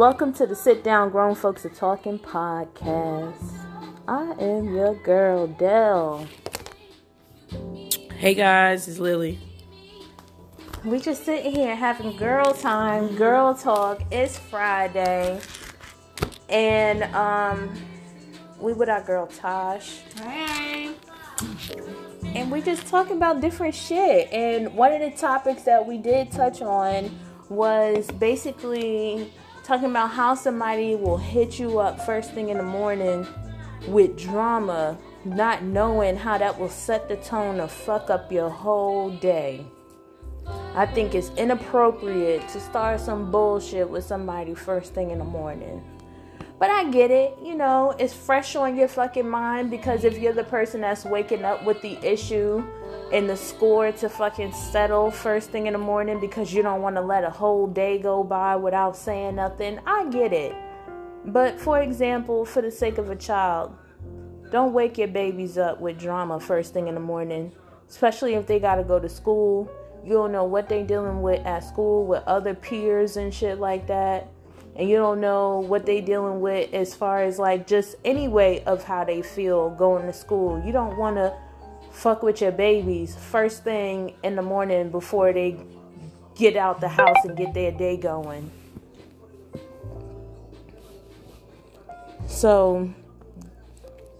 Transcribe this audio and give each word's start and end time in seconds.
Welcome 0.00 0.32
to 0.36 0.46
the 0.46 0.56
Sit 0.56 0.82
Down 0.82 1.10
Grown 1.10 1.34
Folks 1.34 1.66
Are 1.66 1.68
Talking 1.68 2.18
podcast. 2.18 3.36
I 4.08 4.30
am 4.40 4.74
your 4.74 4.94
girl, 4.94 5.46
Dell. 5.46 6.26
Hey 8.16 8.32
guys, 8.32 8.88
it's 8.88 8.98
Lily. 8.98 9.38
We 10.86 11.00
just 11.00 11.26
sitting 11.26 11.54
here 11.54 11.76
having 11.76 12.16
girl 12.16 12.54
time, 12.54 13.14
girl 13.16 13.52
talk. 13.52 14.00
It's 14.10 14.38
Friday. 14.38 15.38
And 16.48 17.02
um 17.14 17.70
we 18.58 18.72
with 18.72 18.88
our 18.88 19.02
girl 19.02 19.26
Tosh. 19.26 19.98
Hey. 20.16 20.94
And 22.24 22.50
we 22.50 22.62
just 22.62 22.86
talking 22.86 23.18
about 23.18 23.42
different 23.42 23.74
shit. 23.74 24.32
And 24.32 24.72
one 24.74 24.94
of 24.94 25.00
the 25.02 25.10
topics 25.10 25.64
that 25.64 25.86
we 25.86 25.98
did 25.98 26.32
touch 26.32 26.62
on 26.62 27.14
was 27.50 28.10
basically 28.12 29.30
talking 29.70 29.90
about 29.90 30.10
how 30.10 30.34
somebody 30.34 30.96
will 30.96 31.16
hit 31.16 31.60
you 31.60 31.78
up 31.78 32.04
first 32.04 32.32
thing 32.32 32.48
in 32.48 32.56
the 32.56 32.62
morning 32.62 33.24
with 33.86 34.18
drama, 34.18 34.98
not 35.24 35.62
knowing 35.62 36.16
how 36.16 36.36
that 36.36 36.58
will 36.58 36.68
set 36.68 37.08
the 37.08 37.14
tone 37.18 37.58
to 37.58 37.68
fuck 37.68 38.10
up 38.10 38.32
your 38.32 38.50
whole 38.50 39.10
day. 39.18 39.64
I 40.74 40.86
think 40.86 41.14
it's 41.14 41.30
inappropriate 41.36 42.48
to 42.48 42.58
start 42.58 42.98
some 42.98 43.30
bullshit 43.30 43.88
with 43.88 44.02
somebody 44.02 44.56
first 44.56 44.92
thing 44.92 45.12
in 45.12 45.18
the 45.18 45.24
morning. 45.24 45.80
But 46.60 46.68
I 46.68 46.90
get 46.90 47.10
it, 47.10 47.38
you 47.42 47.54
know, 47.54 47.94
it's 47.98 48.12
fresh 48.12 48.54
on 48.54 48.76
your 48.76 48.86
fucking 48.86 49.26
mind 49.26 49.70
because 49.70 50.04
if 50.04 50.18
you're 50.18 50.34
the 50.34 50.44
person 50.44 50.82
that's 50.82 51.06
waking 51.06 51.42
up 51.42 51.64
with 51.64 51.80
the 51.80 51.96
issue 52.06 52.62
and 53.14 53.30
the 53.30 53.36
score 53.36 53.90
to 53.92 54.10
fucking 54.10 54.52
settle 54.52 55.10
first 55.10 55.48
thing 55.48 55.68
in 55.68 55.72
the 55.72 55.78
morning 55.78 56.20
because 56.20 56.52
you 56.52 56.62
don't 56.62 56.82
want 56.82 56.96
to 56.96 57.00
let 57.00 57.24
a 57.24 57.30
whole 57.30 57.66
day 57.66 57.96
go 57.98 58.22
by 58.22 58.56
without 58.56 58.94
saying 58.94 59.36
nothing, 59.36 59.80
I 59.86 60.10
get 60.10 60.34
it. 60.34 60.54
But 61.24 61.58
for 61.58 61.80
example, 61.80 62.44
for 62.44 62.60
the 62.60 62.70
sake 62.70 62.98
of 62.98 63.08
a 63.08 63.16
child, 63.16 63.74
don't 64.50 64.74
wake 64.74 64.98
your 64.98 65.08
babies 65.08 65.56
up 65.56 65.80
with 65.80 65.98
drama 65.98 66.38
first 66.38 66.74
thing 66.74 66.88
in 66.88 66.94
the 66.94 67.00
morning, 67.00 67.52
especially 67.88 68.34
if 68.34 68.46
they 68.46 68.60
got 68.60 68.74
to 68.74 68.84
go 68.84 69.00
to 69.00 69.08
school. 69.08 69.70
You 70.04 70.12
don't 70.12 70.32
know 70.32 70.44
what 70.44 70.68
they're 70.68 70.84
dealing 70.84 71.22
with 71.22 71.40
at 71.46 71.64
school 71.64 72.04
with 72.04 72.22
other 72.26 72.52
peers 72.52 73.16
and 73.16 73.32
shit 73.32 73.58
like 73.58 73.86
that 73.86 74.28
and 74.76 74.88
you 74.88 74.96
don't 74.96 75.20
know 75.20 75.58
what 75.58 75.84
they 75.86 76.00
dealing 76.00 76.40
with 76.40 76.72
as 76.72 76.94
far 76.94 77.22
as 77.22 77.38
like 77.38 77.66
just 77.66 77.96
any 78.04 78.28
way 78.28 78.62
of 78.64 78.84
how 78.84 79.04
they 79.04 79.22
feel 79.22 79.70
going 79.70 80.06
to 80.06 80.12
school. 80.12 80.62
You 80.64 80.72
don't 80.72 80.96
want 80.96 81.16
to 81.16 81.34
fuck 81.90 82.22
with 82.22 82.40
your 82.40 82.52
babies 82.52 83.16
first 83.16 83.64
thing 83.64 84.14
in 84.22 84.36
the 84.36 84.42
morning 84.42 84.90
before 84.90 85.32
they 85.32 85.56
get 86.34 86.56
out 86.56 86.80
the 86.80 86.88
house 86.88 87.16
and 87.24 87.36
get 87.36 87.52
their 87.52 87.72
day 87.72 87.96
going. 87.96 88.50
So 92.26 92.94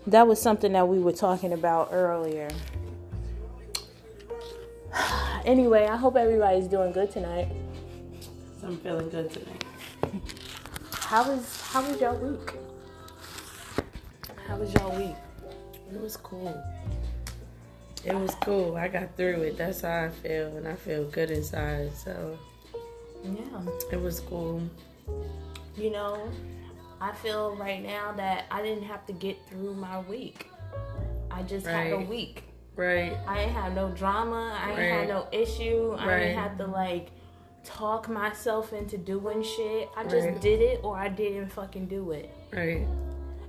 that 0.07 0.27
was 0.27 0.43
something 0.43 0.73
that 0.73 0.89
we 0.89 0.99
were 0.99 1.13
talking 1.13 1.53
about 1.53 1.89
earlier. 1.93 2.49
Anyway, 5.47 5.87
I 5.87 5.97
hope 5.97 6.17
everybody's 6.17 6.67
doing 6.67 6.93
good 6.93 7.11
tonight. 7.11 7.49
I'm 8.65 8.77
feeling 8.79 9.09
good 9.09 9.31
today. 9.31 9.51
How 10.93 11.29
was 11.29 11.61
how 11.63 11.83
was 11.89 12.01
your 12.01 12.15
week? 12.15 12.53
How 14.47 14.57
was 14.57 14.73
your 14.75 14.91
week? 14.91 15.17
It 15.93 16.01
was 16.01 16.17
cool. 16.17 16.63
It 18.05 18.15
was 18.15 18.35
cool. 18.37 18.77
I 18.77 18.89
got 18.89 19.17
through 19.17 19.43
it. 19.43 19.59
That's 19.59 19.83
how 19.83 20.05
I 20.05 20.09
feel, 20.09 20.57
and 20.57 20.67
I 20.69 20.75
feel 20.75 21.05
good 21.05 21.31
inside. 21.31 21.93
So 21.97 22.39
Yeah. 23.25 23.61
it 23.93 24.01
was 24.01 24.21
cool. 24.21 24.63
You 25.77 25.91
know, 25.91 26.31
I 27.01 27.13
feel 27.13 27.57
right 27.57 27.83
now 27.83 28.13
that 28.17 28.45
I 28.51 28.63
didn't 28.63 28.85
have 28.85 29.07
to 29.07 29.13
get 29.13 29.37
through 29.49 29.75
my 29.75 30.01
week. 30.01 30.49
I 31.31 31.43
just 31.43 31.67
had 31.67 31.93
a 31.93 32.01
week. 32.01 32.45
Right. 32.77 33.17
I 33.27 33.41
ain't 33.41 33.53
had 33.53 33.75
no 33.75 33.91
drama. 33.91 34.57
I 34.59 34.69
ain't 34.71 34.79
Right. 34.79 34.85
had 35.01 35.09
no 35.09 35.27
issue. 35.33 35.93
Right. 35.93 36.09
I 36.09 36.19
didn't 36.21 36.39
have 36.39 36.59
to 36.59 36.67
like 36.67 37.11
talk 37.65 38.09
myself 38.09 38.73
into 38.73 38.97
doing 38.99 39.43
shit. 39.43 39.89
I 39.97 40.05
just 40.05 40.27
Right. 40.27 40.41
did 40.41 40.61
it 40.61 40.81
or 40.83 40.97
I 40.97 41.09
didn't 41.09 41.49
fucking 41.51 41.87
do 41.87 42.13
it. 42.13 42.31
Right. 42.53 42.87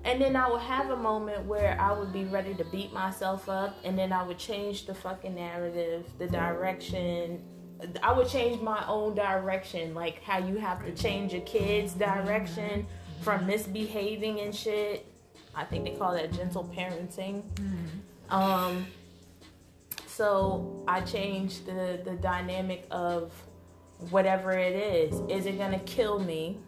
And 0.04 0.20
then 0.20 0.36
I 0.36 0.50
would 0.50 0.62
have 0.62 0.90
a 0.90 0.96
moment 0.98 1.46
where 1.46 1.80
I 1.80 1.92
would 1.92 2.12
be 2.12 2.26
ready 2.26 2.54
to 2.56 2.66
beat 2.66 2.92
myself 2.92 3.48
up, 3.48 3.76
and 3.84 3.98
then 3.98 4.12
I 4.12 4.24
would 4.24 4.40
change 4.40 4.88
the 4.88 4.96
fucking 4.96 5.36
narrative, 5.36 6.06
the 6.18 6.28
direction. 6.28 7.40
I 8.02 8.12
would 8.12 8.28
change 8.28 8.62
my 8.62 8.84
own 8.88 9.14
direction, 9.16 9.94
like 9.94 10.22
how 10.24 10.40
you 10.40 10.58
have 10.58 10.84
to 10.86 10.92
change 10.94 11.34
your 11.34 11.44
kids' 11.44 11.94
direction 11.94 12.88
from 13.22 13.46
misbehaving 13.46 14.40
and 14.40 14.54
shit. 14.56 15.06
I 15.54 15.66
think 15.66 15.86
they 15.86 15.92
call 15.92 16.14
that 16.14 16.32
gentle 16.32 16.64
parenting. 16.76 17.44
Um, 18.30 18.88
so 20.08 20.84
I 20.88 21.02
changed 21.02 21.66
the 21.66 22.02
the 22.04 22.14
dynamic 22.16 22.86
of 22.92 23.32
whatever 24.10 24.52
it 24.52 24.76
is. 24.76 25.14
Is 25.30 25.46
it 25.46 25.58
gonna 25.58 25.80
kill 25.80 26.20
me, 26.20 26.60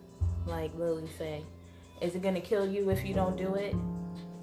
like 0.46 0.72
Lily 0.78 1.10
said? 1.18 1.44
Is 2.02 2.16
it 2.16 2.22
gonna 2.22 2.42
kill 2.42 2.66
you 2.66 2.90
if 2.90 3.06
you 3.06 3.14
don't 3.14 3.38
do 3.38 3.56
it? 3.56 3.76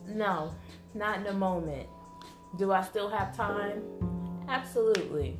No, 0.07 0.53
not 0.95 1.19
in 1.19 1.25
the 1.25 1.33
moment. 1.33 1.89
Do 2.59 2.73
I 2.73 2.83
still 2.83 3.09
have 3.09 3.37
time? 3.37 3.83
Absolutely. 4.49 5.39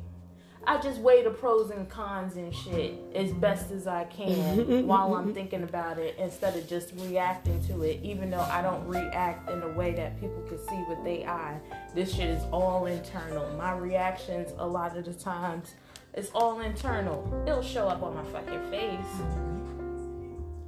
I 0.67 0.77
just 0.77 0.99
weigh 0.99 1.23
the 1.23 1.31
pros 1.31 1.71
and 1.71 1.89
cons 1.89 2.35
and 2.35 2.53
shit 2.53 2.93
as 3.15 3.31
best 3.33 3.71
as 3.71 3.87
I 3.87 4.03
can 4.05 4.85
while 4.87 5.15
I'm 5.15 5.33
thinking 5.33 5.63
about 5.63 5.97
it 5.97 6.15
instead 6.19 6.55
of 6.55 6.67
just 6.67 6.93
reacting 6.97 7.63
to 7.67 7.81
it, 7.81 7.99
even 8.03 8.29
though 8.29 8.41
I 8.41 8.61
don't 8.61 8.87
react 8.87 9.49
in 9.49 9.61
a 9.63 9.69
way 9.69 9.93
that 9.95 10.19
people 10.19 10.41
can 10.47 10.59
see 10.59 10.83
with 10.87 11.03
their 11.03 11.27
eye. 11.27 11.59
This 11.95 12.13
shit 12.13 12.29
is 12.29 12.43
all 12.51 12.85
internal. 12.85 13.49
My 13.57 13.73
reactions, 13.73 14.51
a 14.59 14.67
lot 14.67 14.95
of 14.95 15.05
the 15.05 15.13
times, 15.13 15.73
it's 16.13 16.29
all 16.33 16.59
internal. 16.61 17.43
It'll 17.47 17.61
show 17.61 17.87
up 17.87 18.03
on 18.03 18.15
my 18.15 18.23
fucking 18.25 18.69
face. 18.69 19.21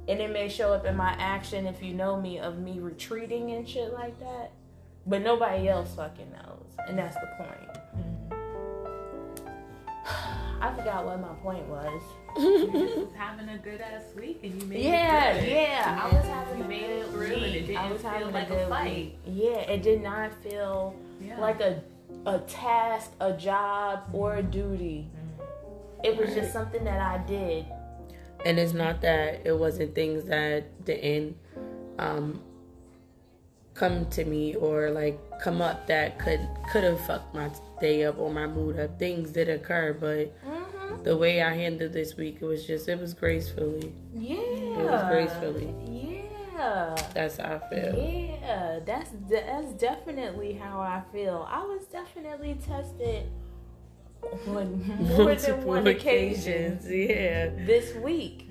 And 0.06 0.20
it 0.20 0.30
may 0.32 0.48
show 0.48 0.72
up 0.72 0.84
in 0.84 0.96
my 0.96 1.12
action 1.18 1.66
if 1.66 1.82
you 1.82 1.94
know 1.94 2.20
me 2.20 2.38
of 2.38 2.58
me 2.58 2.78
retreating 2.78 3.52
and 3.52 3.66
shit 3.68 3.92
like 3.92 4.18
that. 4.20 4.50
But 5.06 5.22
nobody 5.22 5.68
else 5.68 5.94
fucking 5.94 6.30
knows. 6.30 6.64
And 6.88 6.98
that's 6.98 7.14
the 7.16 7.26
point. 7.38 7.78
I 10.60 10.72
forgot 10.76 11.04
what 11.04 11.20
my 11.20 11.28
point 11.42 11.66
was. 11.66 12.02
was 12.36 13.08
having 13.16 13.48
a 13.50 13.58
good 13.58 13.80
ass 13.80 14.02
week 14.16 14.40
and 14.42 14.60
you 14.60 14.66
made 14.68 14.82
Yeah, 14.84 15.32
it 15.34 15.40
good. 15.40 15.50
yeah. 15.52 16.00
I 16.02 16.14
was 16.14 16.24
having 16.26 16.58
You 16.58 16.64
a 16.64 16.68
made 16.68 16.80
good 16.80 16.98
it 17.00 17.06
through 17.10 17.24
and 17.26 17.32
it 17.44 17.52
week. 17.52 17.66
didn't 17.66 17.76
I 17.76 17.92
was 17.92 18.00
feel 18.02 18.10
having 18.10 18.32
like 18.32 18.50
a 18.50 18.52
a 18.54 18.56
good 18.56 18.68
fight. 18.68 18.94
week. 18.94 19.18
Yeah, 19.26 19.58
it 19.60 19.82
did 19.82 20.02
not 20.02 20.32
feel 20.42 20.94
Yeah. 21.20 21.38
like 21.40 21.60
a 21.60 21.82
a 22.26 22.38
task, 22.40 23.10
a 23.20 23.32
job, 23.34 24.04
or 24.14 24.36
a 24.36 24.42
duty. 24.42 25.08
Mm-hmm. 25.10 25.23
It 26.04 26.16
was 26.16 26.34
just 26.34 26.52
something 26.52 26.84
that 26.84 27.00
I 27.00 27.18
did. 27.26 27.64
And 28.44 28.58
it's 28.58 28.74
not 28.74 29.00
that 29.00 29.40
it 29.46 29.56
wasn't 29.58 29.94
things 29.94 30.24
that 30.24 30.84
didn't 30.84 31.36
um, 31.98 32.42
come 33.72 34.06
to 34.10 34.24
me 34.24 34.54
or 34.54 34.90
like 34.90 35.18
come 35.40 35.60
up 35.62 35.86
that 35.86 36.18
could 36.18 36.46
could 36.70 36.84
have 36.84 37.00
fucked 37.06 37.34
my 37.34 37.50
day 37.80 38.04
up 38.04 38.18
or 38.18 38.30
my 38.30 38.46
mood 38.46 38.78
up. 38.78 38.98
Things 38.98 39.30
did 39.30 39.48
occur, 39.48 39.94
but 39.98 40.32
Mm-hmm. 40.84 41.02
the 41.04 41.16
way 41.16 41.40
I 41.42 41.54
handled 41.54 41.94
this 41.94 42.14
week, 42.16 42.38
it 42.42 42.44
was 42.44 42.66
just 42.66 42.86
it 42.88 43.00
was 43.00 43.14
gracefully. 43.14 43.90
Yeah. 44.14 44.36
It 44.36 44.84
was 44.90 45.02
gracefully. 45.10 45.74
Yeah. 45.88 46.94
That's 47.14 47.38
how 47.38 47.54
I 47.64 47.68
feel. 47.70 47.96
Yeah, 48.42 48.80
that's 48.84 49.10
that's 49.30 49.72
definitely 49.80 50.52
how 50.52 50.80
I 50.80 51.02
feel. 51.12 51.46
I 51.50 51.62
was 51.62 51.86
definitely 51.86 52.58
tested 52.66 53.24
on 54.48 54.96
more 55.16 55.34
than 55.34 55.64
one 55.64 55.86
occasion 55.86 56.78
Yeah. 56.84 57.50
this 57.66 57.94
week. 57.96 58.48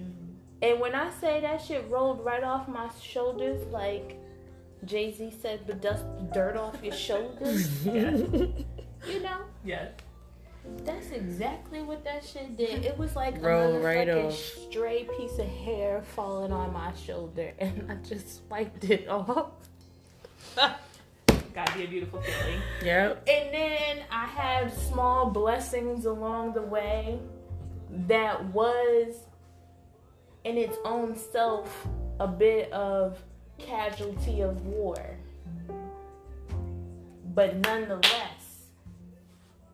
And 0.62 0.80
when 0.80 0.96
I 0.96 1.10
say 1.20 1.42
that 1.42 1.62
shit 1.62 1.86
rolled 1.90 2.24
right 2.24 2.44
off 2.44 2.68
my 2.68 2.90
shoulders, 3.02 3.66
like 3.68 4.18
Jay 4.86 5.12
Z 5.14 5.34
said, 5.42 5.68
the 5.68 5.74
dust 5.74 6.06
dirt 6.34 6.56
off 6.56 6.82
your 6.84 6.94
shoulders, 6.94 7.86
you 7.86 9.20
know, 9.22 9.42
Yes. 9.66 9.92
that's 10.86 11.10
exactly 11.12 11.82
what 11.82 12.04
that 12.06 12.24
shit 12.24 12.56
did. 12.56 12.86
It 12.86 12.98
was 12.98 13.16
like 13.16 13.42
Roll 13.44 13.76
a 13.76 13.80
right 13.80 14.08
motherfucking 14.08 14.28
off. 14.28 14.70
stray 14.70 15.08
piece 15.18 15.38
of 15.38 15.48
hair 15.48 16.02
falling 16.16 16.54
on 16.54 16.72
my 16.72 16.94
shoulder, 16.94 17.52
and 17.60 17.86
I 17.92 17.96
just 18.08 18.48
swiped 18.48 18.86
it 18.86 19.08
off. 19.10 19.52
Gotta 21.54 21.78
be 21.78 21.84
a 21.84 21.88
beautiful 21.88 22.20
feeling. 22.22 22.60
Yep. 22.84 23.28
And 23.30 23.54
then 23.54 23.98
I 24.12 24.26
had 24.26 24.74
small 24.74 25.30
blessings 25.30 26.06
along 26.06 26.54
the 26.54 26.62
way 26.64 27.20
that 28.08 28.44
was 28.46 29.16
in 30.44 30.58
its 30.58 30.76
own 30.84 31.16
self 31.16 31.88
a 32.20 32.28
bit 32.28 32.72
of 32.74 33.20
casualty 33.60 34.42
of 34.42 34.66
war. 34.66 34.98
But 37.36 37.58
nonetheless, 37.58 38.66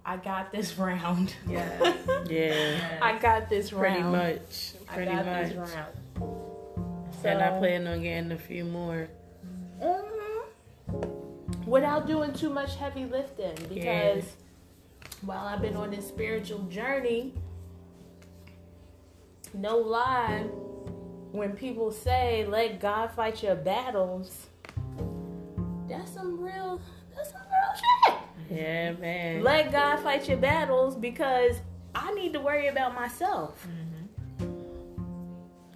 I 0.06 0.18
got 0.18 0.52
this 0.52 0.78
round. 0.78 1.34
Yeah. 1.48 1.94
Yeah. 2.30 3.00
I 3.02 3.18
got 3.18 3.50
this 3.50 3.72
round. 3.74 3.96
Pretty 3.96 4.10
much. 4.10 4.74
I 4.90 4.94
Pretty 4.96 5.12
got 5.12 5.26
much. 5.26 5.48
this 5.50 5.56
round. 5.58 5.94
So, 7.22 7.30
and 7.30 7.42
I 7.42 7.58
plan 7.58 7.88
on 7.88 8.02
getting 8.04 8.32
a 8.32 8.38
few 8.38 8.66
more. 8.66 9.08
Mhm. 9.82 10.19
Without 11.70 12.08
doing 12.08 12.34
too 12.34 12.50
much 12.50 12.76
heavy 12.78 13.06
lifting, 13.06 13.54
because 13.72 14.24
while 15.22 15.46
I've 15.46 15.62
been 15.62 15.76
on 15.76 15.92
this 15.92 16.08
spiritual 16.08 16.64
journey, 16.64 17.36
no 19.54 19.78
lie, 19.78 20.46
when 21.32 21.52
people 21.52 21.92
say 21.92 22.44
let 22.48 22.80
God 22.80 23.12
fight 23.12 23.44
your 23.44 23.54
battles, 23.54 24.48
that's 25.88 26.12
some 26.12 26.40
real, 26.40 26.82
that's 27.16 27.32
some 27.32 27.42
real 27.42 27.76
shit. 27.76 28.16
Yeah, 28.50 28.94
man. 28.94 29.44
Let 29.44 29.72
God 29.72 30.00
fight 30.00 30.28
your 30.28 30.38
battles 30.38 30.96
because 30.96 31.58
I 31.94 32.12
need 32.16 32.34
to 32.34 32.40
worry 32.40 32.66
about 32.66 32.96
myself. 32.96 33.68
Mm-hmm. 33.68 34.56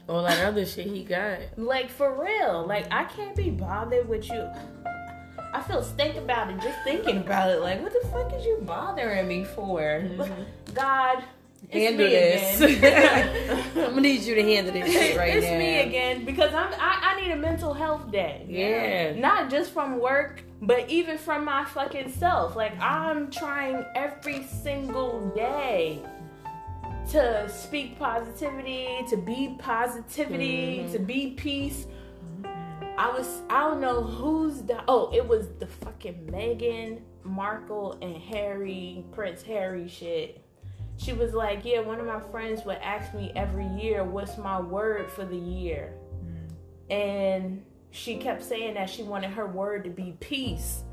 All 0.10 0.24
that 0.24 0.44
other 0.44 0.66
shit 0.66 0.88
he 0.88 1.04
got. 1.04 1.38
Like 1.56 1.92
for 1.92 2.20
real. 2.20 2.66
Like 2.66 2.92
I 2.92 3.04
can't 3.04 3.36
be 3.36 3.52
bothered 3.52 4.10
with 4.10 4.28
you. 4.28 4.50
I 5.54 5.62
feel 5.62 5.84
stink 5.84 6.16
about 6.16 6.50
it 6.50 6.60
just 6.62 6.80
thinking 6.84 7.18
about 7.18 7.52
it. 7.52 7.62
Like 7.62 7.82
what 7.82 7.94
the 7.94 8.08
fuck 8.10 8.34
is 8.34 8.44
you 8.44 8.60
bothering 8.64 9.28
me 9.28 9.44
for? 9.44 9.80
Mm-hmm. 9.82 10.74
God, 10.74 11.24
it's 11.70 11.74
handle 11.74 12.10
this. 12.10 13.74
I'm 13.76 13.90
gonna 13.90 14.02
need 14.02 14.22
you 14.22 14.36
to 14.36 14.44
handle 14.44 14.74
this 14.74 14.92
shit 14.92 15.16
right 15.18 15.34
now. 15.34 15.40
it's 15.40 15.46
me 15.46 15.82
again 15.82 16.26
because 16.26 16.54
I'm 16.54 16.74
I, 16.74 17.14
I 17.14 17.22
need 17.22 17.32
a 17.32 17.36
mental 17.36 17.74
health 17.74 18.12
day. 18.12 18.46
Yeah. 18.50 19.20
Not 19.20 19.52
just 19.52 19.72
from 19.72 20.00
work, 20.00 20.44
but 20.62 20.90
even 20.90 21.18
from 21.18 21.46
my 21.46 21.66
fucking 21.66 22.12
self. 22.12 22.56
Like 22.56 22.78
I'm 22.80 23.30
trying 23.30 23.86
every 23.96 24.44
single 24.44 25.32
day 25.36 26.02
to 27.12 27.50
speak 27.50 28.00
positivity, 28.00 28.88
to 29.10 29.18
be 29.18 29.56
positivity, 29.60 30.88
to 30.92 30.98
mm-hmm. 30.98 31.06
be 31.06 31.32
peace. 31.32 31.86
I 32.98 33.10
was 33.10 33.42
I 33.50 33.62
don't 33.62 33.82
know 33.82 34.04
who's 34.04 34.62
the 34.62 34.84
oh 34.88 35.12
it 35.14 35.28
was 35.28 35.48
the 35.60 35.68
fucking 35.68 36.28
Meghan 36.28 37.02
Markle 37.24 37.98
and 38.02 38.16
Harry 38.18 39.06
Prince 39.12 39.42
Harry 39.44 39.88
shit. 39.88 40.40
She 40.98 41.12
was 41.12 41.34
like, 41.34 41.66
yeah, 41.66 41.80
one 41.80 42.00
of 42.00 42.06
my 42.06 42.20
friends 42.20 42.64
would 42.66 42.78
ask 42.78 43.16
me 43.16 43.32
every 43.36 43.66
year, 43.66 44.04
what's 44.04 44.38
my 44.38 44.62
word 44.62 45.10
for 45.10 45.26
the 45.26 45.36
year, 45.36 45.96
mm. 46.24 46.94
and 46.94 47.64
she 47.90 48.18
kept 48.18 48.44
saying 48.44 48.76
that 48.76 48.90
she 48.90 49.02
wanted 49.02 49.32
her 49.32 49.48
word 49.48 49.84
to 49.86 49.90
be 49.90 50.16
peace, 50.20 50.84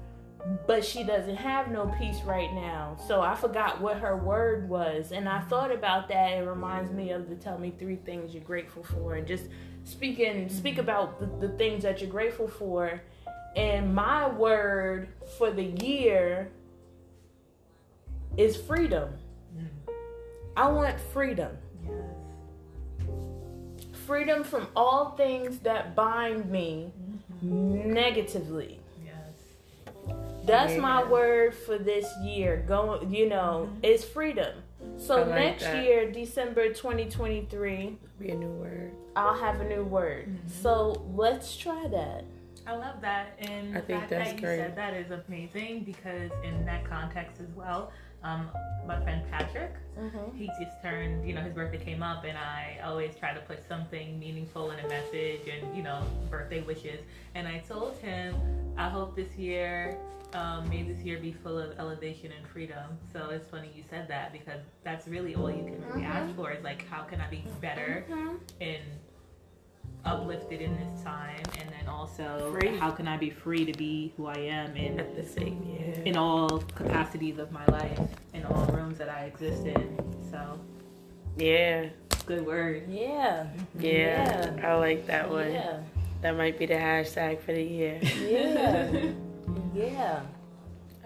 but 0.66 0.84
she 0.84 1.04
doesn't 1.04 1.36
have 1.36 1.70
no 1.70 1.86
peace 1.98 2.20
right 2.24 2.52
now. 2.54 2.96
So 3.06 3.20
I 3.20 3.34
forgot 3.34 3.80
what 3.80 3.98
her 3.98 4.16
word 4.16 4.68
was, 4.70 5.12
and 5.12 5.28
I 5.28 5.40
thought 5.42 5.70
about 5.70 6.08
that. 6.08 6.32
It 6.32 6.48
reminds 6.48 6.90
me 6.92 7.10
of 7.10 7.28
the 7.28 7.36
tell 7.36 7.58
me 7.58 7.74
three 7.78 7.96
things 7.96 8.32
you're 8.32 8.42
grateful 8.42 8.82
for, 8.82 9.16
and 9.16 9.26
just 9.26 9.44
speaking 9.90 10.46
mm-hmm. 10.46 10.56
speak 10.56 10.78
about 10.78 11.18
the, 11.20 11.48
the 11.48 11.54
things 11.56 11.82
that 11.82 12.00
you're 12.00 12.10
grateful 12.10 12.48
for. 12.48 13.00
And 13.56 13.94
my 13.94 14.28
word 14.28 15.08
for 15.36 15.50
the 15.50 15.64
year 15.64 16.50
is 18.36 18.56
freedom. 18.56 19.10
Mm-hmm. 19.56 19.90
I 20.56 20.68
want 20.68 21.00
freedom. 21.00 21.56
Freedom 24.06 24.42
from 24.44 24.66
all 24.74 25.12
things 25.12 25.58
that 25.60 25.94
bind 25.94 26.50
me 26.50 26.92
mm-hmm. 27.44 27.92
negatively. 27.92 28.80
Yes. 29.04 30.14
That's 30.44 30.76
my 30.76 31.04
word 31.04 31.54
for 31.54 31.78
this 31.78 32.08
year. 32.22 32.64
Going, 32.66 33.12
you 33.12 33.28
know, 33.28 33.70
it's 33.82 34.04
freedom. 34.04 34.62
So 35.00 35.22
like 35.22 35.28
next 35.28 35.64
that. 35.64 35.84
year, 35.84 36.10
December 36.10 36.68
2023, 36.68 37.96
Be 38.18 38.28
a 38.30 38.34
new 38.34 38.46
word. 38.48 38.92
I'll 39.16 39.34
have 39.34 39.60
a 39.60 39.64
new 39.64 39.82
word. 39.82 40.26
Mm-hmm. 40.28 40.48
So 40.62 41.04
let's 41.14 41.56
try 41.56 41.88
that. 41.88 42.24
I 42.70 42.76
love 42.76 43.00
that, 43.00 43.36
and 43.40 43.76
I 43.76 43.80
the 43.80 43.86
think 43.86 43.98
fact 44.00 44.10
that's 44.10 44.30
that 44.30 44.36
you 44.36 44.46
great. 44.46 44.58
said 44.58 44.76
that 44.76 44.94
is 44.94 45.10
amazing 45.10 45.82
because 45.82 46.30
in 46.44 46.64
that 46.66 46.84
context 46.88 47.40
as 47.40 47.48
well, 47.56 47.90
um, 48.22 48.48
my 48.86 49.00
friend 49.02 49.22
Patrick, 49.30 49.72
Mm-hmm. 49.98 50.36
he 50.36 50.46
just 50.46 50.80
turned, 50.82 51.28
you 51.28 51.34
know, 51.34 51.42
his 51.42 51.52
birthday 51.52 51.76
came 51.84 52.02
up, 52.02 52.24
and 52.24 52.38
I 52.38 52.78
always 52.84 53.14
try 53.16 53.34
to 53.34 53.40
put 53.40 53.66
something 53.68 54.18
meaningful 54.18 54.70
in 54.70 54.78
a 54.78 54.88
message 54.88 55.40
and, 55.48 55.76
you 55.76 55.82
know, 55.82 56.02
birthday 56.30 56.62
wishes. 56.62 57.00
And 57.34 57.46
I 57.48 57.58
told 57.68 57.96
him, 57.98 58.34
I 58.78 58.88
hope 58.88 59.14
this 59.16 59.34
year, 59.36 59.98
um, 60.32 60.66
may 60.70 60.84
this 60.84 61.02
year 61.04 61.18
be 61.18 61.32
full 61.32 61.58
of 61.58 61.76
elevation 61.78 62.30
and 62.38 62.46
freedom. 62.46 62.96
So 63.12 63.28
it's 63.30 63.48
funny 63.48 63.70
you 63.74 63.82
said 63.90 64.06
that 64.08 64.32
because 64.32 64.60
that's 64.84 65.06
really 65.08 65.34
all 65.34 65.50
you 65.50 65.64
can 65.64 65.84
really 65.88 66.04
ask 66.04 66.34
for 66.36 66.50
is 66.52 66.62
like, 66.64 66.86
how 66.88 67.02
can 67.02 67.20
I 67.20 67.28
be 67.28 67.44
better 67.60 68.04
and 68.60 68.82
uplifted 70.04 70.60
in 70.60 70.76
this 70.76 71.02
time? 71.02 71.42
And 71.58 71.68
then 71.70 71.88
also, 71.88 72.56
Free. 72.58 72.76
how 72.76 72.90
can 72.90 73.06
I 73.08 73.16
be 73.16 73.30
free 73.30 73.64
to 73.64 73.72
be 73.72 74.12
who 74.16 74.26
I 74.26 74.36
am 74.38 74.76
in 74.76 74.98
At 75.00 75.16
the 75.16 75.22
same, 75.24 75.62
yeah. 75.78 76.02
in 76.04 76.16
all 76.16 76.58
capacities 76.74 77.38
of 77.38 77.52
my 77.52 77.64
life, 77.66 77.98
in 78.34 78.44
all 78.44 78.64
rooms 78.66 78.98
that 78.98 79.08
I 79.08 79.24
exist 79.24 79.66
in. 79.66 79.98
So, 80.30 80.58
Yeah. 81.36 81.86
good 82.26 82.44
word. 82.46 82.84
Yeah. 82.88 83.46
Mm-hmm. 83.76 83.80
Yeah. 83.84 84.56
I 84.62 84.74
like 84.74 85.06
that 85.06 85.30
one. 85.30 85.52
Yeah. 85.52 85.80
That 86.22 86.36
might 86.36 86.58
be 86.58 86.66
the 86.66 86.74
hashtag 86.74 87.40
for 87.40 87.52
the 87.52 87.62
year. 87.62 88.00
Yeah. 88.20 88.90
yeah. 89.74 90.20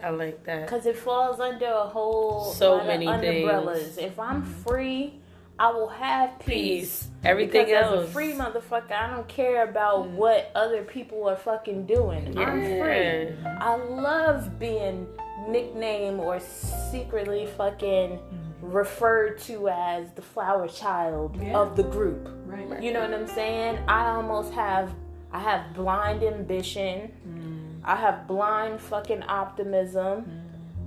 I 0.03 0.11
like 0.11 0.45
that. 0.45 0.67
Because 0.67 0.85
it 0.87 0.97
falls 0.97 1.41
under 1.41 1.67
a 1.67 1.85
whole 1.85 2.45
So 2.53 2.85
many 2.85 3.07
umbrellas. 3.07 3.97
If 3.97 4.19
I'm 4.19 4.43
free, 4.45 5.15
I 5.59 5.71
will 5.71 5.89
have 5.89 6.39
peace. 6.41 6.47
Peace. 6.47 7.09
Everything 7.25 7.67
because 7.67 7.85
else. 7.85 8.05
as 8.05 8.09
a 8.11 8.13
free 8.13 8.33
motherfucker, 8.33 8.93
I 8.93 9.11
don't 9.15 9.29
care 9.29 9.65
about 9.69 10.07
mm. 10.07 10.11
what 10.11 10.51
other 10.55 10.83
people 10.83 11.29
are 11.29 11.37
fucking 11.37 11.87
doing. 11.87 12.37
I'm 12.37 12.61
free. 12.61 13.35
I 13.47 13.77
love 13.77 14.59
being 14.59 15.07
nicknamed 15.49 16.21
or 16.21 16.41
secretly 16.41 17.47
fucking 17.57 18.19
mm-hmm. 18.19 18.67
referred 18.67 19.39
to 19.43 19.69
as 19.69 20.11
the 20.13 20.23
flower 20.23 20.69
child 20.69 21.41
Yeah. 21.41 21.59
of 21.59 21.77
the 21.77 21.85
group. 21.85 22.29
Right. 22.47 22.83
You 22.83 22.93
know 22.93 23.01
what 23.01 23.15
I'm 23.15 23.29
saying? 23.29 23.79
I 23.89 24.11
almost 24.11 24.53
have 24.55 24.93
I 25.33 25.41
have 25.41 25.75
blind 25.75 26.23
ambition. 26.23 27.13
Mm. 27.29 27.81
I 27.85 27.97
have 27.97 28.29
blind 28.29 28.81
fucking 28.81 29.25
optimism. 29.25 30.23
Mm. 30.23 30.45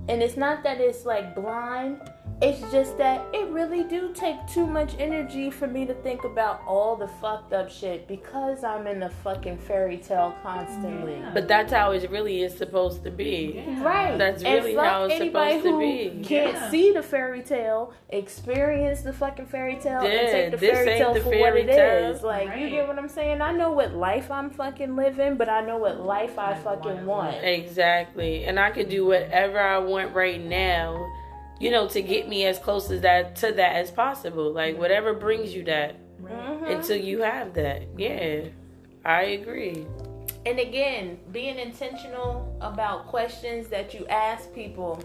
And 0.08 0.22
it's 0.22 0.38
not 0.38 0.62
that 0.62 0.80
it's 0.80 1.04
like 1.04 1.34
blind. 1.34 2.00
It's 2.40 2.60
just 2.70 2.96
that 2.98 3.26
it 3.34 3.48
really 3.48 3.82
do 3.82 4.12
take 4.14 4.36
too 4.46 4.64
much 4.64 4.94
energy 5.00 5.50
for 5.50 5.66
me 5.66 5.84
to 5.86 5.94
think 5.94 6.22
about 6.22 6.62
all 6.68 6.94
the 6.94 7.08
fucked 7.08 7.52
up 7.52 7.68
shit 7.68 8.06
because 8.06 8.62
I'm 8.62 8.86
in 8.86 9.02
a 9.02 9.10
fucking 9.10 9.58
fairy 9.58 9.96
tale 9.96 10.32
constantly. 10.40 11.14
Yeah. 11.14 11.32
But 11.34 11.48
that's 11.48 11.72
how 11.72 11.90
it 11.90 12.08
really 12.12 12.42
is 12.42 12.56
supposed 12.56 13.02
to 13.02 13.10
be. 13.10 13.54
Yeah. 13.66 13.82
Right. 13.82 14.16
That's 14.16 14.44
And 14.44 14.54
really 14.54 14.76
fuck 14.76 14.84
how 14.86 15.04
it's 15.06 15.14
anybody 15.14 15.56
supposed 15.58 15.64
to 15.64 15.70
who 15.72 15.80
be. 16.20 16.24
Can't 16.24 16.52
Yeah. 16.54 16.70
see 16.70 16.92
the 16.92 17.02
fairy 17.02 17.42
tale, 17.42 17.92
experience 18.10 19.02
the 19.02 19.12
fucking 19.12 19.46
fairy 19.46 19.74
tale, 19.74 20.04
Yeah, 20.04 20.10
and 20.10 20.30
take 20.30 20.50
the 20.52 20.56
this 20.58 20.70
fairy 20.78 20.86
tale 20.98 21.14
the 21.14 21.20
for 21.20 21.30
what 21.30 21.38
fairy 21.38 21.62
it 21.62 21.66
tale. 21.66 22.10
is. 22.12 22.22
Like 22.22 22.56
you 22.56 22.70
get 22.70 22.86
what 22.86 22.98
I'm 23.00 23.08
saying? 23.08 23.40
I 23.42 23.50
know 23.50 23.72
what 23.72 23.94
life 23.94 24.30
I'm 24.30 24.50
fucking 24.50 24.94
living, 24.94 25.34
but 25.36 25.48
I 25.48 25.62
know 25.62 25.76
what 25.78 25.98
life 26.00 26.38
I 26.38 26.52
I 26.52 26.54
fucking 26.54 27.04
want. 27.04 27.32
want. 27.34 27.44
Exactly. 27.44 28.44
And 28.44 28.60
I 28.60 28.70
can 28.70 28.88
do 28.88 29.06
whatever 29.06 29.58
I 29.58 29.78
want 29.78 30.14
right 30.14 30.40
now, 30.40 31.04
you 31.60 31.70
know, 31.70 31.88
to 31.88 32.02
get 32.02 32.28
me 32.28 32.44
as 32.46 32.58
close 32.58 32.90
as 32.90 33.00
that 33.02 33.36
to 33.36 33.52
that 33.52 33.76
as 33.76 33.90
possible. 33.90 34.52
Like 34.52 34.72
mm-hmm. 34.72 34.80
whatever 34.80 35.14
brings 35.14 35.54
you 35.54 35.64
that 35.64 35.96
Mhm. 36.22 36.70
until 36.70 36.96
you 36.96 37.20
have 37.22 37.54
that. 37.54 37.82
Yeah. 37.96 38.44
I 39.04 39.22
agree. 39.22 39.86
And 40.44 40.58
again, 40.58 41.18
being 41.32 41.58
intentional 41.58 42.56
about 42.60 43.06
questions 43.06 43.68
that 43.68 43.94
you 43.94 44.06
ask 44.06 44.52
people. 44.54 45.02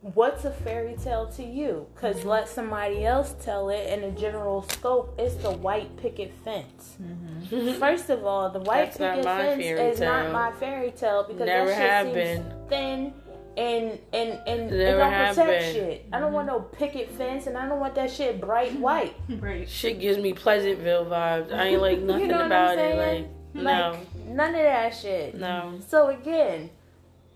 What's 0.00 0.44
a 0.44 0.52
fairy 0.52 0.94
tale 1.02 1.26
to 1.32 1.42
you? 1.42 1.86
Because 1.94 2.18
mm-hmm. 2.18 2.28
let 2.28 2.48
somebody 2.48 3.04
else 3.04 3.34
tell 3.42 3.68
it 3.68 3.88
in 3.92 4.04
a 4.04 4.12
general 4.12 4.62
scope. 4.62 5.14
It's 5.18 5.34
the 5.36 5.50
white 5.50 5.96
picket 5.96 6.32
fence. 6.44 6.96
Mm-hmm. 7.02 7.72
First 7.80 8.08
of 8.08 8.24
all, 8.24 8.48
the 8.48 8.60
white 8.60 8.92
That's 8.92 8.98
picket 8.98 9.24
fence 9.24 9.62
fairy 9.62 9.80
is 9.90 10.00
not 10.00 10.32
my 10.32 10.52
fairy 10.52 10.92
tale 10.92 11.24
because 11.24 11.46
Never 11.46 11.70
that 11.70 12.04
shit 12.04 12.14
seems 12.14 12.44
been. 12.44 12.68
thin 12.68 13.14
and 13.58 13.98
and 14.12 14.40
and 14.46 14.70
it 14.70 14.78
Never 14.78 14.98
don't 14.98 15.12
have 15.12 15.36
protect 15.36 15.74
shit. 15.74 16.06
I 16.12 16.20
don't 16.20 16.32
want 16.32 16.46
no 16.46 16.60
picket 16.60 17.10
fence, 17.10 17.46
and 17.48 17.58
I 17.58 17.68
don't 17.68 17.80
want 17.80 17.96
that 17.96 18.10
shit 18.10 18.40
bright 18.40 18.72
white. 18.78 19.16
Right. 19.28 19.68
Shit 19.68 20.00
gives 20.00 20.18
me 20.18 20.32
Pleasantville 20.32 21.06
vibes. 21.06 21.52
I 21.52 21.66
ain't 21.68 21.82
like 21.82 21.98
nothing 22.00 22.22
you 22.22 22.28
know 22.28 22.36
what 22.38 22.46
about 22.46 22.70
I'm 22.70 22.78
it. 22.78 22.96
saying? 22.96 23.28
Like, 23.54 23.64
Like 23.64 24.26
none 24.26 24.54
of 24.54 24.62
that 24.62 24.94
shit. 24.94 25.34
no. 25.34 25.70
No. 25.72 25.80
So 25.80 26.08
again, 26.08 26.70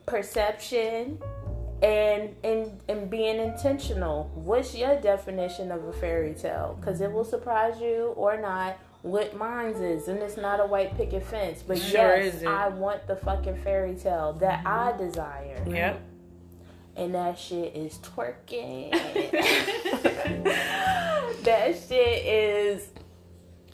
perception 0.07 1.19
and 1.83 2.37
and 2.45 2.81
and 2.89 3.11
being 3.11 3.39
intentional. 3.39 4.31
What's 4.35 4.77
your 4.77 5.01
definition 5.01 5.73
of 5.73 5.85
a 5.85 5.93
fairy 5.93 6.35
tale? 6.35 6.79
Because 6.81 7.01
it 7.01 7.11
will 7.11 7.25
surprise 7.25 7.81
you 7.81 8.13
or 8.17 8.41
not. 8.41 8.79
What 9.03 9.37
mine's 9.37 9.81
is, 9.81 10.07
and 10.07 10.21
it's 10.21 10.37
not 10.37 10.61
a 10.61 10.67
white 10.67 10.97
picket 10.97 11.27
fence, 11.27 11.65
but 11.67 11.77
Sure 11.77 12.23
yes. 12.23 12.45
I 12.47 12.69
want 12.69 13.09
the 13.09 13.17
fucking 13.17 13.57
fairy 13.65 13.97
tale 13.97 14.35
that 14.35 14.65
I 14.65 14.93
mm-hmm. 14.93 15.05
desire, 15.05 15.65
Yep. 15.67 16.01
And 16.97 17.15
that 17.15 17.39
shit 17.39 17.75
is 17.75 17.99
twerking. 17.99 18.93
that 21.45 21.75
shit 21.89 22.27
is 22.27 22.89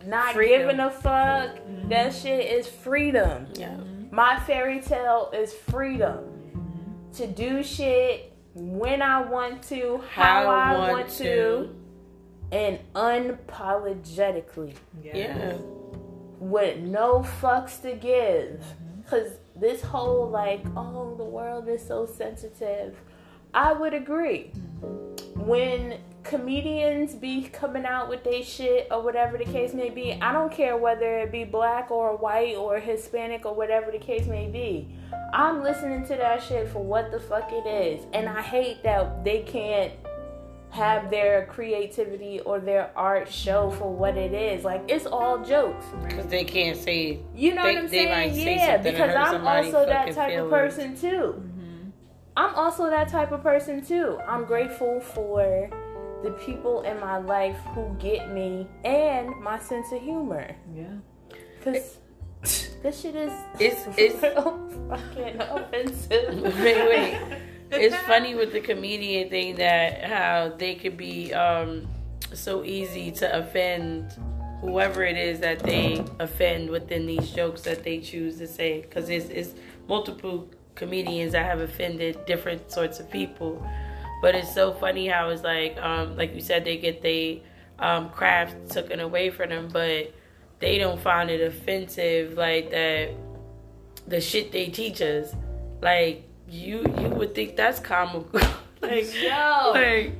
not 0.07 0.35
Freedom. 0.35 0.61
giving 0.69 0.81
a 0.81 0.91
fuck. 0.91 1.57
That 1.89 2.15
shit 2.15 2.51
is 2.53 2.67
freedom. 2.69 3.47
Yeah. 3.55 3.77
My 4.11 4.39
fairy 4.41 4.81
tale 4.81 5.31
is 5.35 5.53
freedom 5.53 6.25
to 7.15 7.27
do 7.27 7.63
shit 7.63 8.33
when 8.55 9.03
I 9.03 9.23
want 9.23 9.63
to, 9.65 10.03
how, 10.11 10.49
I, 10.49 10.91
want, 10.91 11.11
to, 11.19 11.75
and 12.51 12.79
unapologetically 12.95 14.75
Yeah. 15.03 15.55
with 16.39 16.79
no 16.79 17.21
fucks 17.41 17.81
to 17.83 17.93
give. 17.95 18.61
Mm-hmm. 18.61 19.03
Cause 19.09 19.33
this 19.57 19.83
whole 19.83 20.29
like, 20.29 20.65
oh, 20.77 21.15
the 21.17 21.25
world 21.25 21.69
is 21.69 21.85
so 21.87 22.07
sensitive. 22.07 22.97
I 23.55 23.73
would 23.73 23.95
agree. 23.95 24.51
When 25.35 25.99
comedians 26.25 27.15
be 27.15 27.45
coming 27.45 27.87
out 27.87 28.09
with 28.09 28.23
they 28.23 28.43
shit 28.43 28.89
or 28.91 29.03
whatever 29.03 29.39
the 29.39 29.45
case 29.45 29.73
may 29.73 29.89
be, 29.91 30.13
I 30.21 30.33
don't 30.33 30.53
care 30.53 30.77
whether 30.77 31.19
it 31.21 31.33
be 31.33 31.45
black 31.45 31.91
or 31.91 32.17
white 32.17 32.57
or 32.57 32.79
Hispanic 32.79 33.47
or 33.47 33.55
whatever 33.55 33.91
the 33.91 33.99
case 33.99 34.27
may 34.27 34.47
be. 34.49 34.89
I'm 35.33 35.63
listening 35.63 36.07
to 36.09 36.17
that 36.17 36.43
shit 36.43 36.69
for 36.69 36.83
what 36.83 37.11
the 37.11 37.21
fuck 37.21 37.51
it 37.53 37.67
is. 37.67 38.05
And 38.13 38.29
I 38.29 38.43
hate 38.43 38.83
that 38.83 39.25
they 39.25 39.43
can't 39.43 39.93
have 40.71 41.11
their 41.11 41.47
creativity 41.47 42.41
or 42.41 42.61
their 42.61 42.91
art 42.95 43.31
show 43.33 43.71
for 43.71 43.91
what 43.93 44.19
it 44.19 44.35
is. 44.35 44.65
Like 44.65 44.85
it's 44.89 45.07
all 45.07 45.43
jokes. 45.43 45.87
Because 46.07 46.27
they 46.27 46.45
can't 46.45 46.77
say. 46.77 47.21
You 47.35 47.55
know 47.55 47.63
They- 47.63 47.75
what 47.75 47.85
I'm 47.85 47.89
saying? 47.89 48.35
yeah, 48.59 48.77
because 48.77 49.15
I'm 49.15 49.47
also 49.47 49.87
that 49.87 50.13
type 50.13 50.39
of 50.39 50.51
person 50.51 50.95
too. 50.97 51.43
I'm 52.39 52.55
also 52.55 52.89
that 52.89 53.09
type 53.09 53.33
of 53.33 53.43
person 53.43 53.85
too. 53.85 54.17
I'm 54.25 54.45
grateful 54.45 55.01
for 55.01 55.69
the 56.23 56.31
people 56.47 56.83
in 56.83 57.01
my 57.01 57.19
life 57.19 57.57
who 57.75 57.93
get 57.99 58.33
me 58.33 58.69
and 58.85 59.31
my 59.43 59.59
sense 59.59 59.91
of 59.91 60.01
humor. 60.01 60.55
Yeah. 60.73 60.85
Cause 61.65 61.99
this 62.83 63.01
shit 63.01 63.17
is 63.17 63.33
It's- 63.59 63.89
it's- 63.99 64.21
fucking 64.89 65.41
offensive. 65.41 66.41
Wait, 66.63 66.89
wait. 66.89 67.19
It's 67.73 67.97
funny 68.07 68.37
with 68.37 68.53
the 68.53 68.61
comedian 68.61 69.31
thing 69.31 69.57
that 69.57 70.05
how 70.05 70.53
they 70.57 70.77
could 70.77 70.97
be 70.97 71.35
um, 71.35 71.89
so 72.33 72.65
easy 72.65 73.11
to 73.11 73.37
offend 73.37 74.13
whoever 74.61 75.03
it 75.03 75.17
is 75.17 75.41
that 75.41 75.59
they 75.59 76.05
offend 76.21 76.71
within 76.71 77.05
these 77.07 77.31
jokes 77.33 77.63
that 77.63 77.83
they 77.83 77.99
choose 77.99 78.39
to 78.39 78.47
say. 78.47 78.83
Because 78.83 79.11
it's, 79.11 79.27
it's 79.29 79.51
multiple 79.89 80.49
comedians 80.79 81.33
that 81.33 81.45
have 81.45 81.61
offended 81.61 82.25
different 82.25 82.71
sorts 82.71 83.01
of 83.01 83.11
people. 83.11 83.67
But 84.23 84.35
it's 84.35 84.55
so 84.55 84.73
funny 84.73 85.09
how 85.09 85.29
it's 85.29 85.43
like, 85.43 85.77
um, 85.79 86.17
like 86.17 86.35
you 86.35 86.41
said, 86.41 86.65
they 86.65 86.79
get 86.79 87.03
they 87.03 87.43
um, 87.79 88.11
craft 88.11 88.71
taken 88.71 89.01
away 89.01 89.31
from 89.31 89.51
them, 89.51 89.69
but 89.71 90.13
they 90.61 90.79
don't 90.79 91.01
find 91.01 91.31
it 91.31 91.41
offensive 91.41 92.35
like 92.35 92.71
that. 92.71 93.11
The 94.07 94.21
shit 94.21 94.53
they 94.53 94.69
teach 94.69 95.03
us, 95.03 95.35
like 95.83 96.25
you, 96.49 96.85
you 96.99 97.09
would 97.11 97.35
think 97.35 97.57
that's 97.57 97.79
comical. 97.79 98.41
like, 98.81 99.13
Yo. 99.23 99.73
like, 99.75 100.13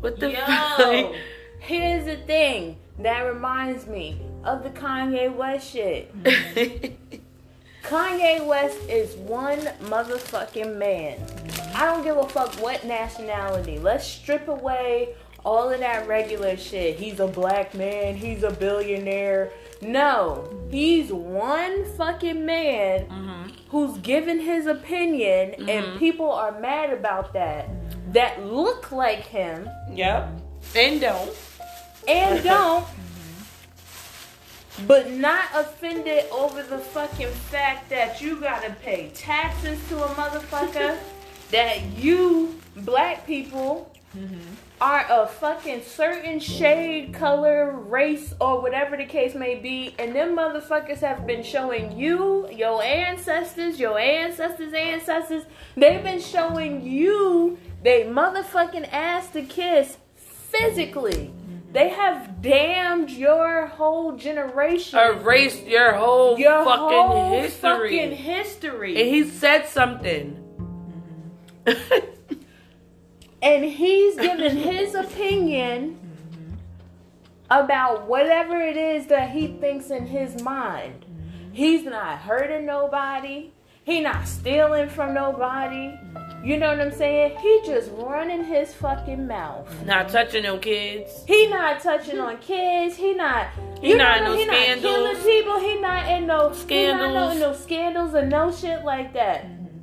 what 0.00 0.18
the 0.18 0.30
Yo, 0.30 0.40
fuck? 0.40 0.78
Like, 0.78 1.14
here's 1.58 2.06
the 2.06 2.16
thing 2.16 2.76
that 2.98 3.20
reminds 3.20 3.86
me 3.86 4.20
of 4.44 4.62
the 4.62 4.70
Kanye 4.70 5.34
West 5.34 5.70
shit. 5.70 6.14
Kanye 7.84 8.44
West 8.46 8.78
is 8.88 9.14
one 9.16 9.58
motherfucking 9.82 10.76
man. 10.76 11.18
Mm-hmm. 11.18 11.76
I 11.76 11.84
don't 11.84 12.02
give 12.02 12.16
a 12.16 12.26
fuck 12.28 12.54
what 12.54 12.84
nationality. 12.84 13.78
Let's 13.78 14.06
strip 14.06 14.48
away 14.48 15.14
all 15.44 15.70
of 15.70 15.80
that 15.80 16.08
regular 16.08 16.56
shit. 16.56 16.96
He's 16.96 17.20
a 17.20 17.26
black 17.26 17.74
man, 17.74 18.16
he's 18.16 18.42
a 18.42 18.50
billionaire. 18.50 19.52
No, 19.82 20.48
he's 20.70 21.12
one 21.12 21.84
fucking 21.96 22.46
man 22.46 23.06
mm-hmm. 23.06 23.50
who's 23.68 23.98
giving 23.98 24.40
his 24.40 24.66
opinion, 24.66 25.54
and 25.54 25.68
mm-hmm. 25.68 25.98
people 25.98 26.30
are 26.30 26.58
mad 26.58 26.90
about 26.90 27.34
that. 27.34 27.68
That 28.14 28.46
look 28.46 28.92
like 28.92 29.26
him 29.26 29.68
yep. 29.92 30.30
And 30.74 31.00
don't. 31.00 31.36
and 32.08 32.42
don't, 32.42 32.86
but 34.86 35.10
not 35.10 35.44
offended 35.54 36.24
over 36.30 36.62
the 36.62 36.78
fucking 36.78 37.28
fact 37.28 37.88
that 37.90 38.20
you 38.20 38.40
gotta 38.40 38.70
pay 38.82 39.10
taxes 39.14 39.78
to 39.88 40.02
a 40.02 40.08
motherfucker, 40.08 40.98
that 41.50 41.82
you 41.96 42.58
black 42.76 43.26
people 43.26 43.94
mm-hmm. 44.16 44.36
are 44.80 45.06
a 45.08 45.26
fucking 45.26 45.82
certain 45.82 46.40
shade, 46.40 47.14
color, 47.14 47.70
race, 47.70 48.34
or 48.40 48.60
whatever 48.60 48.96
the 48.96 49.04
case 49.04 49.34
may 49.34 49.54
be, 49.54 49.94
and 49.98 50.14
them 50.14 50.36
motherfuckers 50.36 50.98
have 50.98 51.26
been 51.26 51.42
showing 51.42 51.96
you, 51.96 52.48
your 52.50 52.82
ancestors, 52.82 53.78
your 53.78 53.98
ancestors' 53.98 54.72
ancestors, 54.72 55.44
they've 55.76 56.02
been 56.02 56.20
showing 56.20 56.84
you 56.84 57.58
they 57.82 58.04
motherfucking 58.04 58.88
ass 58.90 59.30
to 59.30 59.42
kiss 59.42 59.98
physically. 60.16 61.30
They 61.74 61.88
have 61.88 62.40
damned 62.40 63.10
your 63.10 63.66
whole 63.66 64.16
generation. 64.16 64.96
Erased 64.96 65.66
your 65.66 65.94
whole 65.94 66.38
your 66.38 66.64
fucking 66.64 66.78
whole 66.78 67.32
history. 67.32 67.98
fucking 67.98 68.12
history. 68.12 68.96
and 68.96 69.12
he 69.12 69.24
said 69.24 69.66
something. 69.66 70.40
and 73.42 73.64
he's 73.64 74.14
giving 74.14 74.56
his 74.56 74.94
opinion 74.94 75.98
about 77.50 78.06
whatever 78.06 78.56
it 78.60 78.76
is 78.76 79.08
that 79.08 79.30
he 79.30 79.48
thinks 79.48 79.90
in 79.90 80.06
his 80.06 80.40
mind. 80.42 81.04
He's 81.52 81.82
not 81.82 82.20
hurting 82.20 82.66
nobody. 82.66 83.52
He 83.82 84.00
not 84.00 84.28
stealing 84.28 84.88
from 84.88 85.12
nobody. 85.12 85.98
You 86.44 86.58
know 86.58 86.68
what 86.68 86.80
I'm 86.80 86.92
saying? 86.92 87.38
He 87.38 87.62
just 87.64 87.90
running 87.94 88.44
his 88.44 88.74
fucking 88.74 89.26
mouth. 89.26 89.66
Not 89.86 90.10
touching 90.10 90.42
them 90.42 90.60
kids. 90.60 91.24
He 91.26 91.46
not 91.46 91.80
touching 91.80 92.18
on 92.20 92.36
kids. 92.36 92.96
He 92.96 93.14
not. 93.14 93.48
He 93.80 93.90
you 93.90 93.96
not 93.96 94.18
in 94.18 94.24
know, 94.24 94.32
no 94.34 94.38
he 94.38 94.44
not 94.44 94.56
scandals. 94.56 94.82
killing 94.94 95.16
people. 95.22 95.58
He 95.58 95.80
not 95.80 96.10
in 96.10 96.26
no 96.26 96.52
scandals. 96.52 97.08
He 97.08 97.14
not 97.14 97.32
in 97.32 97.40
no 97.40 97.52
scandals 97.54 98.14
or 98.14 98.26
no 98.26 98.52
shit 98.52 98.84
like 98.84 99.14
that. 99.14 99.46
Mm-hmm. 99.46 99.78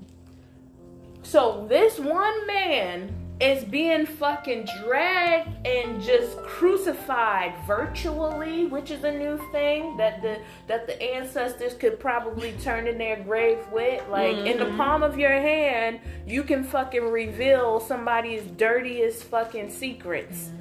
So 1.23 1.65
this 1.67 1.97
one 1.97 2.45
man 2.45 3.20
is 3.41 3.63
being 3.63 4.05
fucking 4.05 4.67
dragged 4.83 5.49
and 5.65 6.01
just 6.01 6.37
crucified 6.43 7.53
virtually, 7.65 8.67
which 8.67 8.91
is 8.91 9.03
a 9.03 9.11
new 9.11 9.37
thing 9.51 9.97
that 9.97 10.21
the 10.21 10.39
that 10.67 10.85
the 10.85 11.01
ancestors 11.01 11.73
could 11.73 11.99
probably 11.99 12.53
turn 12.61 12.87
in 12.87 12.99
their 12.99 13.17
grave 13.23 13.57
with. 13.71 14.07
Like 14.09 14.37
in 14.37 14.57
the 14.57 14.65
mm-hmm. 14.65 14.77
palm 14.77 15.01
of 15.01 15.17
your 15.17 15.31
hand, 15.31 15.99
you 16.27 16.43
can 16.43 16.63
fucking 16.63 17.09
reveal 17.09 17.79
somebody's 17.79 18.43
dirtiest 18.43 19.23
fucking 19.23 19.71
secrets. 19.71 20.49
Mm-hmm. 20.49 20.59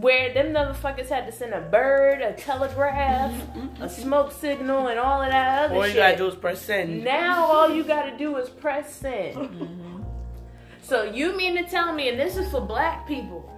Where 0.00 0.32
them 0.32 0.54
motherfuckers 0.54 1.08
had 1.08 1.26
to 1.26 1.32
send 1.32 1.52
a 1.52 1.60
bird, 1.60 2.22
a 2.22 2.32
telegraph, 2.32 3.30
a 3.30 3.58
mm-hmm. 3.58 3.86
smoke 3.86 4.32
signal, 4.32 4.88
and 4.88 4.98
all 4.98 5.22
of 5.22 5.30
that 5.30 5.66
other 5.66 5.74
All 5.76 5.86
you 5.86 5.92
shit. 5.92 6.00
gotta 6.00 6.16
do 6.16 6.26
is 6.28 6.34
press 6.34 6.62
send. 6.62 7.04
Now 7.04 7.44
all 7.44 7.70
you 7.72 7.84
gotta 7.84 8.16
do 8.16 8.36
is 8.38 8.48
press 8.48 8.92
send. 8.92 10.01
So 10.82 11.04
you 11.04 11.36
mean 11.36 11.56
to 11.56 11.64
tell 11.64 11.92
me, 11.92 12.08
and 12.08 12.18
this 12.18 12.36
is 12.36 12.50
for 12.50 12.60
black 12.60 13.06
people, 13.06 13.48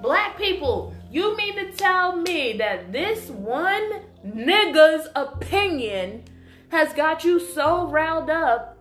black 0.00 0.38
people, 0.38 0.94
you 1.10 1.36
mean 1.36 1.54
to 1.56 1.72
tell 1.72 2.16
me 2.16 2.52
that 2.58 2.92
this 2.92 3.28
one 3.30 4.00
nigga's 4.26 5.08
opinion 5.16 6.24
has 6.70 6.92
got 6.92 7.24
you 7.24 7.40
so 7.40 7.86
riled 7.88 8.30
up 8.30 8.76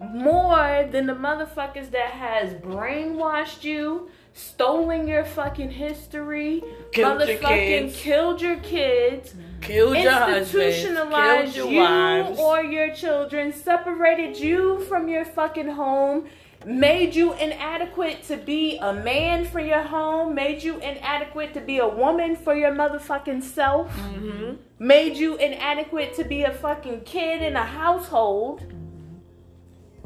more 0.00 0.86
than 0.92 1.06
the 1.06 1.12
motherfuckers 1.14 1.90
that 1.90 2.10
has 2.10 2.52
brainwashed 2.54 3.64
you, 3.64 4.08
stolen 4.32 5.08
your 5.08 5.24
fucking 5.24 5.70
history, 5.70 6.62
Killed 6.92 7.20
your 7.26 7.38
motherfucking 7.38 7.40
kids. 7.88 7.96
killed 8.00 8.40
your 8.42 8.56
kids, 8.58 9.34
Killed 9.60 9.96
your 9.96 10.12
husband. 10.12 10.46
Killed 10.50 10.62
institutionalized 10.62 11.56
your 11.56 11.68
you 11.68 11.80
wives. 11.80 12.38
or 12.38 12.62
your 12.62 12.94
children, 12.94 13.52
separated 13.52 14.38
you 14.38 14.80
from 14.84 15.08
your 15.08 15.24
fucking 15.24 15.68
home, 15.70 16.26
made 16.66 17.14
you 17.14 17.32
inadequate 17.34 18.22
to 18.24 18.36
be 18.36 18.78
a 18.78 18.92
man 18.92 19.44
for 19.44 19.60
your 19.60 19.82
home, 19.82 20.34
made 20.34 20.62
you 20.62 20.76
inadequate 20.78 21.54
to 21.54 21.60
be 21.60 21.78
a 21.78 21.86
woman 21.88 22.34
for 22.36 22.54
your 22.54 22.72
motherfucking 22.72 23.42
self, 23.42 23.90
Mm-hmm. 23.96 24.54
made 24.78 25.16
you 25.16 25.36
inadequate 25.36 26.14
to 26.14 26.24
be 26.24 26.42
a 26.42 26.52
fucking 26.52 27.02
kid 27.02 27.42
in 27.42 27.56
a 27.56 27.64
household. 27.64 28.62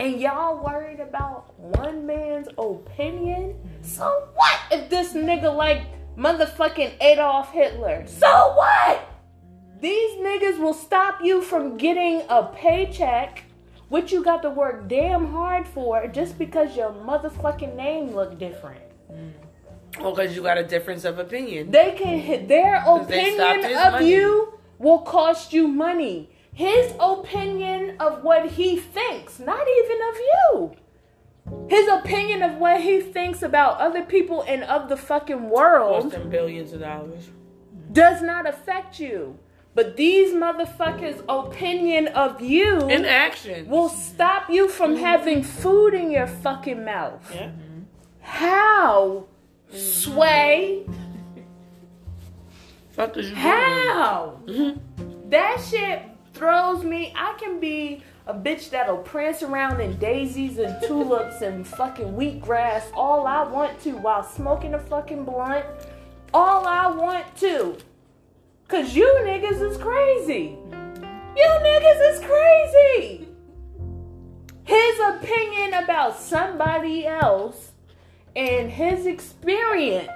And 0.01 0.21
y'all 0.21 0.63
worried 0.65 1.01
about 1.01 1.59
one 1.59 2.07
man's 2.07 2.49
opinion? 2.59 3.55
So 3.83 4.29
what 4.35 4.59
if 4.71 4.91
this 4.91 5.13
nigga 5.13 5.55
like 5.55 5.83
motherfucking 6.17 7.01
Adolf 7.01 7.53
Hitler? 7.53 8.05
So 8.07 8.53
what? 8.57 9.09
These 9.81 10.19
niggas 10.21 10.59
will 10.59 10.75
stop 10.75 11.21
you 11.23 11.41
from 11.43 11.77
getting 11.77 12.23
a 12.29 12.45
paycheck, 12.45 13.45
which 13.93 14.11
you 14.11 14.25
got 14.25 14.41
to 14.41 14.49
work 14.49 14.89
damn 14.89 15.27
hard 15.27 15.69
for, 15.69 16.07
just 16.07 16.39
because 16.39 16.75
your 16.75 16.93
motherfucking 16.93 17.77
name 17.77 18.15
look 18.15 18.39
different. 18.39 18.81
Mm. 19.13 19.33
Oh, 19.99 20.15
because 20.15 20.35
you 20.35 20.43
got 20.43 20.57
a 20.57 20.65
difference 20.65 21.05
of 21.05 21.19
opinion. 21.19 21.71
They 21.71 21.93
can 21.93 22.19
hit 22.19 22.49
their 22.49 22.77
opinion 22.87 23.77
of 23.77 23.93
money. 23.93 24.11
you 24.11 24.55
will 24.79 25.01
cost 25.01 25.53
you 25.53 25.69
money. 25.69 26.31
His 26.55 26.95
opinion 26.99 27.99
of 28.01 28.23
what 28.25 28.53
he 28.53 28.79
thinks, 28.79 29.39
not 29.39 29.67
even 29.81 29.99
of 30.11 30.17
you. 30.17 30.77
His 31.69 31.87
opinion 31.89 32.43
of 32.43 32.57
what 32.57 32.81
he 32.81 33.03
thinks 33.03 33.43
about 33.43 33.79
other 33.79 34.05
people 34.05 34.43
and 34.49 34.65
of 34.65 34.89
the 34.89 34.97
fucking 34.97 35.51
world 35.51 36.05
Cost 36.05 36.15
them 36.15 36.31
billions 36.31 36.73
of 36.73 36.81
dollars. 36.81 37.29
does 37.93 38.23
not 38.23 38.49
affect 38.49 38.99
you. 38.99 39.39
But 39.75 39.97
these 39.97 40.35
motherfuckers' 40.35 41.23
opinion 41.29 42.09
of 42.09 42.43
you 42.43 42.79
In 42.91 43.05
action. 43.07 43.69
will 43.69 43.89
stop 43.89 44.51
you 44.51 44.69
from 44.69 44.97
having 44.97 45.43
food 45.43 45.95
in 45.95 46.11
your 46.11 46.27
fucking 46.27 46.85
mouth. 46.85 47.31
Yeah. 47.35 47.51
How? 48.21 49.25
Sway? 49.73 50.85
Fuck 52.91 53.17
is 53.17 53.31
you 53.31 53.35
doing? 53.35 53.43
How? 53.47 54.41
Mm-hmm. 54.45 55.31
That 55.31 55.65
shit 55.71 56.03
throws 56.35 56.85
me. 56.85 57.13
I 57.17 57.35
can 57.41 57.59
be 57.59 58.03
a 58.27 58.35
bitch 58.35 58.69
that'll 58.71 58.99
prance 58.99 59.43
around 59.43 59.81
in 59.81 59.97
daisies 59.97 60.59
and 60.59 60.81
tulips 60.83 61.41
and 61.41 61.67
fucking 61.67 62.13
wheatgrass 62.13 62.85
all 62.95 63.27
I 63.27 63.43
want 63.45 63.81
to 63.83 63.93
while 63.93 64.23
smoking 64.23 64.75
a 64.75 64.79
fucking 64.79 65.25
blunt. 65.25 65.65
All 66.35 66.67
I 66.67 66.87
want 66.89 67.35
to. 67.39 67.79
Cause 68.73 68.95
you 68.95 69.05
niggas 69.21 69.61
is 69.61 69.77
crazy. 69.77 70.57
You 71.37 71.47
niggas 71.61 72.15
is 72.15 72.21
crazy. 72.25 73.29
His 74.65 74.99
opinion 74.99 75.75
about 75.85 76.19
somebody 76.19 77.07
else 77.07 77.73
and 78.35 78.71
his 78.71 79.05
experience. 79.05 80.09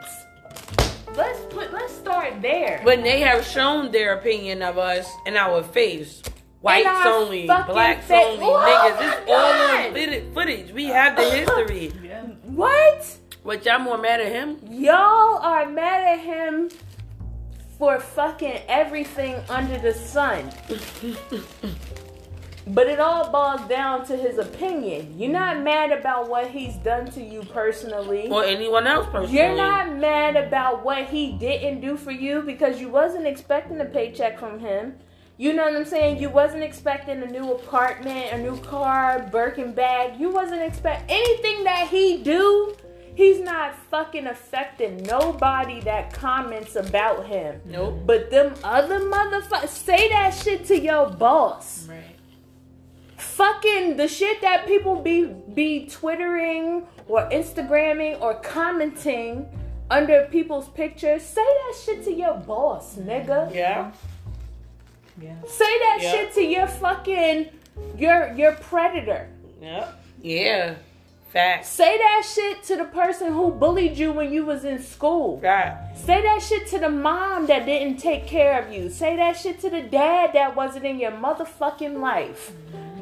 Let's 1.15 1.39
put 1.53 1.71
let's 1.71 1.95
start 1.95 2.41
there. 2.41 2.81
When 2.85 3.03
they 3.03 3.21
have 3.21 3.45
shown 3.45 3.93
their 3.93 4.15
opinion 4.15 4.63
of 4.63 4.79
us 4.79 5.07
in 5.27 5.37
our 5.37 5.63
face. 5.63 6.23
Whites 6.63 6.89
only, 7.05 7.45
blacks 7.45 8.07
face. 8.07 8.25
only, 8.27 8.47
Oh 8.47 8.65
niggas. 8.65 9.21
It's 9.21 9.31
all 9.31 10.25
on 10.25 10.33
footage. 10.33 10.73
We 10.73 10.87
have 10.87 11.15
the 11.15 11.31
history. 11.31 11.93
Yeah. 12.03 12.23
what? 12.45 13.19
What 13.43 13.67
y'all 13.67 13.81
more 13.81 13.99
mad 13.99 14.23
at 14.23 14.33
him? 14.33 14.59
Y'all 14.67 15.41
are 15.43 15.69
mad 15.69 16.19
at 16.19 16.21
him 16.21 16.71
for 17.79 18.01
fucking 18.01 18.61
everything 18.69 19.37
under 19.49 19.79
the 19.79 19.93
sun. 19.93 20.51
But 22.69 22.89
it 22.89 22.99
all 22.99 23.31
boils 23.31 23.69
down 23.69 24.05
to 24.07 24.17
his 24.17 24.39
opinion. 24.39 25.17
You're 25.17 25.31
not 25.31 25.63
mad 25.63 25.93
about 25.93 26.29
what 26.29 26.51
he's 26.51 26.75
done 26.77 27.09
to 27.13 27.23
you 27.23 27.45
personally. 27.45 28.29
or 28.29 28.45
anyone 28.45 28.89
else 28.89 29.07
personally. 29.07 29.37
You're 29.39 29.55
not 29.55 29.97
mad 29.97 30.35
about 30.35 30.85
what 30.85 31.07
he 31.07 31.33
didn't 31.33 31.81
do 31.81 31.97
for 31.97 32.11
you 32.11 32.43
because 32.43 32.81
you 32.81 32.89
wasn't 32.89 33.25
expecting 33.27 33.81
a 33.81 33.85
paycheck 33.85 34.41
from 34.41 34.59
him. 34.59 34.97
You 35.37 35.53
know 35.53 35.65
what 35.65 35.77
I'm 35.77 35.85
saying? 35.85 36.19
You 36.21 36.29
wasn't 36.31 36.65
expecting 36.65 37.23
a 37.23 37.27
new 37.27 37.53
apartment, 37.53 38.33
a 38.33 38.39
new 38.39 38.57
car, 38.63 39.29
Birkin 39.31 39.71
bag. 39.73 40.19
You 40.19 40.31
wasn't 40.31 40.63
expect 40.63 41.09
anything 41.09 41.63
that 41.65 41.87
he 41.89 42.23
do. 42.23 42.75
He's 43.17 43.41
not 43.41 43.75
fucking 43.91 44.27
affecting 44.27 44.99
nobody 44.99 45.81
that 45.81 46.13
comments 46.13 46.77
about 46.77 47.27
him. 47.27 47.63
Nope. 47.65 47.95
Mm-hmm. 47.95 48.07
But 48.07 48.31
them 48.31 48.55
other 48.63 49.01
motherfuckers 49.01 49.69
say 49.71 50.09
that 50.11 50.31
shit 50.35 50.67
to 50.67 50.79
your 50.79 51.09
boss 51.11 51.89
Right. 51.89 52.03
fucking 53.17 53.97
the 53.97 54.07
shit 54.09 54.41
that 54.43 54.67
people 54.67 54.97
be 55.03 55.25
be 55.55 55.87
twittering 55.89 56.87
or 57.09 57.29
instagramming 57.31 58.21
or 58.21 58.35
commenting 58.41 59.47
under 59.91 60.27
people's 60.31 60.69
pictures 60.69 61.23
say 61.23 61.45
that 61.45 61.75
shit 61.83 62.05
to 62.05 62.13
your 62.13 62.35
boss 62.35 62.97
mm-hmm. 62.97 63.09
nigga 63.09 63.55
Yeah. 63.55 63.93
Yeah. 65.21 65.37
say 65.47 65.79
that 65.85 65.99
Yeah. 66.03 66.11
shit 66.11 66.35
to 66.35 66.43
your 66.45 66.67
fucking 66.67 67.49
your 67.97 68.33
your 68.35 68.53
predator 68.53 69.29
Yeah. 69.63 69.89
Yeah. 70.21 70.75
Facts. 71.37 71.69
say 71.69 71.99
that 71.99 72.23
shit 72.35 72.63
to 72.63 72.77
the 72.77 72.85
person 72.85 73.31
who 73.31 73.51
bullied 73.51 73.99
you 73.99 74.11
when 74.11 74.33
you 74.33 74.47
was 74.47 74.65
in 74.65 74.83
school. 74.83 75.39
Say 75.43 76.23
that 76.23 76.41
shit 76.41 76.67
to 76.69 76.79
the 76.79 76.89
mom 76.89 77.47
that 77.49 77.67
didn't 77.67 77.99
take 77.99 78.27
care 78.27 78.59
of 78.63 78.73
you. 78.73 78.89
Say 78.89 79.17
that 79.17 79.37
shit 79.37 79.61
to 79.61 79.69
the 79.69 79.83
dad 79.83 80.31
that 80.33 80.57
wasn't 80.57 80.87
in 80.87 80.99
your 80.99 81.11
motherfucking 81.13 82.01
life. 82.01 82.53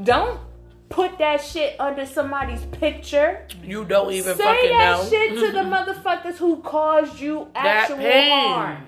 Don't 0.02 0.40
put 0.88 1.16
that 1.18 1.42
shit 1.42 1.78
under 1.78 2.04
somebody's 2.04 2.64
picture. 2.72 3.46
You 3.62 3.84
don't 3.84 4.12
even 4.12 4.36
Say 4.36 4.42
fucking 4.42 4.70
that 4.70 5.04
know. 5.04 5.08
shit 5.08 5.38
to 5.38 5.52
the 5.52 5.60
motherfuckers 5.76 6.34
who 6.34 6.56
caused 6.56 7.20
you 7.20 7.46
actual 7.54 7.98
harm. 8.00 8.86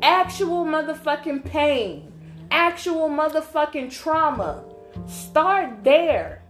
Actual 0.00 0.64
motherfucking 0.64 1.44
pain. 1.44 2.12
Actual 2.52 3.08
motherfucking 3.08 3.90
trauma. 3.90 4.62
Start 5.08 5.82
there. 5.82 6.43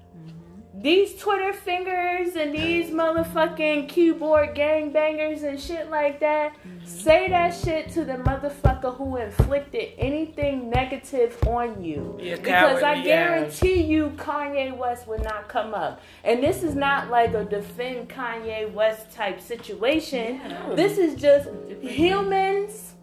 These 0.77 1.17
Twitter 1.17 1.53
fingers 1.53 2.35
and 2.35 2.53
these 2.53 2.91
motherfucking 2.91 3.89
keyboard 3.89 4.57
gangbangers 4.57 5.45
and 5.45 5.61
shit 5.61 5.89
like 5.89 6.19
that, 6.19 6.57
say 6.85 7.29
that 7.29 7.55
shit 7.55 7.91
to 7.91 8.05
the 8.05 8.15
motherfucker 8.15 8.97
who 8.97 9.17
inflicted 9.17 9.91
anything 9.99 10.69
negative 10.71 11.39
on 11.47 11.83
you. 11.83 12.19
You're 12.21 12.39
because 12.39 12.83
I 12.83 12.97
ass. 12.97 13.05
guarantee 13.05 13.83
you 13.83 14.11
Kanye 14.17 14.77
West 14.77 15.07
would 15.07 15.23
not 15.23 15.49
come 15.49 15.75
up. 15.75 16.01
And 16.25 16.43
this 16.43 16.65
is 16.65 16.75
not 16.75 17.09
like 17.09 17.35
a 17.35 17.45
defend 17.45 18.09
Kanye 18.09 18.73
West 18.73 19.13
type 19.13 19.41
situation. 19.41 20.41
Yeah. 20.45 20.75
This 20.75 20.99
is 20.99 21.15
just 21.15 21.49
humans. 21.81 22.95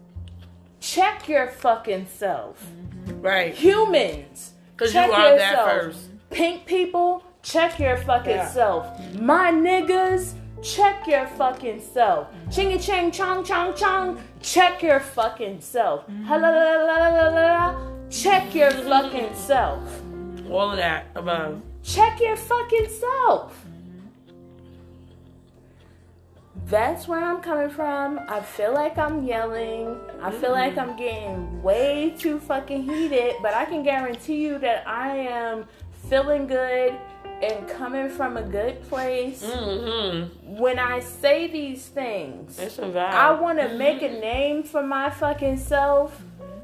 Check 0.80 1.26
your 1.26 1.48
fucking 1.48 2.06
self. 2.06 2.62
Right. 3.06 3.54
Humans. 3.54 4.52
Because 4.76 4.94
you 4.94 5.00
check 5.00 5.10
are 5.10 5.38
that 5.38 5.50
yourself. 5.52 5.70
first. 5.70 6.08
Pink 6.30 6.66
people, 6.66 7.22
check 7.42 7.78
your 7.78 7.96
fucking 7.98 8.30
Yeah. 8.36 8.46
self. 8.48 8.86
My 9.14 9.50
niggas, 9.50 10.34
check 10.62 11.06
your 11.06 11.26
fucking 11.26 11.80
self. 11.80 12.28
Chingy 12.48 12.80
chang 12.80 13.10
chong 13.10 13.44
chong 13.44 13.74
chong, 13.74 14.20
check 14.40 14.82
your 14.82 15.00
fucking 15.00 15.60
self. 15.60 16.04
Check 18.10 18.54
your 18.54 18.70
fucking 18.70 19.34
self. 19.34 20.02
All 20.50 20.70
of 20.70 20.76
that 20.76 21.06
above. 21.14 21.60
Check 21.82 22.20
your 22.20 22.36
fucking 22.36 22.88
self. 22.88 23.64
That's 26.66 27.08
where 27.08 27.22
I'm 27.22 27.40
coming 27.42 27.70
from. 27.70 28.20
I 28.28 28.40
feel 28.40 28.72
like 28.72 28.96
I'm 28.96 29.24
yelling. 29.26 29.98
I 30.22 30.30
feel 30.30 30.52
like 30.52 30.78
I'm 30.78 30.96
getting 30.96 31.62
way 31.62 32.14
too 32.18 32.38
fucking 32.38 32.84
heated, 32.84 33.34
but 33.42 33.52
I 33.52 33.64
can 33.64 33.82
guarantee 33.82 34.36
you 34.36 34.58
that 34.58 34.86
I 34.86 35.16
am 35.16 35.66
feeling 36.08 36.46
good 36.46 36.94
and 37.42 37.68
coming 37.68 38.08
from 38.08 38.36
a 38.36 38.42
good 38.42 38.80
place. 38.88 39.42
Mm-hmm. 39.42 40.56
When 40.58 40.78
I 40.78 41.00
say 41.00 41.48
these 41.48 41.86
things, 41.86 42.58
It's. 42.58 42.78
I 42.78 43.32
want 43.32 43.58
to 43.58 43.76
make 43.76 44.02
a 44.02 44.08
name 44.08 44.62
for 44.62 44.82
my 44.82 45.10
fucking 45.10 45.58
self, 45.58 46.22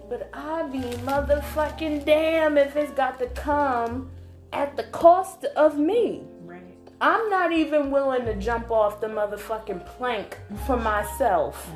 but 0.08 0.30
I 0.32 0.62
be 0.68 0.78
motherfucking 0.78 2.04
damn 2.04 2.56
if 2.56 2.76
it's 2.76 2.92
got 2.92 3.18
to 3.18 3.26
come 3.28 4.10
at 4.52 4.76
the 4.76 4.84
cost 4.84 5.44
of 5.56 5.78
me. 5.78 6.22
Right. 6.42 6.62
I'm 7.00 7.28
not 7.28 7.52
even 7.52 7.90
willing 7.90 8.24
to 8.24 8.34
jump 8.36 8.70
off 8.70 9.00
the 9.00 9.08
motherfucking 9.08 9.84
plank 9.84 10.38
for 10.66 10.76
myself. 10.76 11.70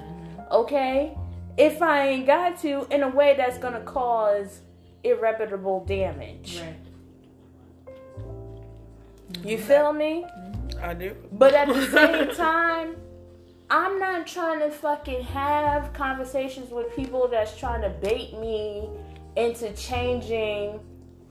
Okay? 0.51 1.17
If 1.59 1.83
I 1.83 2.09
ain't 2.09 2.27
got 2.27 2.61
to, 2.63 2.87
in 2.91 3.03
a 3.03 3.09
way 3.09 3.35
that's 3.37 3.59
gonna 3.59 3.83
cause 3.83 4.61
irreparable 5.05 5.85
damage. 5.85 6.61
Right. 6.61 6.77
You 9.45 9.59
feel 9.59 9.93
me? 9.93 10.25
I 10.81 10.95
do. 10.95 11.17
But 11.33 11.55
at 11.55 11.69
the 11.69 11.87
same 11.91 12.35
time, 12.35 12.97
I'm 13.71 13.99
not 13.99 14.27
trying 14.27 14.61
to 14.61 14.71
fucking 14.71 15.23
have 15.25 15.93
conversations 15.93 16.71
with 16.71 16.95
people 16.95 17.29
that's 17.29 17.57
trying 17.59 17.83
to 17.83 17.89
bait 17.89 18.39
me 18.39 18.89
into 19.37 19.73
changing 19.73 20.81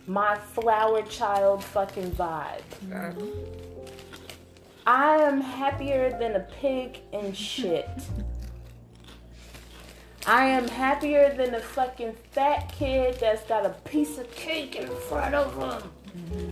my 0.08 0.36
flower 0.36 1.04
child 1.04 1.64
fucking 1.64 2.12
vibe. 2.12 2.62
Uh, 2.92 3.14
I 4.88 5.18
am 5.18 5.40
happier 5.40 6.18
than 6.18 6.36
a 6.36 6.40
pig 6.40 7.00
in 7.14 7.34
shit. 7.34 7.88
I 10.26 10.46
am 10.46 10.68
happier 10.68 11.34
than 11.36 11.56
a 11.56 11.60
fucking 11.60 12.16
fat 12.32 12.72
kid 12.72 13.18
that's 13.20 13.44
got 13.44 13.66
a 13.66 13.70
piece 13.86 14.18
of 14.18 14.30
cake 14.36 14.76
in 14.76 14.88
front 14.88 15.36
of 15.36 15.56
him. 15.56 15.92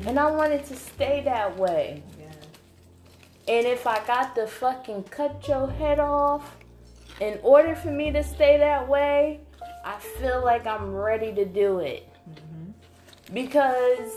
And 0.06 0.20
I 0.20 0.32
want 0.32 0.54
it 0.54 0.66
to 0.66 0.76
stay 0.76 1.22
that 1.26 1.58
way. 1.58 2.04
Yeah. 2.20 3.56
And 3.56 3.68
if 3.68 3.88
I 3.88 4.06
got 4.06 4.36
to 4.36 4.48
fucking 4.48 5.04
cut 5.04 5.48
your 5.48 5.70
head 5.70 6.00
off, 6.00 6.56
in 7.20 7.40
order 7.44 7.76
for 7.76 7.92
me 7.92 8.12
to 8.12 8.24
stay 8.24 8.58
that 8.58 8.88
way, 8.88 9.42
I 9.84 10.00
feel 10.00 10.44
like 10.44 10.66
I'm 10.66 10.94
ready 10.94 11.34
to 11.34 11.46
do 11.46 11.80
it. 11.80 12.08
Mm-hmm. 12.30 13.34
Because 13.34 14.14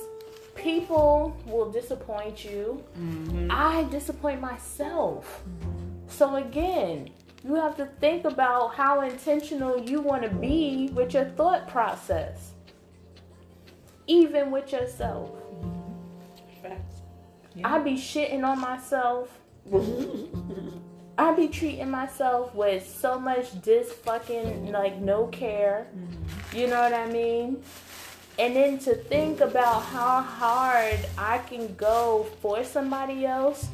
people 0.55 1.37
will 1.46 1.70
disappoint 1.70 2.44
you. 2.44 2.83
Mm-hmm. 2.98 3.48
I 3.50 3.85
disappoint 3.85 4.40
myself. 4.40 5.42
Mm-hmm. 5.48 6.09
So 6.09 6.37
again, 6.37 7.11
you 7.44 7.55
have 7.57 7.76
to 7.78 7.87
think 8.00 8.24
about 8.24 8.74
how 8.74 9.00
intentional 9.00 9.81
you 9.81 10.00
want 10.00 10.22
to 10.22 10.28
be 10.28 10.90
with 10.92 11.14
your 11.14 11.24
thought 11.24 11.66
process, 11.68 12.52
even 14.12 14.51
with 14.51 14.70
yourself. 14.72 15.31
Facts. 16.62 17.01
I 17.64 17.79
be 17.79 17.94
shitting 17.94 18.44
on 18.44 18.61
myself. 18.61 19.40
I 21.18 21.33
be 21.33 21.48
treating 21.48 21.90
myself 21.90 22.55
with 22.55 22.87
so 22.87 23.18
much 23.18 23.61
dis 23.62 23.90
fucking 23.90 24.70
like 24.70 24.98
no 24.98 25.29
care. 25.29 25.87
Mm-hmm. 25.96 26.57
You 26.59 26.66
know 26.68 26.81
what 26.81 26.92
I 26.92 27.07
mean? 27.11 27.62
And 28.38 28.55
then 28.55 28.79
to 28.81 28.94
think 28.94 29.40
about 29.40 29.83
how 29.83 30.20
hard 30.20 30.98
I 31.16 31.38
can 31.38 31.75
go 31.77 32.27
for 32.40 32.64
somebody 32.64 33.25
else 33.25 33.68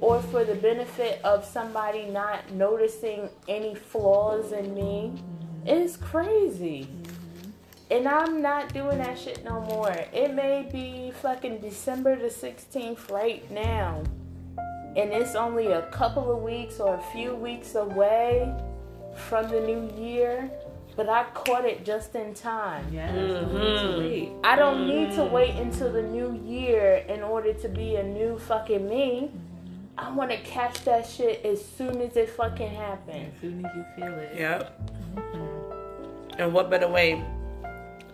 or 0.00 0.22
for 0.22 0.44
the 0.44 0.54
benefit 0.54 1.20
of 1.24 1.44
somebody 1.44 2.06
not 2.06 2.50
noticing 2.52 3.28
any 3.46 3.74
flaws 3.74 4.50
in 4.52 4.74
me 4.74 5.12
mm-hmm. 5.14 5.68
is 5.68 5.96
crazy. 5.96 6.88
And 7.90 8.06
I'm 8.06 8.42
not 8.42 8.74
doing 8.74 8.98
that 8.98 9.18
shit 9.18 9.44
no 9.44 9.60
more. 9.60 9.94
It 10.12 10.34
may 10.34 10.68
be 10.70 11.10
fucking 11.22 11.60
December 11.60 12.16
the 12.16 12.28
16th 12.28 13.10
right 13.10 13.50
now. 13.50 14.02
And 14.96 15.12
it's 15.12 15.34
only 15.34 15.68
a 15.68 15.82
couple 15.90 16.30
of 16.30 16.42
weeks 16.42 16.80
or 16.80 16.94
a 16.96 17.02
few 17.12 17.34
weeks 17.34 17.74
away 17.76 18.52
from 19.14 19.48
the 19.48 19.60
new 19.60 19.90
year. 19.96 20.50
But 20.96 21.08
I 21.08 21.24
caught 21.32 21.64
it 21.64 21.84
just 21.84 22.14
in 22.16 22.34
time. 22.34 22.84
Yes. 22.92 23.14
Mhm. 23.14 24.40
I 24.42 24.56
don't 24.56 24.86
need 24.88 25.14
to 25.14 25.24
wait 25.24 25.54
until 25.54 25.92
the 25.92 26.02
new 26.02 26.34
year 26.44 27.04
in 27.08 27.22
order 27.22 27.52
to 27.52 27.68
be 27.68 27.96
a 27.96 28.02
new 28.02 28.36
fucking 28.38 28.88
me. 28.88 29.30
I 29.96 30.10
want 30.12 30.30
to 30.30 30.38
catch 30.38 30.84
that 30.84 31.06
shit 31.06 31.44
as 31.44 31.64
soon 31.64 32.00
as 32.02 32.16
it 32.16 32.30
fucking 32.30 32.70
happens. 32.70 33.32
As 33.34 33.40
soon 33.40 33.64
as 33.64 33.74
you 33.76 33.84
feel 33.96 34.12
it. 34.14 34.36
Yep. 34.36 34.80
And 36.38 36.52
what 36.52 36.70
better 36.70 36.88
way 36.88 37.22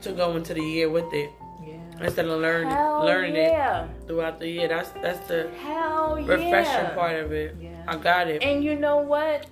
to 0.04 0.12
go 0.12 0.36
into 0.36 0.54
the 0.54 0.62
year 0.62 0.88
with 0.88 1.12
it 1.12 1.30
Yeah. 1.66 1.74
instead 2.00 2.26
of 2.26 2.40
learn, 2.40 2.68
Hell 2.68 3.04
learning 3.04 3.36
it 3.36 3.88
throughout 4.06 4.38
the 4.38 4.48
year? 4.48 4.68
That's 4.68 4.90
that's 5.02 5.26
the 5.28 5.50
Hell 5.62 6.16
refreshing 6.16 6.52
yeah. 6.88 6.94
part 6.94 7.16
of 7.16 7.32
it. 7.32 7.56
Yeah. 7.60 7.82
I 7.88 7.96
got 7.96 8.28
it. 8.28 8.42
And 8.42 8.62
you 8.64 8.76
know 8.76 8.98
what? 8.98 9.46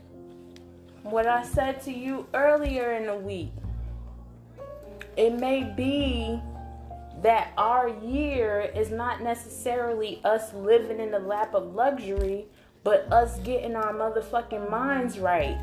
What 1.03 1.27
I 1.27 1.43
said 1.43 1.83
to 1.83 1.93
you 1.93 2.27
earlier 2.33 2.93
in 2.93 3.07
the 3.07 3.17
week. 3.17 3.53
It 5.17 5.31
may 5.39 5.65
be 5.77 6.41
that 7.23 7.53
our 7.59 7.89
year 7.89 8.71
is 8.75 8.91
not 8.91 9.21
necessarily 9.23 10.21
us 10.25 10.53
living 10.55 11.01
in 11.01 11.11
the 11.11 11.19
lap 11.19 11.55
of 11.55 11.75
luxury, 11.75 12.47
but 12.85 13.11
us 13.13 13.39
getting 13.41 13.77
our 13.77 13.93
motherfucking 13.93 14.71
minds 14.71 15.19
right. 15.19 15.59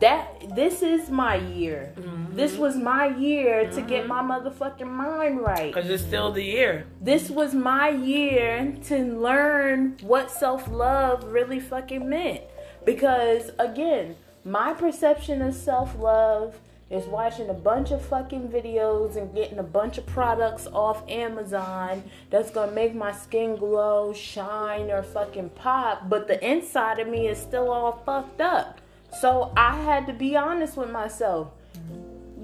That 0.00 0.54
this 0.54 0.82
is 0.82 1.10
my 1.10 1.36
year. 1.36 1.92
Mm-hmm. 1.96 2.36
This 2.36 2.56
was 2.56 2.76
my 2.76 3.06
year 3.06 3.70
to 3.70 3.82
get 3.82 4.06
mm-hmm. 4.06 4.28
my 4.28 4.38
motherfucking 4.38 4.90
mind 4.90 5.40
right. 5.40 5.72
Because 5.72 5.88
it's 5.88 6.02
still 6.02 6.32
the 6.32 6.42
year. 6.42 6.86
This 7.00 7.30
was 7.30 7.54
my 7.54 7.88
year 7.88 8.76
to 8.84 8.98
learn 8.98 9.96
what 10.02 10.30
self 10.30 10.68
love 10.68 11.24
really 11.24 11.60
fucking 11.60 12.08
meant. 12.08 12.42
Because, 12.84 13.50
again, 13.58 14.16
my 14.44 14.72
perception 14.74 15.42
of 15.42 15.54
self 15.54 15.98
love 15.98 16.58
is 16.88 17.04
watching 17.06 17.48
a 17.48 17.54
bunch 17.54 17.90
of 17.90 18.00
fucking 18.00 18.48
videos 18.48 19.16
and 19.16 19.34
getting 19.34 19.58
a 19.58 19.62
bunch 19.62 19.98
of 19.98 20.06
products 20.06 20.68
off 20.68 21.02
Amazon 21.08 22.02
that's 22.30 22.50
gonna 22.50 22.70
make 22.70 22.94
my 22.94 23.10
skin 23.10 23.56
glow, 23.56 24.12
shine, 24.12 24.90
or 24.90 25.02
fucking 25.02 25.50
pop, 25.50 26.08
but 26.08 26.28
the 26.28 26.48
inside 26.48 27.00
of 27.00 27.08
me 27.08 27.26
is 27.26 27.38
still 27.38 27.70
all 27.70 28.00
fucked 28.06 28.40
up. 28.40 28.80
So 29.20 29.52
I 29.56 29.80
had 29.82 30.06
to 30.06 30.12
be 30.12 30.36
honest 30.36 30.76
with 30.76 30.90
myself. 30.90 31.48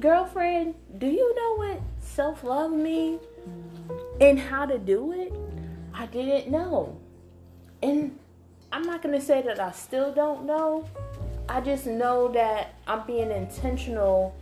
Girlfriend, 0.00 0.74
do 0.98 1.06
you 1.06 1.35
know 1.35 1.56
what 1.56 1.80
self 2.00 2.42
love 2.44 2.72
means? 2.72 3.20
and 4.20 4.38
how 4.38 4.66
to 4.66 4.78
do 4.78 5.12
it, 5.12 5.32
I 5.94 6.06
didn't 6.06 6.50
know. 6.50 6.98
And 7.82 8.18
I'm 8.70 8.82
not 8.82 9.02
going 9.02 9.18
to 9.18 9.24
say 9.24 9.42
that 9.42 9.61
I 9.61 9.72
still 9.72 10.12
don't 10.12 10.44
know. 10.46 10.88
I 11.48 11.61
just 11.61 11.87
know 11.87 12.28
that 12.32 12.74
I'm 12.87 13.06
being 13.06 13.30
intentional 13.30 14.35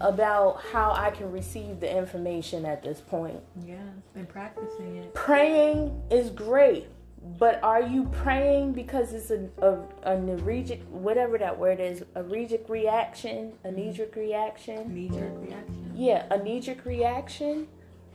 about 0.00 0.62
how 0.72 0.92
I 0.92 1.10
can 1.10 1.30
receive 1.30 1.80
the 1.80 1.96
information 1.96 2.64
at 2.64 2.82
this 2.82 3.00
point. 3.00 3.40
Yeah. 3.64 3.76
And 4.14 4.28
practicing 4.28 4.96
it. 4.96 5.14
Praying 5.14 6.02
is 6.10 6.30
great, 6.30 6.88
but 7.22 7.62
are 7.62 7.82
you 7.82 8.04
praying 8.04 8.72
because 8.72 9.12
it's 9.12 9.30
a, 9.30 9.48
a, 9.58 9.78
a 10.04 10.16
whatever 10.16 11.36
that 11.38 11.58
word 11.58 11.78
is, 11.78 12.02
a 12.14 12.22
regic 12.22 12.68
reaction, 12.68 13.52
a 13.64 13.68
mm-hmm. 13.68 13.76
knee 13.76 13.92
jerk 13.92 14.16
reaction? 14.16 14.94
Knee 14.94 15.08
jerk 15.08 15.32
reaction. 15.38 15.92
yeah, 15.94 16.26
a 16.30 16.42
knee 16.42 16.60
jerk 16.60 16.84
reaction? 16.84 17.68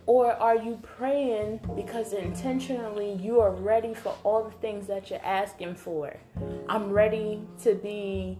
Or 0.07 0.33
are 0.33 0.55
you 0.55 0.79
praying 0.83 1.61
because 1.75 2.13
intentionally 2.13 3.13
you 3.13 3.41
are 3.41 3.51
ready 3.51 3.93
for 3.93 4.15
all 4.23 4.43
the 4.43 4.51
things 4.51 4.85
that 4.87 5.09
you're 5.09 5.25
asking 5.25 5.75
for? 5.75 6.15
I'm 6.69 6.91
ready 6.91 7.41
to 7.63 7.73
be 7.73 8.37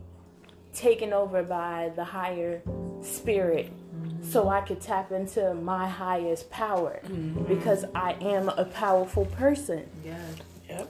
taken 0.74 1.14
over 1.14 1.42
by 1.42 1.92
the 1.96 2.04
higher 2.04 2.62
spirit 3.02 3.72
mm-hmm. 3.72 4.24
so 4.24 4.50
I 4.50 4.62
could 4.62 4.82
tap 4.82 5.12
into 5.12 5.54
my 5.56 5.88
highest 5.88 6.52
power 6.52 7.00
mm-hmm. 7.06 7.46
because 7.46 7.86
I 7.96 8.14
am 8.22 8.50
a 8.50 8.66
powerful 8.66 9.26
person. 9.26 9.90
Yes. 10.04 10.20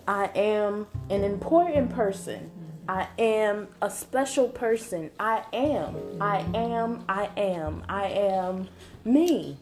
I 0.07 0.29
am 0.35 0.87
an 1.09 1.23
important 1.23 1.89
person. 1.89 2.51
I 2.87 3.07
am 3.17 3.67
a 3.81 3.89
special 3.89 4.47
person. 4.47 5.09
I 5.19 5.43
am. 5.53 6.21
I 6.21 6.45
am. 6.53 7.03
I 7.09 7.29
am. 7.35 7.83
I 7.89 8.05
am 8.05 8.67
me. 9.03 9.57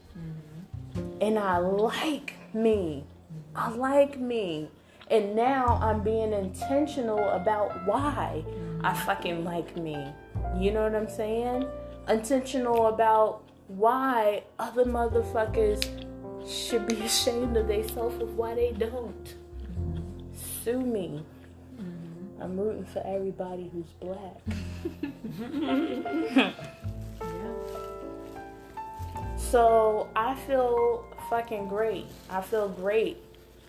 And 1.21 1.39
I 1.39 1.57
like 1.57 2.33
me. 2.53 3.05
I 3.55 3.69
like 3.69 4.19
me. 4.19 4.69
And 5.09 5.35
now 5.35 5.79
I'm 5.81 6.03
being 6.03 6.33
intentional 6.33 7.29
about 7.29 7.85
why 7.85 8.43
I 8.83 8.93
fucking 8.93 9.45
like 9.45 9.75
me. 9.77 9.97
You 10.57 10.71
know 10.71 10.83
what 10.83 10.95
I'm 10.95 11.09
saying? 11.09 11.65
Intentional 12.09 12.87
about 12.87 13.43
why 13.67 14.43
other 14.59 14.83
motherfuckers 14.83 15.81
should 16.47 16.87
be 16.87 16.95
ashamed 17.05 17.55
of 17.55 17.67
themselves 17.67 18.21
of 18.21 18.35
why 18.35 18.53
they 18.53 18.73
don't 18.73 19.35
sue 20.63 20.79
me. 20.79 21.23
I'm 22.41 22.59
rooting 22.59 22.85
for 22.85 23.05
everybody 23.05 23.71
who's 23.71 23.91
black. 23.99 24.41
So 29.53 30.09
I 30.15 30.33
feel 30.47 31.05
fucking 31.29 31.67
great. 31.67 32.07
I 32.27 32.41
feel 32.41 32.69
great. 32.69 33.17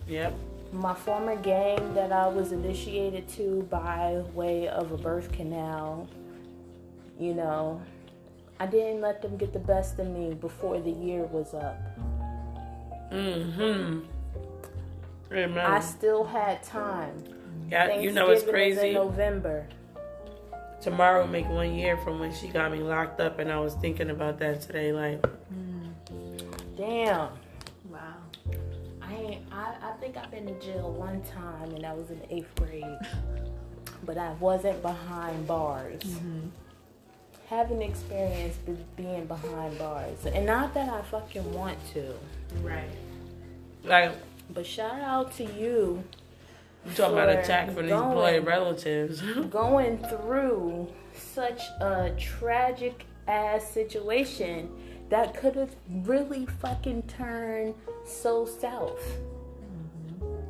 Yep. 0.09 0.35
My 0.73 0.95
former 0.95 1.37
gang 1.37 1.93
that 1.93 2.11
I 2.11 2.27
was 2.27 2.53
initiated 2.53 3.29
to 3.37 3.69
by 3.71 4.23
way 4.33 4.67
of 4.69 4.93
a 4.93 4.97
birth 4.97 5.31
canal, 5.31 6.09
you 7.21 7.35
know, 7.35 7.83
I 8.59 8.65
didn't 8.65 9.03
let 9.03 9.21
them 9.21 9.37
get 9.37 9.53
the 9.53 9.59
best 9.59 9.99
of 9.99 10.07
me 10.07 10.33
before 10.33 10.81
the 10.81 10.91
year 10.91 11.25
was 11.25 11.53
up. 11.53 11.77
Mm-hmm. 13.13 14.07
Amen. 15.35 15.59
I 15.65 15.81
still 15.81 16.25
had 16.25 16.63
time. 16.63 17.23
yeah, 17.71 17.99
you 17.99 18.13
know 18.13 18.31
it's 18.31 18.43
Thanksgiving 18.43 18.71
is 18.71 18.79
in 18.79 18.81
crazy. 18.83 18.95
November. 18.95 19.67
Tomorrow 20.81 21.27
make 21.27 21.49
one 21.49 21.75
year 21.75 21.97
from 21.97 22.21
when 22.21 22.33
she 22.35 22.49
got 22.49 22.71
me 22.71 22.79
locked 22.79 23.21
up, 23.21 23.39
and 23.39 23.51
I 23.51 23.59
was 23.59 23.75
thinking 23.75 24.11
about 24.11 24.39
that 24.41 24.61
today. 24.61 24.93
Like, 24.93 25.23
mm. 25.23 25.75
Damn. 26.77 27.29
Wow. 27.89 28.15
I 29.01 29.15
ain't, 29.15 29.43
I, 29.53 29.75
I 29.83 29.93
think 30.01 30.17
I've 30.17 30.31
been 30.31 30.47
to 30.47 30.59
jail 30.61 30.91
one 30.93 31.23
time 31.23 31.73
and 31.75 31.85
that 31.85 31.97
was 31.97 32.11
in 32.11 32.19
the 32.19 32.35
eighth 32.35 32.55
grade. 32.57 32.85
But 34.05 34.19
I 34.19 34.33
wasn't 34.35 34.83
behind 34.83 35.47
bars. 35.47 36.03
Mm-hmm. 36.03 36.49
Haven't 37.47 37.83
experienced 37.83 38.65
be- 38.67 38.77
being 38.97 39.27
behind 39.27 39.79
bars. 39.79 40.27
And 40.27 40.47
not 40.47 40.75
that 40.75 40.89
I 40.89 41.03
fucking 41.03 41.53
want 41.55 41.79
to. 41.93 42.13
Right. 42.63 42.89
like 43.85 44.13
But 44.51 44.67
shout 44.67 45.01
out 45.01 45.35
to 45.37 45.45
you 45.45 46.05
you 46.87 46.93
talking 46.93 47.15
about 47.15 47.31
attack 47.31 47.69
from 47.69 47.87
these 47.87 47.91
going. 47.91 48.13
blood 48.13 48.47
relatives. 48.47 49.21
going 49.51 49.99
through 49.99 50.89
such 51.15 51.63
a 51.81 52.13
tragic 52.19 53.07
ass 53.27 53.71
situation 53.71 54.69
that 55.09 55.35
could 55.35 55.55
have 55.55 55.75
really 55.89 56.47
fucking 56.61 57.03
turned 57.03 57.75
so 58.07 58.45
south. 58.45 59.01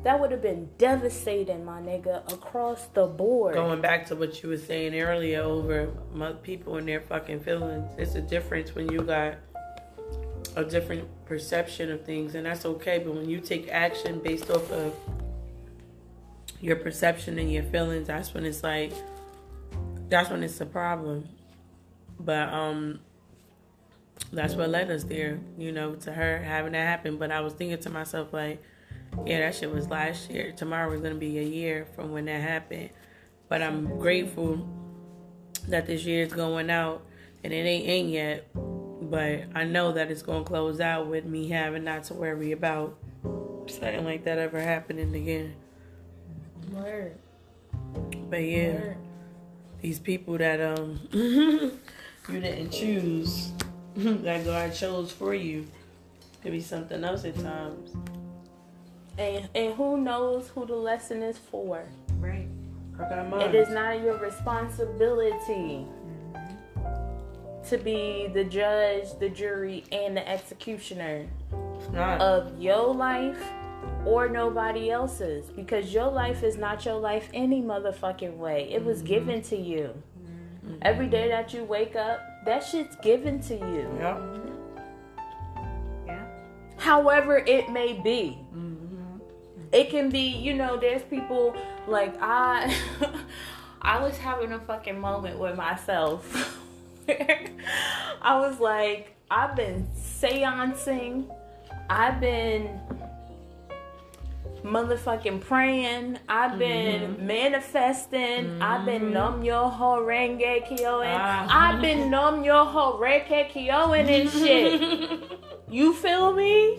That 0.03 0.19
would 0.19 0.31
have 0.31 0.41
been 0.41 0.69
devastating, 0.77 1.65
my 1.65 1.81
nigga, 1.81 2.31
across 2.31 2.85
the 2.87 3.07
board. 3.07 3.55
Going 3.55 3.81
back 3.81 4.05
to 4.07 4.15
what 4.15 4.43
you 4.43 4.49
were 4.49 4.57
saying 4.57 4.93
earlier 4.99 5.41
over 5.41 5.89
my 6.13 6.33
people 6.33 6.77
and 6.77 6.87
their 6.87 7.01
fucking 7.01 7.39
feelings, 7.39 7.89
it's 7.97 8.13
a 8.13 8.21
difference 8.21 8.75
when 8.75 8.91
you 8.91 9.01
got 9.01 9.35
a 10.55 10.63
different 10.63 11.07
perception 11.25 11.91
of 11.91 12.05
things, 12.05 12.35
and 12.35 12.45
that's 12.45 12.65
okay. 12.65 12.99
But 12.99 13.13
when 13.13 13.29
you 13.29 13.39
take 13.39 13.69
action 13.69 14.19
based 14.19 14.49
off 14.49 14.71
of 14.71 14.95
your 16.61 16.77
perception 16.77 17.37
and 17.37 17.51
your 17.51 17.63
feelings, 17.63 18.07
that's 18.07 18.33
when 18.33 18.45
it's 18.45 18.63
like 18.63 18.93
that's 20.09 20.29
when 20.29 20.43
it's 20.43 20.59
a 20.61 20.65
problem. 20.65 21.27
But 22.19 22.49
um 22.49 22.99
that's 24.31 24.55
what 24.55 24.69
led 24.69 24.89
us 24.89 25.03
there, 25.03 25.39
you 25.57 25.71
know, 25.71 25.95
to 25.95 26.11
her 26.11 26.39
having 26.39 26.71
that 26.71 26.87
happen. 26.87 27.17
But 27.17 27.31
I 27.31 27.41
was 27.41 27.53
thinking 27.53 27.77
to 27.79 27.89
myself 27.89 28.33
like, 28.33 28.63
yeah, 29.25 29.39
that 29.39 29.55
shit 29.55 29.71
was 29.71 29.89
last 29.89 30.29
year. 30.29 30.51
Tomorrow 30.51 30.91
is 30.93 31.01
gonna 31.01 31.15
be 31.15 31.37
a 31.39 31.43
year 31.43 31.85
from 31.95 32.11
when 32.11 32.25
that 32.25 32.41
happened. 32.41 32.89
But 33.49 33.61
I'm 33.61 33.99
grateful 33.99 34.67
that 35.67 35.85
this 35.85 36.05
year 36.05 36.23
is 36.23 36.33
going 36.33 36.69
out 36.69 37.05
and 37.43 37.53
it 37.53 37.57
ain't 37.57 37.87
in 37.87 38.09
yet. 38.09 38.47
But 39.09 39.43
I 39.53 39.63
know 39.65 39.91
that 39.91 40.09
it's 40.09 40.21
gonna 40.21 40.43
close 40.43 40.79
out 40.79 41.07
with 41.07 41.25
me 41.25 41.49
having 41.49 41.83
not 41.83 42.05
to 42.05 42.13
worry 42.13 42.51
about 42.51 42.97
something 43.67 44.03
like 44.03 44.23
that 44.25 44.37
ever 44.37 44.59
happening 44.59 45.13
again. 45.15 45.55
Word. 46.71 47.15
But 48.29 48.37
yeah, 48.43 48.73
Word. 48.73 48.97
these 49.81 49.99
people 49.99 50.37
that 50.37 50.59
um 50.59 50.99
you 51.11 51.79
didn't 52.29 52.71
choose, 52.71 53.51
that 53.95 54.43
God 54.43 54.73
chose 54.73 55.11
for 55.11 55.33
you, 55.33 55.67
could 56.41 56.51
be 56.51 56.61
something 56.61 57.03
else 57.03 57.25
at 57.25 57.35
times. 57.35 57.95
And 59.17 59.47
and 59.53 59.73
who 59.75 59.97
knows 59.97 60.49
who 60.49 60.65
the 60.65 60.75
lesson 60.75 61.21
is 61.21 61.37
for? 61.37 61.85
Right. 62.19 62.47
I 62.99 63.09
got 63.09 63.29
mine. 63.29 63.41
It 63.41 63.55
is 63.55 63.69
not 63.69 64.01
your 64.01 64.17
responsibility 64.17 65.85
to 67.69 67.77
be 67.77 68.29
the 68.33 68.43
judge, 68.43 69.07
the 69.19 69.29
jury, 69.29 69.83
and 69.91 70.15
the 70.15 70.27
executioner 70.27 71.25
not. 71.91 72.21
of 72.21 72.59
your 72.61 72.93
life 72.93 73.41
or 74.05 74.29
nobody 74.29 74.91
else's 74.91 75.49
because 75.49 75.93
your 75.93 76.09
life 76.09 76.43
is 76.43 76.57
not 76.57 76.85
your 76.85 76.99
life 76.99 77.29
any 77.33 77.61
motherfucking 77.61 78.37
way. 78.37 78.69
It 78.71 78.83
was 78.83 78.99
mm-hmm. 78.99 79.07
given 79.07 79.41
to 79.43 79.55
you. 79.55 80.01
Mm-hmm. 80.65 80.75
Every 80.81 81.07
day 81.07 81.27
that 81.29 81.53
you 81.53 81.63
wake 81.63 81.95
up, 81.95 82.21
that 82.45 82.63
shit's 82.63 82.95
given 82.97 83.39
to 83.41 83.55
you. 83.55 83.89
yeah. 83.99 84.21
Yeah. 86.05 86.25
However, 86.77 87.37
it 87.37 87.69
may 87.69 87.93
be. 87.93 88.37
Mm-hmm. 88.53 89.17
It 89.71 89.89
can 89.89 90.09
be, 90.09 90.27
you 90.27 90.53
know, 90.53 90.77
there's 90.77 91.01
people 91.03 91.55
like 91.87 92.15
I 92.21 92.75
I 93.81 94.01
was 94.01 94.17
having 94.17 94.51
a 94.51 94.59
fucking 94.59 94.99
moment 94.99 95.39
with 95.39 95.55
myself. 95.55 96.61
I 98.21 98.37
was 98.39 98.59
like, 98.59 99.15
I've 99.29 99.55
been 99.55 99.87
seancing, 99.95 101.29
I've 101.89 102.19
been 102.19 102.79
motherfucking 104.63 105.41
praying, 105.41 106.17
I've 106.27 106.57
been 106.57 107.25
manifesting, 107.25 108.61
I've 108.61 108.85
been 108.85 109.13
num 109.13 109.43
yo 109.43 109.69
ho 109.69 110.01
renge 110.01 110.67
kyoing, 110.67 111.15
Ah. 111.19 111.47
I've 111.49 111.81
been 111.81 112.09
num 112.09 112.43
yo 112.43 112.65
ho 112.65 112.99
reke 112.99 113.51
kyoing 113.51 114.07
and 114.09 114.29
shit. 114.29 115.21
You 115.67 115.93
feel 115.93 116.31
me? 116.33 116.77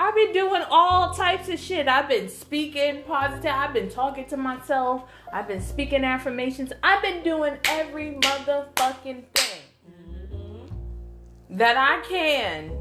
I've 0.00 0.14
been 0.14 0.32
doing 0.32 0.62
all 0.70 1.12
types 1.12 1.50
of 1.50 1.60
shit. 1.60 1.86
I've 1.86 2.08
been 2.08 2.30
speaking 2.30 3.02
positive. 3.02 3.52
I've 3.54 3.74
been 3.74 3.90
talking 3.90 4.24
to 4.28 4.36
myself. 4.38 5.02
I've 5.30 5.46
been 5.46 5.60
speaking 5.60 6.04
affirmations. 6.04 6.72
I've 6.82 7.02
been 7.02 7.22
doing 7.22 7.58
every 7.66 8.14
motherfucking 8.14 9.24
thing 9.34 9.62
mm-hmm. 9.86 11.56
that 11.58 11.76
I 11.76 12.02
can 12.08 12.72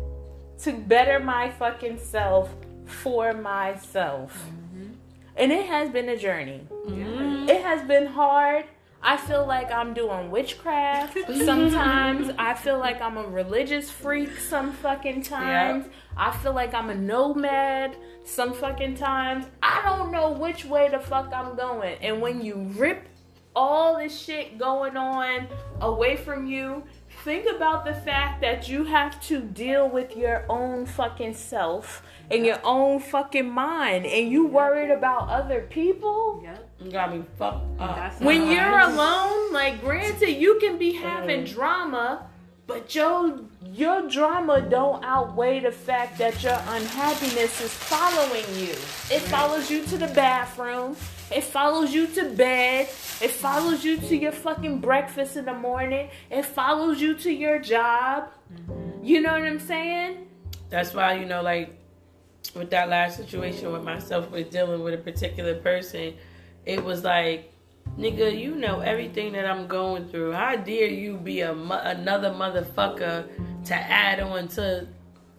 to 0.60 0.72
better 0.72 1.20
my 1.20 1.52
fucking 1.52 2.00
self 2.00 2.56
for 2.86 3.34
myself. 3.34 4.34
Mm-hmm. 4.48 4.94
And 5.36 5.52
it 5.52 5.66
has 5.66 5.90
been 5.90 6.08
a 6.08 6.18
journey. 6.18 6.66
It 6.88 7.62
has 7.62 7.86
been 7.86 8.06
hard. 8.06 8.64
I 9.02 9.16
feel 9.18 9.46
like 9.46 9.72
I'm 9.72 9.94
doing 9.94 10.30
witchcraft 10.30 11.18
sometimes. 11.46 12.32
I 12.38 12.54
feel 12.54 12.80
like 12.80 13.02
I'm 13.02 13.18
a 13.18 13.24
religious 13.28 13.90
freak 13.90 14.38
some 14.38 14.74
fucking 14.74 15.24
times. 15.24 15.86
I 16.18 16.36
feel 16.38 16.54
like 16.54 16.74
I'm 16.74 16.90
a 16.90 16.96
nomad 16.96 17.96
some 18.26 18.54
fucking 18.54 18.96
times. 18.96 19.46
I 19.64 19.82
don't 19.86 20.12
know 20.12 20.32
which 20.32 20.66
way 20.66 20.90
the 20.90 21.00
fuck 21.00 21.32
I'm 21.34 21.56
going. 21.56 21.98
And 22.02 22.22
when 22.22 22.42
you 22.42 22.56
rip 22.76 23.08
all 23.56 23.98
this 23.98 24.18
shit 24.20 24.58
going 24.58 24.98
on 24.98 25.48
away 25.82 26.18
from 26.18 26.46
you, 26.46 26.84
think 27.24 27.46
about 27.50 27.86
the 27.86 27.94
fact 27.94 28.42
that 28.42 28.68
you 28.70 28.84
have 28.84 29.22
to 29.28 29.42
deal 29.42 29.90
with 29.90 30.16
your 30.16 30.46
own 30.50 30.86
fucking 30.86 31.34
self 31.34 32.04
and 32.30 32.46
your 32.46 32.60
own 32.64 33.00
fucking 33.00 33.50
mind 33.50 34.06
and 34.06 34.30
you 34.32 34.46
worried 34.46 34.92
about 34.92 35.30
other 35.30 35.62
people 35.70 36.42
Yep. 36.44 36.69
You 36.82 36.92
got 36.92 37.14
me 37.14 37.24
fucked 37.38 37.80
up. 37.80 38.22
When 38.22 38.46
not- 38.46 38.54
you're 38.54 38.80
alone 38.80 39.54
like 39.54 39.82
granted 39.82 40.32
you 40.32 40.60
can 40.60 40.78
be 40.78 40.94
having 40.94 41.44
drama 41.44 42.30
but 42.70 42.94
your 42.94 43.40
your 43.74 44.08
drama 44.08 44.62
don't 44.62 45.04
outweigh 45.04 45.60
the 45.60 45.72
fact 45.72 46.20
that 46.20 46.44
your 46.44 46.54
unhappiness 46.68 47.60
is 47.62 47.74
following 47.74 48.46
you. 48.56 48.74
It 49.10 49.22
follows 49.22 49.72
you 49.72 49.84
to 49.86 49.98
the 49.98 50.08
bathroom. 50.08 50.96
It 51.36 51.44
follows 51.44 51.92
you 51.92 52.06
to 52.06 52.30
bed. 52.30 52.86
It 53.22 53.32
follows 53.32 53.84
you 53.84 53.98
to 53.98 54.16
your 54.16 54.32
fucking 54.32 54.82
breakfast 54.82 55.36
in 55.36 55.46
the 55.46 55.54
morning. 55.54 56.10
It 56.30 56.46
follows 56.46 57.02
you 57.02 57.16
to 57.16 57.32
your 57.32 57.58
job. 57.58 58.30
Mm-hmm. 58.54 59.04
You 59.04 59.22
know 59.22 59.32
what 59.32 59.44
i'm 59.44 59.60
saying? 59.60 60.28
That's 60.70 60.94
why, 60.94 61.16
you 61.16 61.26
know, 61.26 61.42
like 61.42 61.76
with 62.54 62.70
that 62.70 62.88
last 62.90 63.18
situation 63.18 63.72
with 63.72 63.84
myself 63.84 64.30
with 64.30 64.52
dealing 64.52 64.84
with 64.84 64.94
a 64.94 64.98
particular 64.98 65.56
person, 65.56 66.14
it 66.70 66.84
was 66.84 67.04
like, 67.04 67.52
nigga, 67.98 68.28
you 68.38 68.56
know 68.56 68.80
everything 68.80 69.34
that 69.34 69.46
I'm 69.46 69.68
going 69.68 70.08
through. 70.10 70.32
How 70.34 70.56
dare 70.56 70.88
you 70.88 71.18
be 71.18 71.42
a 71.42 71.54
mo- 71.54 71.82
another 71.84 72.30
motherfucker 72.32 73.66
to 73.66 73.76
add 73.76 74.20
on 74.20 74.48
to 74.50 74.88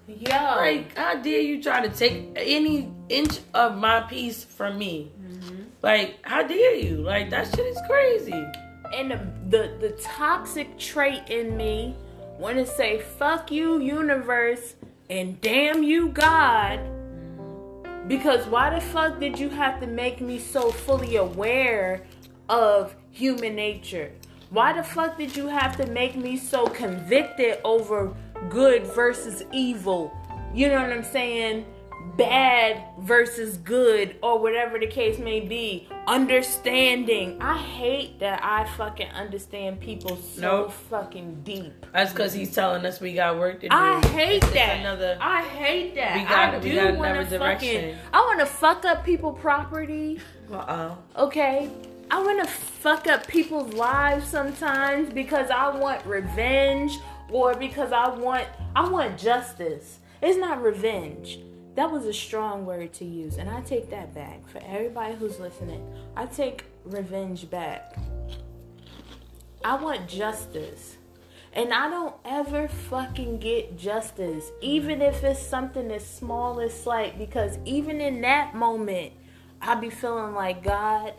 yo 0.08 0.36
like 0.56 0.96
how 0.98 1.14
dare 1.22 1.40
you 1.40 1.62
try 1.62 1.78
to 1.86 1.92
take 2.02 2.14
any 2.36 2.90
inch 3.08 3.38
of 3.54 3.76
my 3.76 4.00
peace 4.00 4.42
from 4.44 4.76
me? 4.78 5.10
Mm-hmm. 5.22 5.62
Like, 5.82 6.18
how 6.22 6.42
dare 6.42 6.74
you? 6.74 6.96
Like 7.12 7.30
that 7.30 7.46
shit 7.46 7.66
is 7.74 7.78
crazy. 7.88 8.44
and 8.92 9.10
the, 9.12 9.18
the 9.48 9.62
the 9.88 9.90
toxic 10.02 10.78
trait 10.78 11.22
in 11.28 11.56
me 11.56 11.94
want 12.38 12.56
to 12.56 12.66
say 12.66 12.98
fuck 13.18 13.50
you 13.50 13.78
universe 13.80 14.74
and 15.08 15.40
damn 15.40 15.82
you 15.82 16.08
god 16.08 16.80
because 18.10 18.44
why 18.48 18.74
the 18.74 18.80
fuck 18.80 19.20
did 19.20 19.38
you 19.38 19.48
have 19.48 19.78
to 19.78 19.86
make 19.86 20.20
me 20.20 20.36
so 20.36 20.72
fully 20.72 21.14
aware 21.14 22.04
of 22.48 22.96
human 23.12 23.54
nature? 23.54 24.10
Why 24.50 24.72
the 24.72 24.82
fuck 24.82 25.16
did 25.16 25.36
you 25.36 25.46
have 25.46 25.76
to 25.76 25.86
make 25.86 26.16
me 26.16 26.36
so 26.36 26.66
convicted 26.66 27.60
over 27.62 28.12
good 28.48 28.84
versus 28.84 29.44
evil? 29.52 30.12
You 30.52 30.70
know 30.70 30.82
what 30.82 30.92
i'm 30.92 31.04
saying 31.04 31.64
bad 32.20 32.82
versus 33.00 33.56
good 33.58 34.16
or 34.22 34.38
whatever 34.38 34.78
the 34.78 34.86
case 34.86 35.18
may 35.18 35.40
be 35.40 35.88
understanding 36.06 37.40
i 37.40 37.56
hate 37.56 38.18
that 38.20 38.40
i 38.42 38.64
fucking 38.76 39.08
understand 39.10 39.78
people 39.80 40.16
so 40.16 40.40
Nope. 40.40 40.72
fucking 40.72 41.42
deep 41.42 41.86
That's 41.92 42.12
because 42.12 42.32
he's 42.32 42.54
telling 42.54 42.84
us 42.86 43.00
we 43.00 43.14
got 43.14 43.38
work 43.38 43.60
to 43.60 43.68
do. 43.68 43.74
I 43.74 44.04
hate 44.06 44.42
It's 44.42 44.52
that. 44.52 44.80
Another. 44.80 45.18
I 45.20 45.42
hate 45.42 45.94
that. 45.96 46.16
We 46.16 46.22
got- 46.24 46.54
I 46.54 46.58
we 46.58 46.70
do 46.70 46.76
got 46.76 46.96
want 46.96 47.14
to 47.14 47.20
another 47.20 47.38
fucking. 47.38 47.70
direction. 47.80 47.98
I 48.12 48.20
want 48.20 48.40
to 48.40 48.46
fuck 48.46 48.84
up 48.84 49.04
people 49.04 49.32
property. 49.32 50.20
Uh 50.52 50.56
uh 50.56 50.94
Okay. 51.18 51.68
I 52.10 52.22
want 52.22 52.42
to 52.42 52.48
fuck 52.50 53.06
up 53.06 53.26
people's 53.26 53.72
lives 53.74 54.26
sometimes 54.26 55.12
because 55.12 55.50
I 55.50 55.76
want 55.76 56.04
revenge 56.06 56.92
or 57.30 57.54
because 57.54 57.92
I 57.92 58.08
want 58.08 58.46
I 58.74 58.88
want 58.88 59.18
justice. 59.18 59.98
It's 60.22 60.38
not 60.38 60.62
revenge. 60.62 61.38
That 61.80 61.90
was 61.90 62.04
a 62.04 62.12
strong 62.12 62.66
word 62.66 62.92
to 62.92 63.06
use, 63.06 63.38
and 63.38 63.48
I 63.48 63.62
take 63.62 63.88
that 63.88 64.14
back 64.14 64.46
for 64.46 64.60
everybody 64.66 65.14
who's 65.14 65.40
listening. 65.40 65.82
I 66.14 66.26
take 66.26 66.66
revenge 66.84 67.48
back. 67.48 67.96
I 69.64 69.76
want 69.76 70.06
justice. 70.06 70.98
And 71.54 71.72
I 71.72 71.88
don't 71.88 72.14
ever 72.22 72.68
fucking 72.68 73.38
get 73.38 73.78
justice, 73.78 74.50
even 74.60 75.00
if 75.00 75.24
it's 75.24 75.40
something 75.40 75.90
as 75.90 76.06
small 76.06 76.60
as 76.60 76.78
slight, 76.78 77.16
because 77.16 77.56
even 77.64 78.02
in 78.02 78.20
that 78.20 78.54
moment, 78.54 79.14
I 79.62 79.74
be 79.74 79.88
feeling 79.88 80.34
like, 80.34 80.62
God, 80.62 81.14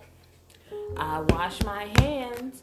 I 0.96 1.22
wash 1.22 1.64
my 1.64 1.92
hands. 1.98 2.62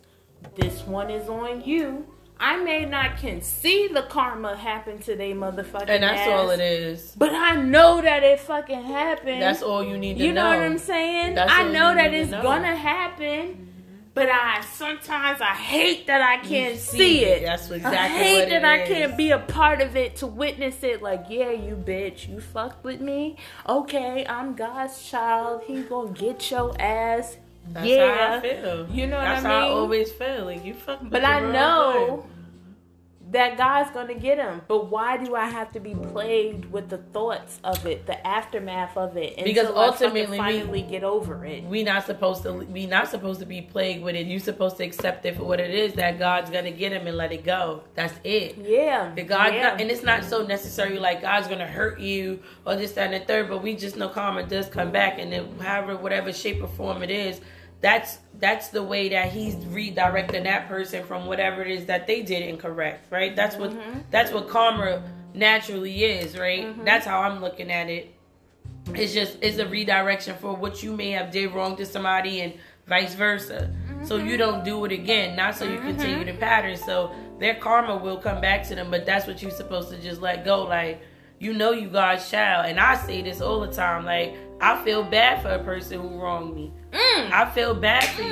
This 0.55 0.83
one 0.83 1.11
is 1.11 1.29
on 1.29 1.63
you. 1.63 2.07
I 2.41 2.57
may 2.63 2.85
not 2.85 3.17
can 3.19 3.43
see 3.43 3.89
the 3.89 4.03
karma 4.03 4.57
happen 4.57 4.99
to 5.01 5.17
they 5.17 5.33
motherfucking 5.33 5.89
And 5.89 6.03
that's 6.05 6.21
ass, 6.21 6.29
all 6.29 6.51
it 6.51 6.61
is. 6.61 7.15
But 7.17 7.31
I 7.35 7.57
know 7.57 8.01
that 8.01 8.23
it 8.23 8.41
fucking 8.41 8.83
happened. 8.85 9.43
That's 9.43 9.63
all 9.63 9.85
you 9.85 9.99
need 9.99 10.15
to 10.15 10.21
know. 10.21 10.27
You 10.27 10.33
know 10.33 10.43
know. 10.53 10.57
what 10.59 10.65
I'm 10.67 10.79
saying? 10.79 11.35
That's 11.35 11.51
I 11.53 11.65
know 11.65 11.95
that 11.95 12.15
it's 12.15 12.31
know. 12.31 12.43
gonna 12.43 12.77
happen. 12.77 13.65
but 14.15 14.29
I 14.29 14.61
sometimes 14.73 15.41
I 15.41 15.55
hate 15.55 16.07
that 16.07 16.21
I 16.23 16.39
can't 16.45 16.79
see, 16.79 17.25
it. 17.25 17.45
That's 17.45 17.71
exactly 17.71 17.97
I 17.99 18.09
hate 18.09 18.41
what 18.41 18.49
that 18.51 18.63
it 18.63 18.65
I 18.65 18.83
is. 18.83 18.89
can't 18.89 19.17
be 19.17 19.31
a 19.31 19.39
part 19.39 19.81
of 19.81 19.97
it 19.97 20.17
to 20.17 20.27
witness 20.27 20.83
it. 20.83 21.03
Like, 21.03 21.27
yeah, 21.29 21.51
you 21.51 21.75
bitch, 21.77 22.29
you 22.29 22.41
fucked 22.41 22.85
with 22.85 23.01
me. 23.01 23.37
Okay, 23.69 24.25
I'm 24.29 24.55
God's 24.55 25.09
child. 25.09 25.63
He 25.67 25.83
gonna 25.83 26.13
get 26.13 26.51
your 26.51 26.75
ass. 26.81 27.37
That's 27.73 27.87
yeah, 27.87 28.29
how 28.31 28.37
I 28.37 28.41
feel. 28.41 28.89
You 28.91 29.07
know 29.07 29.17
what 29.19 29.25
That's 29.25 29.45
I 29.45 29.49
how 29.49 29.59
I 29.67 29.71
always 29.71 30.11
feel. 30.13 30.45
Like 30.47 30.65
you 30.65 30.75
fucking. 30.75 31.09
But 31.11 31.25
I 31.25 31.41
know 31.41 32.15
one. 32.23 32.31
that 33.33 33.59
God's 33.59 33.91
gonna 33.91 34.15
get 34.15 34.39
him. 34.39 34.63
But 34.69 34.87
why 34.91 35.23
do 35.23 35.35
I 35.35 35.47
have 35.51 35.71
to 35.73 35.81
be 35.81 35.95
plagued 35.95 36.73
with 36.73 36.89
the 36.89 36.97
thoughts 36.97 37.61
of 37.63 37.85
it, 37.85 38.07
the 38.07 38.27
aftermath 38.27 38.97
of 38.97 39.19
it, 39.19 39.37
Because 39.45 39.67
until 39.69 39.79
I 39.83 39.91
fucking 39.91 40.07
ultimately 40.07 40.39
we- 40.41 40.45
finally 40.61 40.83
get 40.83 41.05
over 41.05 41.45
it? 41.45 41.65
we 41.65 41.83
not 41.83 42.07
supposed 42.07 42.43
to 42.45 42.53
we 42.55 42.87
not 42.87 43.09
supposed 43.09 43.41
to 43.41 43.47
be 43.47 43.61
plagued 43.61 44.03
with 44.03 44.15
it. 44.17 44.27
You 44.27 44.39
supposed 44.39 44.79
to 44.79 44.85
accept 44.85 45.27
it 45.27 45.37
for 45.37 45.45
what 45.45 45.61
it 45.61 45.71
is. 45.71 45.93
That 45.93 46.19
God's 46.19 46.49
gonna 46.49 46.71
get 46.71 46.93
him 46.93 47.07
and 47.07 47.19
let 47.19 47.31
it 47.33 47.45
go. 47.45 47.83
That's 47.95 48.15
it. 48.25 48.57
Yeah, 48.57 49.13
The 49.15 49.25
God, 49.25 49.53
yeah. 49.53 49.77
and 49.79 49.91
it's 49.91 50.03
not 50.03 50.25
so 50.25 50.43
necessarily 50.43 50.99
like 50.99 51.21
God's 51.21 51.49
gonna 51.49 51.67
hurt 51.67 52.01
you 52.01 52.43
or 52.65 52.77
this, 52.77 52.93
that, 52.93 53.13
and 53.13 53.23
the 53.23 53.27
third. 53.27 53.51
But 53.51 53.63
we 53.63 53.77
just 53.77 53.97
know 53.99 54.09
karma 54.09 54.45
does 54.45 54.69
come 54.69 54.91
back, 54.91 55.19
and 55.19 55.31
then 55.31 55.59
however, 55.61 55.99
whatever 55.99 56.33
shape 56.33 56.63
or 56.63 56.69
form 56.69 57.03
it 57.03 57.11
is, 57.11 57.43
that's 57.81 58.19
that's 58.39 58.69
the 58.69 58.83
way 58.83 59.09
that 59.11 59.33
He's 59.33 59.55
redirecting 59.57 60.45
that 60.45 60.69
person 60.69 61.05
from 61.05 61.27
whatever 61.27 61.63
it 61.63 61.71
is 61.71 61.87
that 61.87 62.07
they 62.07 62.23
did 62.23 62.43
incorrect, 62.43 63.11
right? 63.11 63.35
That's 63.35 63.57
what 63.57 63.71
mm-hmm. 63.71 64.01
that's 64.11 64.33
what 64.33 64.49
karma 64.49 65.03
naturally 65.35 66.05
is, 66.05 66.37
right? 66.37 66.67
Mm-hmm. 66.67 66.85
That's 66.85 67.07
how 67.07 67.21
I'm 67.21 67.41
looking 67.41 67.71
at 67.71 67.89
it. 67.89 68.15
It's 68.95 69.13
just 69.13 69.39
it's 69.43 69.59
a 69.59 69.67
redirection 69.67 70.37
for 70.37 70.55
what 70.55 70.83
you 70.83 70.97
may 70.97 71.11
have 71.11 71.31
did 71.31 71.53
wrong 71.53 71.77
to 71.77 71.87
somebody 71.87 72.41
and 72.41 72.55
vice 72.87 73.15
versa. 73.15 73.75
So 74.05 74.17
you 74.17 74.23
mm-hmm. 74.23 74.39
don't 74.39 74.65
do 74.65 74.85
it 74.85 74.93
again, 74.93 75.37
not 75.37 75.57
so 75.57 75.65
you 75.65 75.79
continue 75.79 76.25
the 76.25 76.39
pattern. 76.39 76.77
So 76.77 77.13
their 77.39 77.57
karma 77.57 77.97
will 77.97 78.17
come 78.17 78.41
back 78.41 78.67
to 78.69 78.75
them, 78.75 78.91
but 78.91 79.05
that's 79.07 79.27
what 79.27 79.43
you're 79.43 79.51
supposed 79.51 79.91
to 79.91 80.01
just 80.01 80.21
let 80.21 80.45
go. 80.45 80.65
Like 80.65 81.01
you 81.39 81.53
know 81.53 81.73
you 81.73 81.89
God's 81.89 82.29
child, 82.29 82.67
and 82.67 82.81
I 82.81 82.97
say 82.97 83.23
this 83.23 83.41
all 83.41 83.61
the 83.61 83.73
time. 83.73 84.05
Like 84.05 84.37
I 84.61 84.83
feel 84.85 85.05
bad 85.05 85.43
for 85.43 85.51
a 85.51 85.63
person 85.63 86.01
who 86.01 86.21
wronged 86.21 86.55
me. 86.55 86.73
Mm. 86.93 87.31
I 87.33 87.51
feel 87.55 87.75
bad 87.75 88.05
for 88.05 88.23
you. 88.23 88.29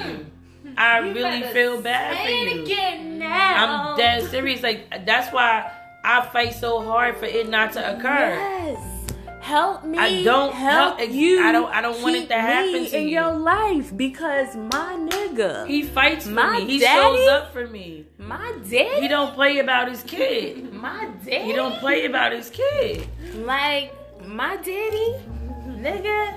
Mm. 0.64 0.74
I 0.78 1.00
You 1.00 1.14
really 1.14 1.42
feel 1.52 1.80
bad 1.80 2.24
for 2.24 2.30
you. 2.30 2.62
again 2.62 3.18
now. 3.18 3.92
I'm 3.92 3.96
dead 3.98 4.30
serious. 4.30 4.62
Like 4.62 5.04
that's 5.06 5.32
why 5.32 5.70
I 6.04 6.22
fight 6.26 6.54
so 6.54 6.80
hard 6.82 7.16
for 7.16 7.24
it 7.26 7.48
not 7.48 7.72
to 7.72 7.96
occur. 7.96 8.34
Yes. 8.36 8.92
Help 9.40 9.84
me. 9.84 9.96
I 9.96 10.24
don't 10.24 10.52
help 10.52 10.98
help- 10.98 11.10
you. 11.12 11.40
I 11.44 11.52
don't- 11.52 11.70
I 11.72 11.80
don't 11.80 12.02
want 12.02 12.16
it 12.16 12.28
to 12.28 12.34
happen 12.34 12.84
to 12.84 12.96
in 12.98 13.04
you. 13.08 13.14
your 13.20 13.30
life 13.32 13.96
because 13.96 14.56
my 14.56 14.96
nigga, 15.08 15.66
He 15.68 15.82
fights 15.84 16.24
for 16.26 16.32
My 16.32 16.58
me. 16.58 16.64
He 16.66 16.78
daddy? 16.80 17.16
shows 17.18 17.28
up 17.28 17.52
for 17.52 17.66
me. 17.68 18.06
my 18.18 18.52
daddy, 18.68 19.00
He 19.02 19.06
don't 19.08 19.34
play 19.34 19.58
about 19.60 19.88
his 19.88 20.02
kid. 20.02 20.72
my 20.72 21.08
daddy, 21.24 21.44
He 21.44 21.52
don't 21.52 21.78
play 21.78 22.06
about 22.06 22.32
his 22.32 22.50
kid. 22.50 23.06
like 23.46 23.94
my 24.26 24.56
daddy, 24.56 25.14
nigga. 25.68 26.34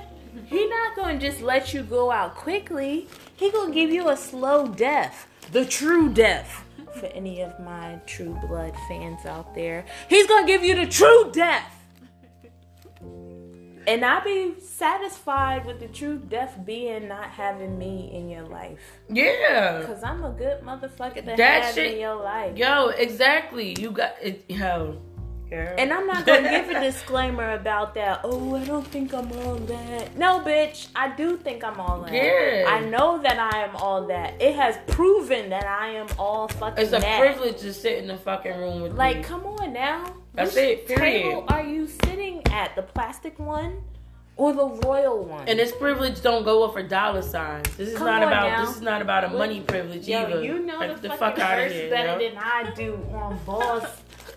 He 0.49 0.67
not 0.67 0.95
gonna 0.95 1.19
just 1.19 1.41
let 1.41 1.73
you 1.73 1.83
go 1.83 2.11
out 2.11 2.35
quickly. 2.35 3.07
He 3.35 3.51
gonna 3.51 3.73
give 3.73 3.91
you 3.91 4.09
a 4.09 4.17
slow 4.17 4.67
death, 4.67 5.27
the 5.51 5.65
true 5.65 6.09
death. 6.11 6.65
For 6.99 7.05
any 7.07 7.41
of 7.41 7.57
my 7.59 7.99
True 8.07 8.35
Blood 8.47 8.73
fans 8.87 9.23
out 9.25 9.53
there, 9.53 9.85
he's 10.09 10.25
gonna 10.27 10.47
give 10.47 10.63
you 10.63 10.73
the 10.75 10.87
true 10.87 11.29
death. 11.31 11.71
And 13.87 14.03
I 14.05 14.19
be 14.23 14.53
satisfied 14.59 15.65
with 15.65 15.79
the 15.79 15.87
true 15.87 16.17
death 16.17 16.59
being 16.65 17.07
not 17.07 17.29
having 17.29 17.77
me 17.77 18.09
in 18.13 18.29
your 18.29 18.43
life. 18.43 18.79
Yeah. 19.09 19.83
Cause 19.85 20.03
I'm 20.03 20.23
a 20.23 20.31
good 20.31 20.61
motherfucker 20.61 21.15
to 21.15 21.21
That 21.37 21.63
have 21.63 21.75
shit- 21.75 21.93
in 21.93 21.99
your 21.99 22.15
life. 22.15 22.57
Yo, 22.57 22.87
exactly. 22.89 23.75
You 23.79 23.91
got 23.91 24.15
it. 24.21 24.45
Yo. 24.47 25.01
Girl. 25.49 25.73
And 25.79 25.91
I'm 25.91 26.05
not 26.05 26.25
gonna 26.27 26.47
give 26.49 26.69
a 26.69 26.79
disclaimer 26.79 27.53
about 27.53 27.95
that. 27.95 28.21
Oh, 28.23 28.55
I 28.55 28.63
don't 28.65 28.85
think 28.85 29.13
I'm 29.15 29.31
all 29.31 29.55
that. 29.55 30.15
No, 30.15 30.41
bitch, 30.41 30.87
I 30.95 31.15
do 31.15 31.37
think 31.37 31.63
I'm 31.63 31.79
all 31.79 32.01
that. 32.03 32.13
Yeah. 32.13 32.65
I 32.67 32.81
know 32.81 33.19
that 33.23 33.39
I 33.39 33.63
am 33.63 33.75
all 33.75 34.05
that. 34.07 34.39
It 34.39 34.55
has 34.55 34.77
proven 34.87 35.49
that 35.49 35.65
I 35.65 35.89
am 35.89 36.05
all 36.19 36.47
fucking 36.49 36.83
it's 36.83 36.93
a 36.93 36.99
that. 36.99 37.19
privilege 37.19 37.57
to 37.61 37.73
sit 37.73 37.97
in 37.97 38.07
the 38.07 38.17
fucking 38.17 38.57
room 38.57 38.81
with 38.81 38.93
Like, 38.93 39.17
you. 39.17 39.23
come 39.23 39.45
on 39.47 39.73
now. 39.73 40.13
That's 40.35 40.53
Which 40.53 40.63
it, 40.63 40.87
period. 40.87 41.23
table 41.23 41.45
are 41.47 41.63
you 41.65 41.87
sitting 41.87 42.45
at? 42.47 42.75
The 42.75 42.83
plastic 42.83 43.39
one 43.39 43.81
or 44.37 44.53
the 44.53 44.67
royal 44.87 45.23
one? 45.25 45.47
And 45.49 45.57
this 45.57 45.71
privilege 45.71 46.21
don't 46.21 46.43
go 46.43 46.63
up 46.63 46.73
for 46.73 46.83
dollar 46.83 47.23
signs. 47.23 47.75
This 47.75 47.89
is 47.89 47.97
Come 47.97 48.05
not 48.05 48.21
about. 48.21 48.49
now. 48.51 48.65
This 48.67 48.75
is 48.75 48.81
not 48.81 49.01
about 49.01 49.23
a 49.23 49.29
money 49.29 49.61
privilege 49.61 50.07
Yo, 50.07 50.19
either. 50.21 50.43
you 50.43 50.59
know 50.59 50.77
like, 50.77 51.01
the, 51.01 51.07
the 51.07 51.15
fucking 51.15 51.37
fuck 51.37 51.39
out 51.39 51.59
of 51.59 51.71
here. 51.71 51.89
better 51.89 52.21
yo. 52.23 52.29
than 52.29 52.37
I 52.37 52.71
do 52.75 52.93
on 53.13 53.39
Boss 53.45 53.83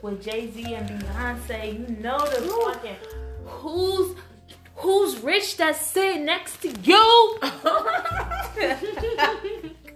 with 0.03 0.23
Jay 0.23 0.51
Z 0.51 0.75
and 0.75 0.89
Beyonce. 0.89 1.73
You 1.89 1.97
know 2.03 2.19
the 2.19 2.43
fucking 2.43 2.97
who's 3.47 4.17
who's 4.77 5.19
rich 5.21 5.57
that's 5.57 5.81
sitting 5.87 6.25
next 6.25 6.61
to 6.63 6.69
you. 6.83 7.39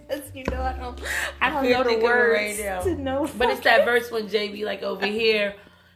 Cause 0.09 0.21
you 0.33 0.45
know 0.49 0.61
I 0.61 0.73
don't 0.79 1.01
I 1.41 1.49
don't 1.49 1.69
know 1.69 1.83
the 1.83 1.89
right 1.89 2.01
words 2.03 2.59
now. 2.59 2.81
to 2.81 2.95
know. 2.95 3.29
But 3.37 3.49
it's 3.49 3.61
that 3.61 3.83
verse 3.83 4.09
when 4.09 4.27
JB 4.29 4.63
like 4.63 4.81
over 4.81 5.05
here, 5.05 5.53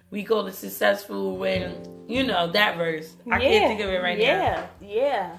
we 0.09 0.23
call 0.23 0.45
it 0.47 0.55
successful 0.55 1.37
when 1.37 1.85
you 2.09 2.23
know 2.23 2.51
that 2.51 2.75
verse. 2.77 3.15
I 3.31 3.39
can't 3.39 3.67
think 3.69 3.79
of 3.79 3.89
it 3.89 4.01
right 4.03 4.19
yeah, 4.19 4.67
Yeah, 4.81 4.89
yeah, 4.89 5.37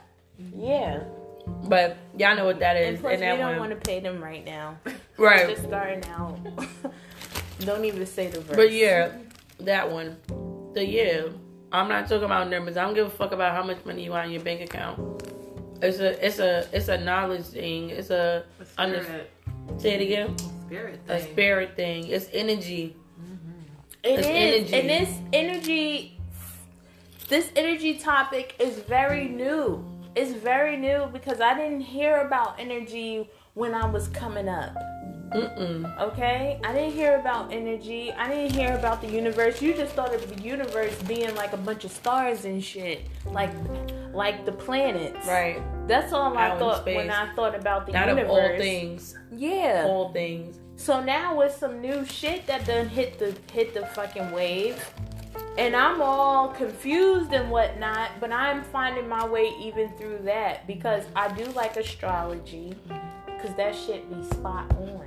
yeah. 0.57 1.03
But 1.65 1.99
y'all 2.17 2.35
know 2.35 2.47
what 2.47 2.61
that 2.61 2.77
is. 2.79 2.89
And 2.95 3.01
plus, 3.01 3.13
And 3.13 3.21
we 3.21 3.27
that 3.27 3.37
don't 3.37 3.59
want 3.59 3.71
to 3.71 3.77
pay 3.77 4.01
them 4.01 4.23
right 4.23 4.45
now. 4.45 4.79
right. 5.19 5.49
Just 5.51 5.65
starting 5.65 6.03
out. 6.07 6.39
don't 7.65 7.85
even 7.85 8.05
say 8.07 8.29
the 8.29 8.41
verse. 8.41 8.57
But 8.57 8.73
yeah, 8.73 9.13
that 9.61 9.91
one. 9.91 10.17
The 10.75 10.87
yeah. 10.87 11.23
I'm 11.73 11.89
not 11.89 12.07
talking 12.09 12.25
about 12.25 12.49
numbers. 12.51 12.77
I 12.77 12.83
don't 12.85 12.95
give 12.95 13.07
a 13.07 13.11
fuck 13.11 13.33
about 13.33 13.55
how 13.55 13.63
much 13.63 13.85
money 13.85 14.05
you 14.05 14.11
want 14.11 14.27
in 14.27 14.33
your 14.33 14.43
bank 14.43 14.61
account. 14.61 14.99
It's 15.81 15.99
a 15.99 16.25
it's 16.27 16.39
a 16.39 16.69
it's 16.73 16.89
a 16.89 16.99
knowledge 16.99 17.47
thing. 17.47 17.91
It's 17.91 18.11
a 18.11 18.45
A 18.61 18.81
under, 18.83 19.03
spirit, 19.03 19.31
say 19.79 19.95
it 19.95 20.03
again. 20.03 20.37
spirit 20.67 21.01
thing. 21.07 21.17
A 21.17 21.21
spirit 21.23 21.77
thing. 21.77 22.07
It's 22.09 22.29
energy. 22.33 22.97
Mm-hmm. 23.21 24.05
It 24.05 24.19
It's 24.19 24.27
is, 24.29 24.73
energy. 24.73 24.81
and 24.81 24.89
this 24.91 25.19
energy, 25.33 26.21
this 27.29 27.51
energy 27.57 27.99
topic 27.99 28.55
is 28.59 28.79
very 28.81 29.29
new. 29.29 29.85
It's 30.15 30.33
very 30.33 30.77
new 30.77 31.07
because 31.13 31.41
I 31.41 31.55
didn't 31.55 31.81
hear 31.81 32.19
about 32.21 32.61
energy 32.61 33.31
when 33.55 33.75
I 33.75 33.87
was 33.87 34.09
coming 34.09 34.49
up. 34.49 34.77
Mm-mm. 35.35 36.01
Okay, 36.01 36.61
I 36.65 36.73
didn't 36.73 36.93
hear 36.93 37.17
about 37.19 37.53
energy. 37.53 38.13
I 38.13 38.29
didn't 38.29 38.53
hear 38.53 38.77
about 38.77 39.01
the 39.01 39.09
universe. 39.09 39.61
You 39.63 39.75
just 39.75 39.95
thought 39.95 40.15
of 40.15 40.37
the 40.37 40.43
universe 40.43 40.95
being 41.03 41.35
like 41.35 41.53
a 41.53 41.57
bunch 41.57 41.85
of 41.85 41.91
stars 41.91 42.45
and 42.45 42.63
shit, 42.63 43.03
like 43.27 43.51
like 44.13 44.45
the 44.45 44.53
planets. 44.53 45.27
Right. 45.27 45.61
That's 45.89 46.13
all 46.13 46.37
I 46.37 46.47
Out 46.49 46.53
in 46.55 46.59
thought 46.59 46.87
when 46.87 47.11
I 47.11 47.35
thought 47.35 47.55
about 47.55 47.87
the 47.87 47.93
Not 47.93 48.09
universe. 48.09 48.25
of 48.25 48.31
all 48.31 48.57
things. 48.59 49.19
Yeah. 49.35 49.85
All 49.89 50.13
things. 50.13 50.59
So 50.77 51.03
now 51.03 51.37
with 51.37 51.55
some 51.55 51.81
new 51.81 52.05
shit 52.05 52.47
that 52.47 52.67
done 52.67 52.89
hit 52.89 53.19
the 53.19 53.35
hit 53.53 53.75
the 53.75 53.87
fucking 53.87 54.33
wave, 54.33 54.85
and 55.59 55.77
I'm 55.77 56.01
all 56.03 56.49
confused 56.49 57.33
and 57.33 57.51
whatnot, 57.51 58.11
but 58.21 58.33
I'm 58.33 58.63
finding 58.65 59.09
my 59.09 59.27
way 59.27 59.53
even 59.61 59.91
through 59.97 60.21
that 60.25 60.67
because 60.67 61.05
I 61.15 61.33
do 61.33 61.45
like 61.53 61.77
astrology, 61.77 62.75
because 63.27 63.55
that 63.57 63.75
shit 63.75 64.09
be 64.11 64.23
spot 64.35 64.71
on. 64.77 65.02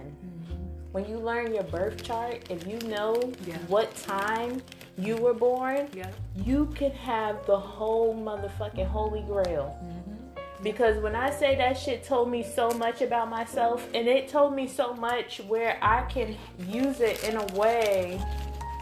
When 0.95 1.09
you 1.09 1.17
learn 1.17 1.53
your 1.53 1.63
birth 1.63 2.03
chart, 2.03 2.43
if 2.49 2.65
you 2.65 2.79
know 2.87 3.21
Yeah. 3.45 3.57
what 3.67 3.93
time 3.97 4.61
you 4.97 5.17
were 5.17 5.33
born, 5.33 5.89
Yeah. 5.93 6.07
you 6.37 6.67
can 6.67 6.91
have 6.91 7.45
the 7.45 7.59
whole 7.59 8.15
motherfucking 8.15 8.87
holy 8.87 9.19
grail. 9.23 9.75
Mm-hmm. 9.83 10.63
Because 10.63 10.97
when 10.99 11.13
I 11.13 11.31
say 11.31 11.53
that 11.57 11.77
shit 11.77 12.05
told 12.05 12.29
me 12.31 12.43
so 12.43 12.69
much 12.69 13.01
about 13.01 13.29
myself, 13.29 13.85
and 13.93 14.07
it 14.07 14.29
told 14.29 14.55
me 14.55 14.67
so 14.69 14.93
much 14.93 15.41
where 15.49 15.77
I 15.81 16.03
can 16.03 16.37
use 16.59 17.01
it 17.01 17.21
in 17.27 17.35
a 17.35 17.45
way, 17.59 18.21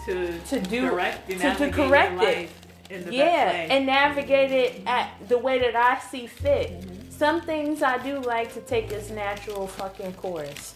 To 0.05 0.37
To 0.49 0.59
do- 0.59 0.89
correct, 0.91 1.27
to, 1.31 1.55
to- 1.55 1.71
correct 1.71 2.21
it. 2.21 2.49
in 2.91 3.05
the 3.05 3.11
yeah, 3.15 3.25
best 3.45 3.55
way. 3.55 3.67
and 3.71 3.85
navigate 3.87 4.51
it 4.51 4.81
at 4.85 5.09
the 5.29 5.39
way 5.39 5.57
that 5.57 5.75
I 5.75 5.97
see 5.97 6.27
fit. 6.27 6.79
Mm-hmm. 6.79 7.09
Some 7.09 7.41
things 7.41 7.81
I 7.81 7.97
do 7.97 8.19
like 8.19 8.53
to 8.53 8.61
take 8.61 8.91
its 8.91 9.09
natural 9.09 9.65
fucking 9.65 10.13
course. 10.13 10.75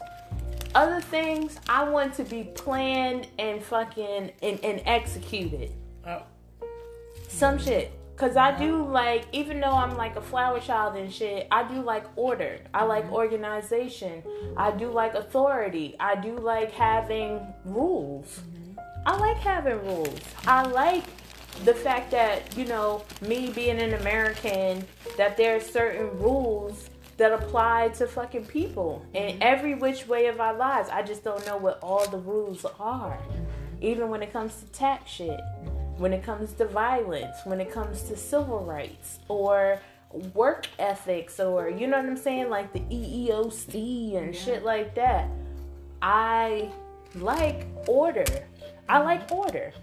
Other 0.78 1.02
things 1.02 1.60
I 1.68 1.90
want 1.90 2.14
to 2.18 2.24
be 2.24 2.44
planned 2.44 3.26
and 3.40 3.64
fucking 3.64 4.32
and, 4.44 4.64
and 4.64 4.80
executed. 4.86 5.72
Oh. 6.06 6.22
Some 7.28 7.58
mm-hmm. 7.58 7.66
shit. 7.66 7.92
Cause 8.16 8.38
I 8.38 8.56
do 8.60 8.84
uh-huh. 8.84 8.92
like, 8.92 9.26
even 9.32 9.60
though 9.60 9.72
I'm 9.72 9.98
like 9.98 10.18
a 10.18 10.22
flower 10.22 10.60
child 10.60 10.96
and 10.96 11.12
shit, 11.12 11.48
I 11.50 11.68
do 11.68 11.82
like 11.82 12.06
order. 12.16 12.60
I 12.76 12.84
like 12.84 13.06
mm-hmm. 13.06 13.14
organization. 13.16 14.22
I 14.56 14.70
do 14.70 14.92
like 14.92 15.16
authority. 15.16 15.96
I 16.00 16.14
do 16.14 16.38
like 16.38 16.72
having 16.72 17.42
rules. 17.66 18.42
Mm-hmm. 18.42 18.80
I 19.08 19.18
like 19.18 19.38
having 19.38 19.84
rules. 19.84 20.20
I 20.46 20.62
like 20.68 21.06
the 21.66 21.74
fact 21.74 22.12
that, 22.12 22.56
you 22.56 22.66
know, 22.66 23.04
me 23.22 23.50
being 23.50 23.82
an 23.82 23.96
American, 23.96 24.86
that 25.18 25.38
there 25.38 25.56
are 25.56 25.60
certain 25.60 26.20
rules 26.20 26.92
that 27.18 27.34
apply 27.34 27.90
to 27.90 28.08
fucking 28.08 28.46
people 28.46 29.06
in 29.14 29.24
mm-hmm. 29.24 29.40
every 29.42 29.74
which 29.74 30.08
way 30.08 30.28
of 30.28 30.40
our 30.40 30.56
lives. 30.56 30.90
I 30.90 31.02
just 31.02 31.24
don't 31.24 31.46
know 31.46 31.58
what 31.58 31.80
all 31.82 32.08
the 32.08 32.18
rules 32.18 32.66
are. 32.80 33.18
Mm-hmm. 33.18 33.44
Even 33.82 34.10
when 34.10 34.24
it 34.24 34.32
comes 34.32 34.56
to 34.62 34.66
tax 34.68 35.12
shit, 35.12 35.40
when 35.98 36.14
it 36.14 36.24
comes 36.24 36.54
to 36.54 36.66
violence, 36.66 37.38
when 37.44 37.60
it 37.60 37.72
comes 37.72 38.04
to 38.04 38.16
civil 38.16 38.64
rights 38.64 39.20
or 39.28 39.82
work 40.34 40.68
ethics 40.80 41.40
or 41.40 41.70
you 41.70 41.86
know 41.86 41.98
what 41.98 42.06
I'm 42.06 42.18
saying 42.18 42.50
like 42.50 42.72
the 42.72 42.80
EEOC 42.80 44.18
and 44.18 44.36
shit 44.36 44.64
like 44.64 44.96
that. 44.96 45.30
I 46.02 46.72
like 47.16 47.66
order. 47.88 48.26
I 48.88 48.98
mm-hmm. 48.98 49.06
like 49.06 49.32
order. 49.32 49.74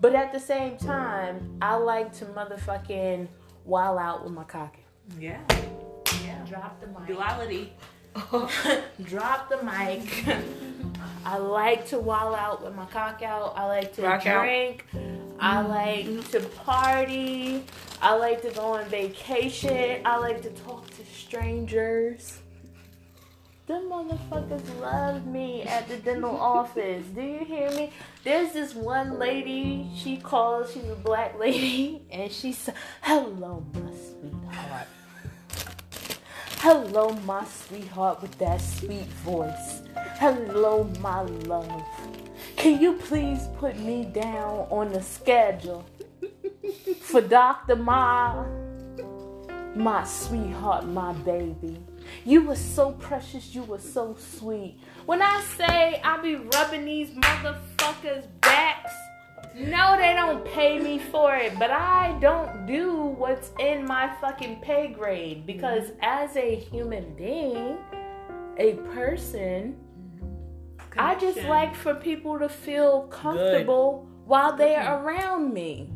But 0.00 0.14
at 0.14 0.32
the 0.32 0.38
same 0.38 0.76
time, 0.76 1.58
I 1.60 1.74
like 1.74 2.12
to 2.18 2.26
motherfucking 2.26 3.26
wild 3.64 3.98
out 3.98 4.22
with 4.22 4.32
my 4.32 4.44
cock. 4.44 4.76
Yeah. 5.18 5.38
Yeah. 6.24 6.44
Drop 6.48 6.80
the 6.80 6.86
mic. 6.88 7.06
Duality. 7.06 7.72
Drop 9.04 9.48
the 9.48 9.62
mic. 9.62 10.24
I 11.24 11.36
like 11.38 11.86
to 11.88 11.98
wall 11.98 12.34
out 12.34 12.64
with 12.64 12.74
my 12.74 12.86
cock 12.86 13.22
out. 13.22 13.54
I 13.56 13.66
like 13.66 13.94
to 13.94 14.02
Rock 14.02 14.26
out. 14.26 14.42
drink. 14.42 14.86
I 15.40 15.60
like 15.62 16.30
to 16.30 16.40
party. 16.40 17.64
I 18.02 18.14
like 18.16 18.42
to 18.42 18.50
go 18.50 18.74
on 18.74 18.86
vacation. 18.86 20.02
I 20.04 20.16
like 20.18 20.42
to 20.42 20.50
talk 20.50 20.88
to 20.90 21.04
strangers. 21.06 22.38
Them 23.66 23.82
motherfuckers 23.90 24.80
love 24.80 25.26
me 25.26 25.62
at 25.64 25.86
the 25.88 25.98
dental 25.98 26.36
office. 26.40 27.04
Do 27.14 27.20
you 27.20 27.44
hear 27.44 27.70
me? 27.72 27.92
There's 28.24 28.52
this 28.54 28.74
one 28.74 29.18
lady, 29.18 29.90
she 29.94 30.16
calls, 30.16 30.72
she's 30.72 30.88
a 30.88 30.94
black 30.94 31.38
lady, 31.38 32.02
and 32.10 32.32
she 32.32 32.52
said, 32.52 32.74
Hello, 33.02 33.66
my 33.74 33.90
sweetheart. 33.92 34.88
Hello, 36.60 37.10
my 37.24 37.44
sweetheart, 37.44 38.20
with 38.20 38.36
that 38.38 38.60
sweet 38.60 39.06
voice. 39.24 39.82
Hello, 40.16 40.90
my 40.98 41.20
love. 41.20 41.84
Can 42.56 42.80
you 42.80 42.94
please 42.94 43.46
put 43.58 43.78
me 43.78 44.04
down 44.06 44.66
on 44.68 44.92
the 44.92 45.00
schedule 45.00 45.86
for 47.00 47.20
Dr. 47.20 47.76
Ma? 47.76 48.44
My 49.76 50.02
sweetheart, 50.02 50.88
my 50.88 51.12
baby. 51.12 51.78
You 52.24 52.42
were 52.42 52.56
so 52.56 52.90
precious, 52.90 53.54
you 53.54 53.62
were 53.62 53.78
so 53.78 54.16
sweet. 54.18 54.80
When 55.06 55.22
I 55.22 55.40
say 55.56 56.00
I 56.02 56.20
be 56.20 56.34
rubbing 56.34 56.86
these 56.86 57.10
motherfuckers' 57.10 58.26
backs, 58.40 58.92
no, 59.56 59.96
they 59.98 60.14
don't 60.14 60.44
pay 60.44 60.78
me 60.78 60.98
for 60.98 61.34
it, 61.36 61.58
but 61.58 61.70
I 61.70 62.18
don't 62.20 62.66
do 62.66 62.96
what's 62.96 63.50
in 63.58 63.84
my 63.86 64.12
fucking 64.20 64.60
pay 64.60 64.88
grade 64.88 65.46
because 65.46 65.92
as 66.00 66.36
a 66.36 66.54
human 66.56 67.14
being, 67.14 67.78
a 68.56 68.74
person, 68.92 69.76
I 70.96 71.14
just 71.14 71.38
like 71.42 71.74
for 71.74 71.94
people 71.94 72.38
to 72.38 72.48
feel 72.48 73.02
comfortable 73.02 74.08
while 74.26 74.56
they're 74.56 75.00
around 75.00 75.52
me. 75.52 75.90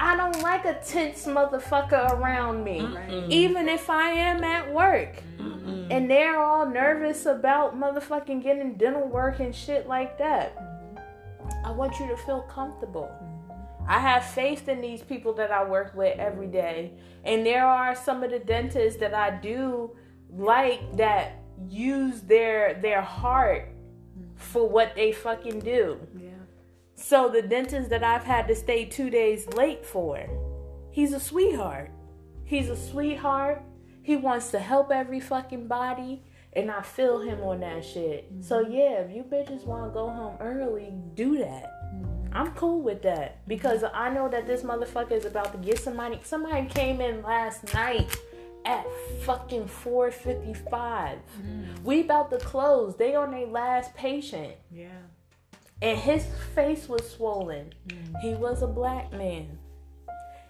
I 0.00 0.16
don't 0.16 0.42
like 0.42 0.64
a 0.64 0.74
tense 0.84 1.24
motherfucker 1.26 2.10
around 2.12 2.64
me, 2.64 2.86
even 3.28 3.68
if 3.68 3.88
I 3.88 4.10
am 4.10 4.42
at 4.42 4.72
work. 4.72 5.22
And 5.90 6.10
they're 6.10 6.40
all 6.40 6.66
nervous 6.68 7.26
about 7.26 7.78
motherfucking 7.78 8.42
getting 8.42 8.74
dental 8.76 9.06
work 9.08 9.40
and 9.40 9.54
shit 9.54 9.86
like 9.86 10.18
that. 10.18 10.73
I 11.64 11.70
want 11.70 11.98
you 11.98 12.06
to 12.08 12.16
feel 12.16 12.42
comfortable. 12.42 13.10
Mm-hmm. 13.22 13.90
I 13.90 13.98
have 13.98 14.24
faith 14.24 14.68
in 14.68 14.80
these 14.80 15.02
people 15.02 15.32
that 15.34 15.50
I 15.50 15.64
work 15.64 15.94
with 15.94 16.18
every 16.18 16.46
day. 16.46 16.92
And 17.24 17.44
there 17.44 17.66
are 17.66 17.94
some 17.94 18.22
of 18.22 18.30
the 18.30 18.38
dentists 18.38 19.00
that 19.00 19.14
I 19.14 19.30
do 19.38 19.96
like 20.30 20.96
that 20.96 21.42
use 21.68 22.20
their 22.22 22.74
their 22.74 23.02
heart 23.02 23.68
mm-hmm. 23.68 24.36
for 24.36 24.68
what 24.68 24.94
they 24.94 25.12
fucking 25.12 25.60
do. 25.60 25.98
Yeah. 26.16 26.30
So 26.96 27.28
the 27.28 27.42
dentist 27.42 27.90
that 27.90 28.04
I've 28.04 28.24
had 28.24 28.46
to 28.48 28.54
stay 28.54 28.84
2 28.84 29.10
days 29.10 29.46
late 29.48 29.84
for, 29.84 30.26
he's 30.90 31.12
a 31.12 31.20
sweetheart. 31.20 31.90
He's 32.44 32.68
a 32.68 32.76
sweetheart. 32.76 33.62
He 34.02 34.16
wants 34.16 34.50
to 34.50 34.58
help 34.58 34.92
every 34.92 35.20
fucking 35.20 35.66
body 35.66 36.22
and 36.56 36.70
I 36.70 36.82
feel 36.82 37.20
him 37.20 37.40
on 37.42 37.60
that 37.60 37.84
shit. 37.84 38.30
So 38.40 38.62
mm-hmm. 38.62 38.72
yeah, 38.72 39.00
if 39.00 39.14
you 39.14 39.22
bitches 39.24 39.64
want 39.64 39.90
to 39.90 39.94
go 39.94 40.08
home 40.08 40.36
early, 40.40 40.94
do 41.14 41.38
that. 41.38 41.94
Mm-hmm. 41.94 42.36
I'm 42.36 42.52
cool 42.52 42.82
with 42.82 43.02
that 43.02 43.46
because 43.46 43.84
I 43.92 44.10
know 44.10 44.28
that 44.28 44.46
this 44.46 44.62
motherfucker 44.62 45.12
is 45.12 45.24
about 45.24 45.52
to 45.52 45.58
get 45.58 45.78
somebody. 45.78 46.20
Somebody 46.22 46.66
came 46.66 47.00
in 47.00 47.22
last 47.22 47.72
night 47.74 48.16
at 48.64 48.84
fucking 49.22 49.66
4:55. 49.66 50.70
Mm-hmm. 50.70 51.84
We 51.84 52.00
about 52.00 52.30
to 52.30 52.38
close. 52.38 52.96
They 52.96 53.14
on 53.14 53.30
their 53.30 53.46
last 53.46 53.94
patient, 53.94 54.54
Yeah. 54.70 54.88
and 55.82 55.98
his 55.98 56.26
face 56.54 56.88
was 56.88 57.08
swollen. 57.08 57.74
He 58.22 58.34
was 58.34 58.62
a 58.62 58.66
black 58.66 59.12
man. 59.12 59.58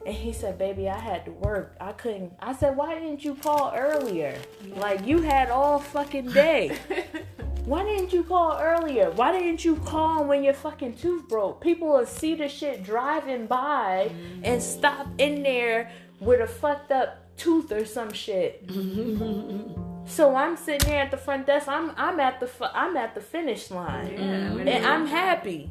And 0.06 0.14
he 0.14 0.32
said, 0.32 0.58
Baby, 0.58 0.88
I 0.88 0.98
had 0.98 1.24
to 1.24 1.30
work. 1.32 1.76
I 1.80 1.92
couldn't. 1.92 2.34
I 2.40 2.54
said, 2.54 2.76
Why 2.76 2.94
didn't 2.94 3.24
you 3.24 3.34
call 3.34 3.72
earlier? 3.74 4.38
Like, 4.76 5.06
you 5.06 5.22
had 5.22 5.50
all 5.50 5.78
fucking 5.78 6.30
day. 6.30 6.76
Why 7.64 7.82
didn't 7.82 8.12
you 8.12 8.22
call 8.22 8.58
earlier? 8.60 9.10
Why 9.12 9.32
didn't 9.32 9.64
you 9.64 9.76
call 9.76 10.24
when 10.24 10.44
your 10.44 10.52
fucking 10.52 10.96
tooth 10.96 11.26
broke? 11.28 11.62
People 11.62 11.88
will 11.88 12.04
see 12.04 12.34
the 12.34 12.46
shit 12.46 12.84
driving 12.84 13.46
by 13.46 14.10
mm-hmm. 14.10 14.42
and 14.44 14.62
stop 14.62 15.06
in 15.16 15.42
there 15.42 15.90
with 16.20 16.42
a 16.42 16.46
fucked 16.46 16.92
up 16.92 17.36
tooth 17.38 17.72
or 17.72 17.86
some 17.86 18.12
shit. 18.12 18.68
so 20.04 20.36
I'm 20.36 20.58
sitting 20.58 20.90
there 20.90 21.02
at 21.02 21.10
the 21.10 21.16
front 21.16 21.46
desk. 21.46 21.66
I'm 21.66 21.92
I'm 21.96 22.20
at 22.20 22.38
the 22.38 22.46
fu- 22.46 22.64
I'm 22.64 22.98
at 22.98 23.14
the 23.14 23.22
finish 23.22 23.70
line 23.70 24.12
Yeah. 24.12 24.72
and 24.72 24.86
I'm 24.86 25.06
happy. 25.06 25.70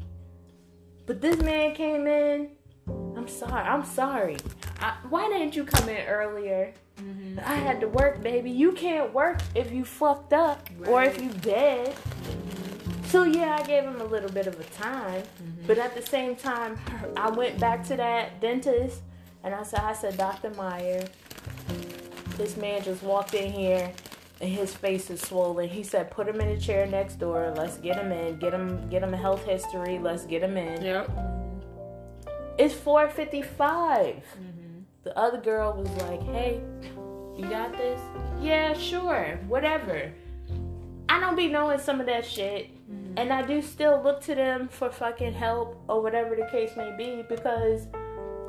But 1.06 1.22
this 1.22 1.38
man 1.38 1.76
came 1.76 2.08
in. 2.08 2.50
I'm 3.24 3.30
sorry. 3.30 3.64
I'm 3.64 3.86
sorry. 3.86 4.38
I, 4.82 4.96
why 5.08 5.30
didn't 5.30 5.56
you 5.56 5.64
come 5.64 5.88
in 5.88 6.06
earlier? 6.08 6.74
Mm-hmm. 7.00 7.40
I 7.40 7.56
had 7.56 7.80
to 7.80 7.88
work, 7.88 8.22
baby. 8.22 8.52
You 8.52 8.74
can't 8.74 9.14
work 9.14 9.40
if 9.56 9.72
you 9.72 9.86
fucked 9.86 10.34
up 10.34 10.70
or 10.86 11.04
if 11.04 11.22
you 11.22 11.30
dead. 11.30 11.96
So 13.06 13.24
yeah, 13.24 13.60
I 13.62 13.66
gave 13.66 13.84
him 13.84 14.02
a 14.02 14.04
little 14.04 14.30
bit 14.30 14.46
of 14.48 14.60
a 14.60 14.64
time, 14.66 15.22
mm-hmm. 15.22 15.68
but 15.68 15.78
at 15.78 15.96
the 15.96 16.02
same 16.02 16.36
time, 16.36 16.78
I 17.16 17.30
went 17.30 17.60
back 17.62 17.86
to 17.86 17.96
that 17.96 18.42
dentist 18.42 19.02
and 19.46 19.56
I 19.56 19.64
said, 19.64 19.80
I 19.80 19.94
said, 19.94 20.18
Dr. 20.18 20.50
Meyer, 20.50 21.06
this 22.36 22.58
man 22.58 22.84
just 22.84 23.04
walked 23.04 23.36
in 23.36 23.54
here 23.54 23.90
and 24.42 24.50
his 24.52 24.76
face 24.76 25.10
is 25.10 25.22
swollen. 25.22 25.70
He 25.70 25.84
said, 25.84 26.12
put 26.12 26.28
him 26.28 26.42
in 26.42 26.50
a 26.50 26.60
chair 26.60 26.88
next 26.88 27.20
door. 27.20 27.54
Let's 27.56 27.78
get 27.78 27.96
him 27.96 28.12
in. 28.12 28.38
Get 28.40 28.54
him, 28.54 28.90
get 28.90 29.02
him 29.02 29.14
a 29.14 29.18
health 29.18 29.46
history. 29.46 29.98
Let's 29.98 30.26
get 30.26 30.44
him 30.44 30.58
in. 30.58 30.82
Yep. 30.82 31.43
It's 32.58 32.74
4:55. 32.74 33.48
Mm-hmm. 33.48 34.22
The 35.04 35.18
other 35.18 35.40
girl 35.40 35.74
was 35.74 35.90
like, 36.04 36.22
"Hey, 36.24 36.62
you 37.38 37.46
got 37.50 37.72
this? 37.74 38.00
Yeah, 38.42 38.74
sure, 38.74 39.40
whatever." 39.48 40.12
I 41.10 41.20
don't 41.20 41.36
be 41.36 41.48
knowing 41.48 41.80
some 41.80 42.00
of 42.00 42.06
that 42.06 42.26
shit, 42.26 42.70
mm-hmm. 42.90 43.18
and 43.18 43.34
I 43.34 43.42
do 43.42 43.62
still 43.62 44.02
look 44.04 44.22
to 44.24 44.36
them 44.36 44.68
for 44.68 44.90
fucking 44.90 45.34
help 45.34 45.84
or 45.88 46.02
whatever 46.02 46.36
the 46.36 46.46
case 46.46 46.72
may 46.78 46.96
be 46.98 47.24
because 47.28 47.88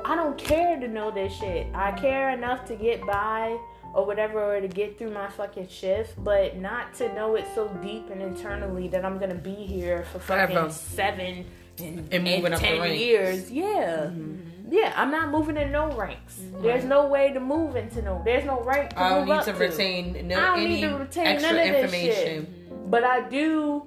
I 0.05 0.15
don't 0.15 0.37
care 0.37 0.79
to 0.79 0.87
know 0.87 1.11
this 1.11 1.33
shit. 1.33 1.67
I 1.73 1.91
care 1.91 2.29
enough 2.29 2.65
to 2.65 2.75
get 2.75 3.05
by 3.05 3.57
or 3.93 4.05
whatever 4.05 4.55
or 4.55 4.61
to 4.61 4.67
get 4.67 4.97
through 4.97 5.11
my 5.11 5.29
fucking 5.29 5.67
shift, 5.67 6.23
but 6.23 6.57
not 6.57 6.93
to 6.95 7.13
know 7.13 7.35
it 7.35 7.45
so 7.55 7.67
deep 7.81 8.09
and 8.09 8.21
internally 8.21 8.87
that 8.89 9.03
I'm 9.03 9.17
gonna 9.17 9.35
be 9.35 9.55
here 9.55 10.05
for 10.11 10.19
fucking 10.19 10.71
seven 10.71 11.45
and, 11.79 12.13
And 12.13 12.23
moving 12.23 12.53
up 12.53 12.59
the 12.59 12.65
ten 12.65 12.81
ranks. 12.81 12.99
years. 12.99 13.51
Yeah. 13.51 13.65
Mm-hmm. 14.09 14.71
Yeah, 14.71 14.93
I'm 14.95 15.11
not 15.11 15.29
moving 15.29 15.57
in 15.57 15.71
no 15.71 15.91
ranks. 15.91 16.39
Mm-hmm. 16.39 16.63
There's 16.63 16.85
no 16.85 17.07
way 17.07 17.31
to 17.33 17.39
move 17.39 17.75
into 17.75 18.01
no. 18.01 18.21
There's 18.25 18.45
no 18.45 18.61
rank 18.61 18.91
to 18.91 18.99
I 18.99 19.09
don't 19.09 19.19
move 19.19 19.27
need 19.27 19.33
up 19.35 19.45
to 19.45 19.53
retain 19.53 20.27
no 20.27 20.37
I 20.37 20.39
don't 20.41 20.59
any 20.59 20.69
need 20.75 20.81
to 20.81 20.95
retain 20.95 21.27
extra 21.27 21.51
none 21.53 21.61
of 21.61 21.67
this 21.67 21.83
information. 21.93 22.45
Mm-hmm. 22.45 22.89
But 22.89 23.03
I 23.03 23.29
do 23.29 23.85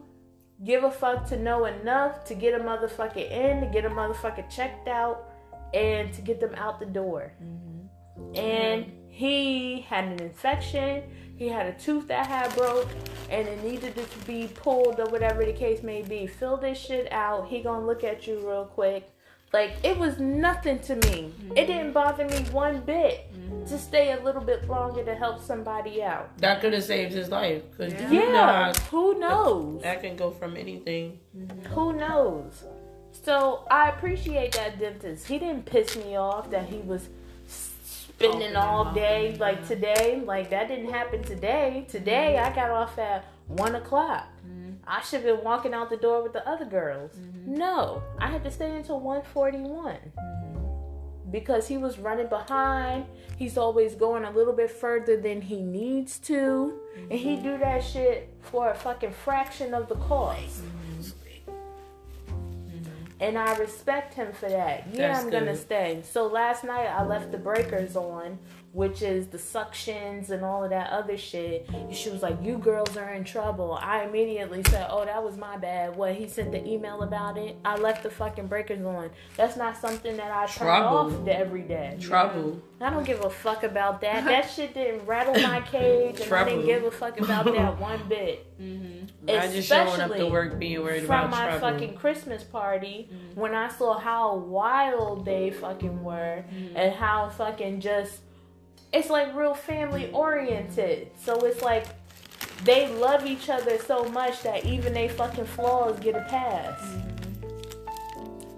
give 0.65 0.85
a 0.85 0.91
fuck 0.91 1.27
to 1.29 1.37
know 1.37 1.65
enough 1.65 2.25
to 2.27 2.35
get 2.35 2.59
a 2.61 2.63
motherfucker 2.63 3.29
in, 3.31 3.61
to 3.61 3.67
get 3.67 3.85
a 3.85 3.91
motherfucker 3.91 4.49
checked 4.51 4.89
out, 4.89 5.31
and 5.75 6.13
to 6.15 6.21
get 6.21 6.41
them 6.41 6.55
out 6.55 6.79
the 6.79 6.87
door. 6.87 7.33
And 8.35 8.93
he 9.09 9.81
had 9.83 10.05
an 10.05 10.21
infection. 10.21 11.03
He 11.39 11.49
had 11.49 11.67
a 11.67 11.73
tooth 11.73 12.09
that 12.09 12.27
had 12.27 12.55
broke, 12.57 12.89
and 13.31 13.47
it 13.47 13.63
needed 13.63 13.95
to 13.95 14.27
be 14.27 14.49
pulled 14.49 14.99
or 14.99 15.07
whatever 15.07 15.45
the 15.45 15.53
case 15.53 15.85
may 15.85 16.03
be. 16.03 16.27
Fill 16.27 16.57
this 16.57 16.79
shit 16.79 17.11
out. 17.13 17.49
He 17.49 17.61
gonna 17.61 17.87
look 17.87 18.03
at 18.03 18.27
you 18.27 18.39
real 18.39 18.65
quick. 18.65 19.09
Like 19.53 19.77
it 19.83 19.97
was 19.97 20.19
nothing 20.19 20.79
to 20.81 20.97
me. 20.97 21.01
It 21.01 21.41
mm-hmm. 21.41 21.55
didn't 21.55 21.93
bother 21.93 22.27
me 22.27 22.39
one 22.51 22.81
bit 22.81 23.31
to 23.67 23.79
stay 23.79 24.13
a 24.13 24.23
little 24.23 24.43
bit 24.43 24.69
longer 24.69 25.05
to 25.05 25.15
help 25.15 25.41
somebody 25.41 26.03
out. 26.03 26.37
That 26.39 26.61
could 26.61 26.75
have 26.75 26.85
saved 26.85 27.13
his 27.13 27.31
life. 27.31 27.63
Cause 27.79 27.93
Yeah. 27.93 28.11
you 28.11 28.33
know 28.33 28.47
how 28.47 28.73
who 28.91 29.19
knows? 29.19 29.83
that 29.83 30.03
can 30.03 30.17
go 30.17 30.31
from 30.31 30.57
anything. 30.57 31.19
Mm-hmm. 31.37 31.75
Who 31.75 31.93
knows? 31.95 32.65
So 33.13 33.65
I 33.71 33.89
appreciate 33.89 34.53
that 34.53 34.79
dentist. 34.79 35.27
He 35.27 35.39
didn't 35.39 35.65
piss 35.65 35.97
me 35.97 36.17
off 36.17 36.51
that 36.51 36.69
he 36.69 36.79
was 36.79 37.09
spending 38.19 38.57
all 38.57 38.93
day 38.93 39.37
like 39.39 39.67
today. 39.67 40.21
Like 40.25 40.51
that 40.51 40.69
didn't 40.69 40.91
happen 40.91 41.23
today. 41.23 41.87
Today 41.89 42.39
I 42.39 42.53
got 42.55 42.71
off 42.71 42.99
at 42.99 43.25
one 43.47 43.77
o'clock. 43.77 44.27
I 44.87 45.03
should 45.03 45.23
have 45.23 45.37
been 45.37 45.45
walking 45.45 45.75
out 45.75 45.91
the 45.91 45.99
door 45.99 46.23
with 46.23 46.33
the 46.33 46.47
other 46.49 46.65
girls. 46.65 47.13
No, 47.47 48.03
I 48.19 48.29
had 48.29 48.43
to 48.45 48.51
stay 48.51 48.75
until 48.75 49.01
one 49.01 49.23
forty 49.23 49.59
one 49.59 49.99
because 51.31 51.69
he 51.69 51.77
was 51.77 51.99
running 51.99 52.29
behind. 52.29 53.05
He's 53.37 53.57
always 53.57 53.95
going 53.95 54.25
a 54.25 54.31
little 54.31 54.55
bit 54.55 54.71
further 54.71 55.21
than 55.21 55.43
he 55.43 55.61
needs 55.63 56.19
to, 56.21 56.81
and 57.11 57.19
he 57.19 57.37
do 57.37 57.59
that 57.59 57.85
shit 57.85 58.35
for 58.41 58.71
a 58.71 58.75
fucking 58.75 59.13
fraction 59.13 59.75
of 59.75 59.89
the 59.89 59.97
cost. 59.97 60.63
And 63.21 63.37
I 63.37 63.57
respect 63.57 64.15
him 64.15 64.33
for 64.33 64.49
that. 64.49 64.87
Yeah, 64.93 65.09
That's 65.09 65.25
I'm 65.25 65.31
gonna 65.31 65.57
stay. 65.57 66.03
So 66.05 66.27
last 66.27 66.63
night 66.65 66.87
I 66.87 67.05
left 67.05 67.33
the 67.33 67.39
breakers 67.39 67.97
on, 67.97 68.39
which 68.73 69.03
is 69.03 69.29
the 69.29 69.39
suctions 69.39 70.31
and 70.31 70.45
all 70.45 70.65
of 70.65 70.71
that 70.71 70.91
other 70.91 71.17
shit. 71.17 71.69
She 71.91 72.11
was 72.11 72.23
like, 72.23 72.37
"You 72.43 72.59
girls 72.59 72.97
are 72.97 73.13
in 73.15 73.25
trouble." 73.25 73.79
I 73.81 74.05
immediately 74.05 74.63
said, 74.69 74.87
"Oh, 74.91 75.05
that 75.05 75.23
was 75.23 75.37
my 75.37 75.57
bad." 75.57 75.97
What 75.97 76.15
he 76.15 76.29
sent 76.29 76.53
the 76.53 76.67
email 76.67 77.03
about 77.03 77.39
it. 77.39 77.57
I 77.65 77.77
left 77.77 78.03
the 78.03 78.11
fucking 78.11 78.47
breakers 78.47 78.85
on. 78.85 79.11
That's 79.37 79.57
not 79.57 79.77
something 79.77 80.17
that 80.17 80.31
I 80.31 80.47
turn 80.47 80.69
off 80.69 81.27
every 81.27 81.63
day. 81.63 81.97
Trouble. 82.01 82.61
I 82.81 82.91
don't 82.91 83.05
give 83.05 83.25
a 83.25 83.31
fuck 83.31 83.65
about 83.65 84.01
that. 84.03 84.25
That 84.25 84.51
shit 84.55 84.75
didn't 84.75 85.07
rattle 85.07 85.35
my 85.35 85.61
cage, 85.63 86.21
and 86.21 86.33
I 86.33 86.45
didn't 86.45 86.67
give 86.67 86.85
a 86.85 86.91
fuck 86.91 87.19
about 87.21 87.47
that 87.47 87.79
one 87.81 88.01
bit. 88.09 88.47
Mm-hmm. 88.61 89.31
I 89.31 89.49
just 89.49 89.69
showing 89.69 89.89
up 89.89 89.97
to 89.97 90.05
Especially 90.05 90.31
work 90.31 90.59
being 90.59 90.83
worried 90.83 91.07
From 91.07 91.27
about 91.27 91.31
my 91.31 91.59
trouble. 91.59 91.61
fucking 91.61 91.97
Christmas 91.97 92.45
party, 92.45 93.09
mm-hmm. 93.13 93.41
when 93.41 93.55
I 93.55 93.69
saw 93.69 93.99
how 93.99 94.37
wild 94.37 95.25
they 95.25 95.51
fucking 95.51 96.03
were, 96.03 96.45
mm-hmm. 96.49 96.77
and 96.77 96.95
how 96.95 97.29
fucking 97.31 97.81
just, 97.81 98.21
it's 98.93 99.11
like 99.11 99.35
real 99.35 99.55
family 99.55 100.11
oriented. 100.13 101.11
So 101.23 101.39
it's 101.41 101.63
like 101.63 101.87
they 102.65 102.89
love 102.89 103.27
each 103.27 103.49
other 103.49 103.79
so 103.79 104.05
much 104.05 104.43
that 104.43 104.65
even 104.65 104.93
they 104.93 105.09
fucking 105.09 105.47
flaws 105.47 105.99
get 106.01 106.17
a 106.17 106.23
pass. 106.29 106.81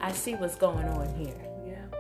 I 0.01 0.13
see 0.13 0.35
what's 0.35 0.57
going 0.57 0.87
on 0.87 1.15
here. 1.15 1.35
Yeah. 1.67 1.99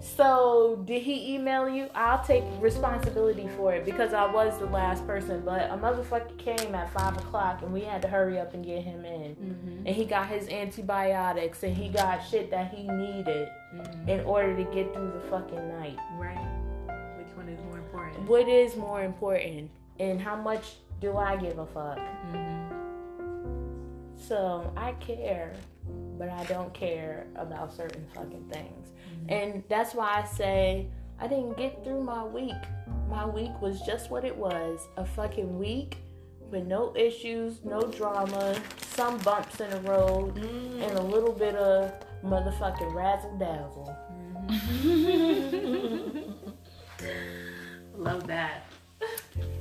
So, 0.00 0.82
did 0.84 1.02
he 1.02 1.36
email 1.36 1.68
you? 1.68 1.88
I'll 1.94 2.24
take 2.24 2.42
responsibility 2.60 3.48
for 3.56 3.72
it 3.72 3.84
because 3.84 4.12
I 4.12 4.26
was 4.26 4.58
the 4.58 4.66
last 4.66 5.06
person. 5.06 5.42
But 5.44 5.70
a 5.70 5.74
motherfucker 5.74 6.36
came 6.38 6.74
at 6.74 6.92
five 6.92 7.16
o'clock 7.16 7.62
and 7.62 7.72
we 7.72 7.82
had 7.82 8.02
to 8.02 8.08
hurry 8.08 8.40
up 8.40 8.52
and 8.52 8.64
get 8.64 8.82
him 8.82 9.04
in. 9.04 9.36
Mm-hmm. 9.36 9.86
And 9.86 9.94
he 9.94 10.04
got 10.04 10.26
his 10.26 10.48
antibiotics 10.48 11.62
and 11.62 11.76
he 11.76 11.88
got 11.88 12.18
shit 12.18 12.50
that 12.50 12.74
he 12.74 12.88
needed 12.88 13.48
in 14.08 14.20
order 14.20 14.56
to 14.56 14.64
get 14.74 14.92
through 14.92 15.12
the 15.12 15.20
fucking 15.30 15.68
night. 15.68 15.98
Right. 16.18 16.51
Important? 17.92 18.28
What 18.28 18.48
is 18.48 18.76
more 18.76 19.02
important? 19.04 19.70
And 19.98 20.20
how 20.20 20.36
much 20.36 20.74
do 21.00 21.16
I 21.16 21.36
give 21.36 21.58
a 21.58 21.66
fuck? 21.66 21.98
Mm-hmm. 21.98 22.78
So, 24.16 24.72
I 24.76 24.92
care, 24.92 25.52
but 26.18 26.28
I 26.28 26.44
don't 26.44 26.72
care 26.72 27.26
about 27.36 27.74
certain 27.74 28.06
fucking 28.14 28.48
things. 28.50 28.88
Mm-hmm. 28.88 29.32
And 29.32 29.64
that's 29.68 29.94
why 29.94 30.22
I 30.22 30.24
say 30.26 30.86
I 31.18 31.26
didn't 31.26 31.56
get 31.56 31.84
through 31.84 32.02
my 32.02 32.24
week. 32.24 32.54
My 33.08 33.26
week 33.26 33.50
was 33.60 33.80
just 33.82 34.10
what 34.10 34.24
it 34.24 34.36
was 34.36 34.88
a 34.96 35.04
fucking 35.04 35.58
week 35.58 35.98
with 36.50 36.66
no 36.66 36.94
issues, 36.96 37.64
no 37.64 37.82
drama, 37.82 38.60
some 38.94 39.18
bumps 39.18 39.60
in 39.60 39.70
the 39.70 39.80
road, 39.80 40.36
mm-hmm. 40.36 40.82
and 40.82 40.98
a 40.98 41.02
little 41.02 41.32
bit 41.32 41.56
of 41.56 41.92
motherfucking 42.24 42.94
razzle 42.94 43.36
dazzle. 43.38 43.96
Love 48.02 48.26
that. 48.26 48.64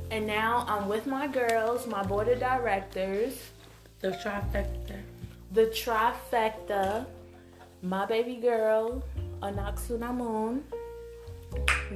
And 0.09 0.25
now 0.25 0.65
I'm 0.67 0.89
with 0.89 1.05
my 1.05 1.27
girls, 1.27 1.85
my 1.87 2.03
board 2.03 2.27
of 2.27 2.39
directors, 2.39 3.51
The 3.99 4.09
trifecta. 4.11 4.99
the 5.51 5.67
trifecta, 5.67 7.05
my 7.83 8.05
baby 8.05 8.35
girl, 8.35 9.03
Anck-su-namun. 9.41 10.61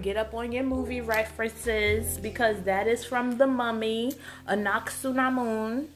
Get 0.01 0.17
up 0.17 0.33
on 0.33 0.51
your 0.51 0.63
movie 0.63 1.01
references 1.01 2.17
because 2.17 2.61
that 2.63 2.87
is 2.87 3.03
from 3.03 3.37
the 3.37 3.47
mummy, 3.47 4.13
Anck-su-namun. 4.47 5.87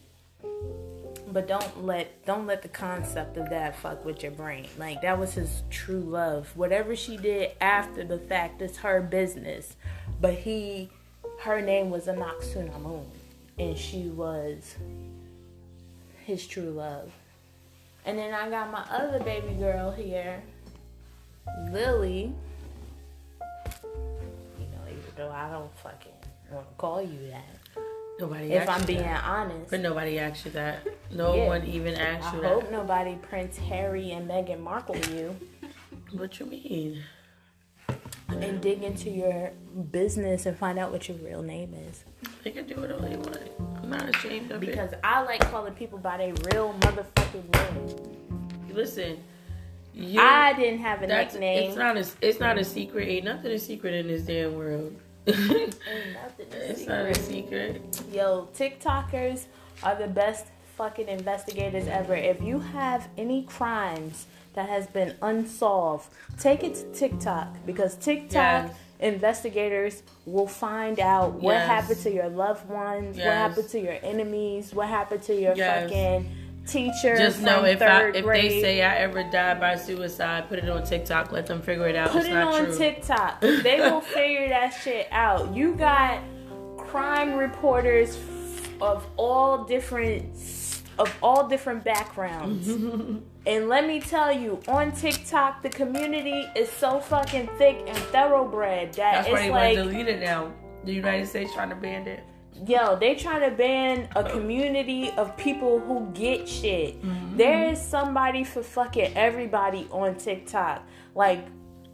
But 1.31 1.47
don't 1.47 1.85
let 1.85 2.25
don't 2.25 2.47
let 2.47 2.63
the 2.63 2.69
concept 2.69 3.37
of 3.37 3.51
that 3.51 3.75
fuck 3.75 4.03
with 4.03 4.23
your 4.23 4.31
brain. 4.31 4.67
Like 4.79 5.01
that 5.03 5.19
was 5.19 5.35
his 5.35 5.61
true 5.69 5.99
love. 5.99 6.51
Whatever 6.57 6.95
she 6.95 7.17
did 7.17 7.51
after 7.61 8.03
the 8.03 8.17
fact 8.17 8.63
is 8.63 8.77
her 8.77 8.99
business. 8.99 9.75
But 10.21 10.33
he 10.35 10.89
her 11.41 11.61
name 11.61 11.89
was 11.89 12.07
Anck-su-namun. 12.07 13.05
And 13.57 13.77
she 13.77 14.03
was 14.09 14.75
his 16.25 16.45
true 16.47 16.71
love. 16.71 17.11
And 18.05 18.17
then 18.17 18.33
I 18.33 18.49
got 18.49 18.71
my 18.71 18.83
other 18.89 19.19
baby 19.19 19.53
girl 19.55 19.91
here, 19.91 20.41
Lily. 21.71 22.33
You 23.83 24.65
know, 24.71 24.81
even 24.89 25.11
though 25.17 25.29
I 25.31 25.49
don't 25.51 25.71
fucking 25.79 26.11
want 26.51 26.67
to 26.69 26.75
call 26.77 27.01
you 27.01 27.29
that. 27.29 27.43
Nobody 28.19 28.51
If 28.53 28.67
I'm 28.67 28.85
being 28.85 28.99
that. 29.01 29.23
honest. 29.23 29.69
But 29.71 29.79
nobody 29.81 30.19
asked 30.19 30.45
you 30.45 30.51
that. 30.51 30.79
No 31.11 31.33
Yeah. 31.35 31.47
one 31.47 31.65
even 31.65 31.95
I 31.95 31.99
asked 32.01 32.33
you 32.33 32.43
I 32.43 32.47
hope 32.49 32.71
nobody 32.71 33.15
Prince 33.15 33.57
Harry 33.57 34.11
and 34.11 34.29
Meghan 34.29 34.59
Markle 34.59 34.97
you 34.97 35.35
What 36.13 36.39
you 36.39 36.45
mean? 36.47 37.03
And 38.31 38.61
dig 38.61 38.83
into 38.83 39.09
your 39.09 39.51
business 39.91 40.45
and 40.45 40.57
find 40.57 40.77
out 40.79 40.91
what 40.91 41.07
your 41.07 41.17
real 41.17 41.41
name 41.41 41.73
is. 41.89 42.03
They 42.43 42.51
can 42.51 42.67
do 42.67 42.75
whatever 42.75 43.01
they 43.01 43.15
want. 43.15 43.39
I'm 43.81 43.89
not 43.89 44.15
ashamed 44.15 44.51
of 44.51 44.61
it. 44.61 44.65
Because 44.67 44.91
I 45.03 45.21
like 45.23 45.41
calling 45.51 45.73
people 45.73 45.99
by 45.99 46.17
their 46.17 46.33
real 46.53 46.73
motherfucking 46.79 47.75
name. 47.75 48.75
Listen, 48.75 49.17
you. 49.93 50.21
I 50.21 50.53
didn't 50.53 50.79
have 50.79 51.01
a 51.01 51.07
nickname. 51.07 51.69
It's 51.69 51.77
not 51.77 51.97
a. 51.97 52.07
It's 52.21 52.39
not 52.39 52.57
a 52.57 52.63
secret. 52.63 53.07
Ain't 53.07 53.25
nothing 53.25 53.51
a 53.51 53.59
secret 53.59 53.93
in 53.93 54.07
this 54.07 54.21
damn 54.23 54.55
world. 54.55 54.95
Ain't 55.27 55.37
nothing 55.37 56.47
a 56.51 56.55
it's 56.55 56.79
secret. 56.81 56.87
not 56.87 57.05
a 57.07 57.15
secret. 57.15 58.01
Yo, 58.11 58.47
TikTokers 58.55 59.45
are 59.83 59.95
the 59.95 60.07
best 60.07 60.47
fucking 60.79 61.09
investigators 61.09 61.87
ever. 61.89 62.15
If 62.15 62.41
you 62.41 62.59
have 62.59 63.09
any 63.17 63.43
crimes 63.43 64.27
that 64.53 64.69
has 64.69 64.87
been 64.87 65.13
unsolved, 65.21 66.07
take 66.39 66.63
it 66.63 66.73
to 66.75 66.83
TikTok 66.93 67.49
because 67.65 67.95
TikTok 67.95 68.67
Yes. 68.67 68.75
investigators 69.01 70.03
will 70.25 70.47
find 70.47 71.01
out 71.01 71.33
what 71.33 71.51
Yes. 71.55 71.67
happened 71.67 71.99
to 72.03 72.11
your 72.13 72.29
loved 72.29 72.69
ones, 72.69 73.17
what 73.17 73.25
happened 73.25 73.67
to 73.69 73.79
your 73.81 73.97
enemies, 74.01 74.73
what 74.73 74.87
happened 74.87 75.21
to 75.23 75.35
your 75.35 75.53
Yes. 75.53 75.83
fucking 75.83 76.31
teacher. 76.65 77.17
Just 77.17 77.41
know 77.41 77.65
if 77.65 77.81
I 77.81 78.11
if 78.11 78.23
grade. 78.23 78.49
they 78.51 78.61
say 78.61 78.81
I 78.81 78.99
ever 78.99 79.23
died 79.23 79.59
by 79.59 79.75
suicide, 79.75 80.47
put 80.47 80.59
it 80.59 80.69
on 80.69 80.83
TikTok. 80.85 81.33
Let 81.33 81.45
them 81.47 81.61
figure 81.61 81.87
it 81.89 81.97
out. 81.97 82.11
Put 82.11 82.19
it's 82.21 82.29
it 82.29 82.35
on 82.37 82.65
true. 82.67 82.77
TikTok. 82.77 83.41
They 83.41 83.81
will 83.81 83.99
figure 83.99 84.47
that 84.47 84.69
shit 84.81 85.07
out. 85.11 85.53
You 85.53 85.73
got 85.73 86.19
crime 86.77 87.33
reporters 87.35 88.17
of 88.81 89.05
all 89.17 89.65
different 89.65 90.23
of 90.99 91.15
all 91.23 91.47
different 91.47 91.83
backgrounds. 91.83 92.67
and 93.47 93.69
let 93.69 93.87
me 93.87 93.99
tell 93.99 94.31
you, 94.31 94.59
on 94.67 94.91
TikTok, 94.91 95.63
the 95.63 95.69
community 95.69 96.45
is 96.55 96.69
so 96.69 96.99
fucking 96.99 97.49
thick 97.57 97.83
and 97.87 97.97
thoroughbred 98.13 98.93
that 98.93 99.23
That's 99.23 99.29
why 99.29 99.33
it's 99.33 99.41
they 99.45 99.49
like, 99.51 99.77
want 99.77 99.87
to 99.87 99.91
delete 99.91 100.07
it 100.07 100.19
now. 100.19 100.53
The 100.83 100.93
United 100.93 101.27
States 101.27 101.53
trying 101.53 101.69
to 101.69 101.75
ban 101.75 102.07
it. 102.07 102.23
yo, 102.67 102.95
they 102.97 103.15
trying 103.15 103.49
to 103.49 103.55
ban 103.55 104.07
a 104.15 104.23
community 104.29 105.11
of 105.17 105.35
people 105.37 105.79
who 105.79 106.09
get 106.13 106.47
shit. 106.47 107.01
Mm-hmm. 107.01 107.37
There 107.37 107.65
is 107.71 107.81
somebody 107.81 108.43
for 108.43 108.61
fucking 108.63 109.13
everybody 109.15 109.87
on 109.91 110.15
TikTok. 110.15 110.85
Like, 111.15 111.45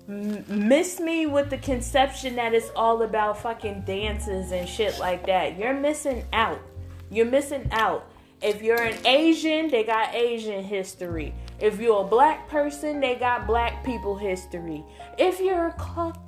m- 0.08 0.44
miss 0.48 1.00
me 1.00 1.26
with 1.26 1.50
the 1.50 1.58
conception 1.60 2.36
that 2.38 2.54
it's 2.54 2.70
all 2.76 3.02
about 3.04 3.40
fucking 3.42 3.82
dances 3.86 4.52
and 4.52 4.68
shit 4.68 5.00
like 5.00 5.26
that. 5.28 5.58
You're 5.58 5.74
missing 5.74 6.24
out. 6.34 6.60
You're 7.12 7.26
missing 7.28 7.68
out. 7.72 8.12
If 8.46 8.62
you're 8.62 8.80
an 8.80 9.04
Asian, 9.08 9.72
they 9.72 9.84
got 9.84 10.14
Asian 10.14 10.64
history. 10.64 11.34
If 11.60 11.80
you're 11.80 12.02
a 12.02 12.08
black 12.08 12.48
person, 12.48 13.00
they 13.00 13.16
got 13.16 13.48
black 13.48 13.84
people 13.84 14.16
history. 14.16 14.86
If 15.18 15.40
you're 15.40 15.70
a 15.70 15.74
Caucasian, 15.74 16.22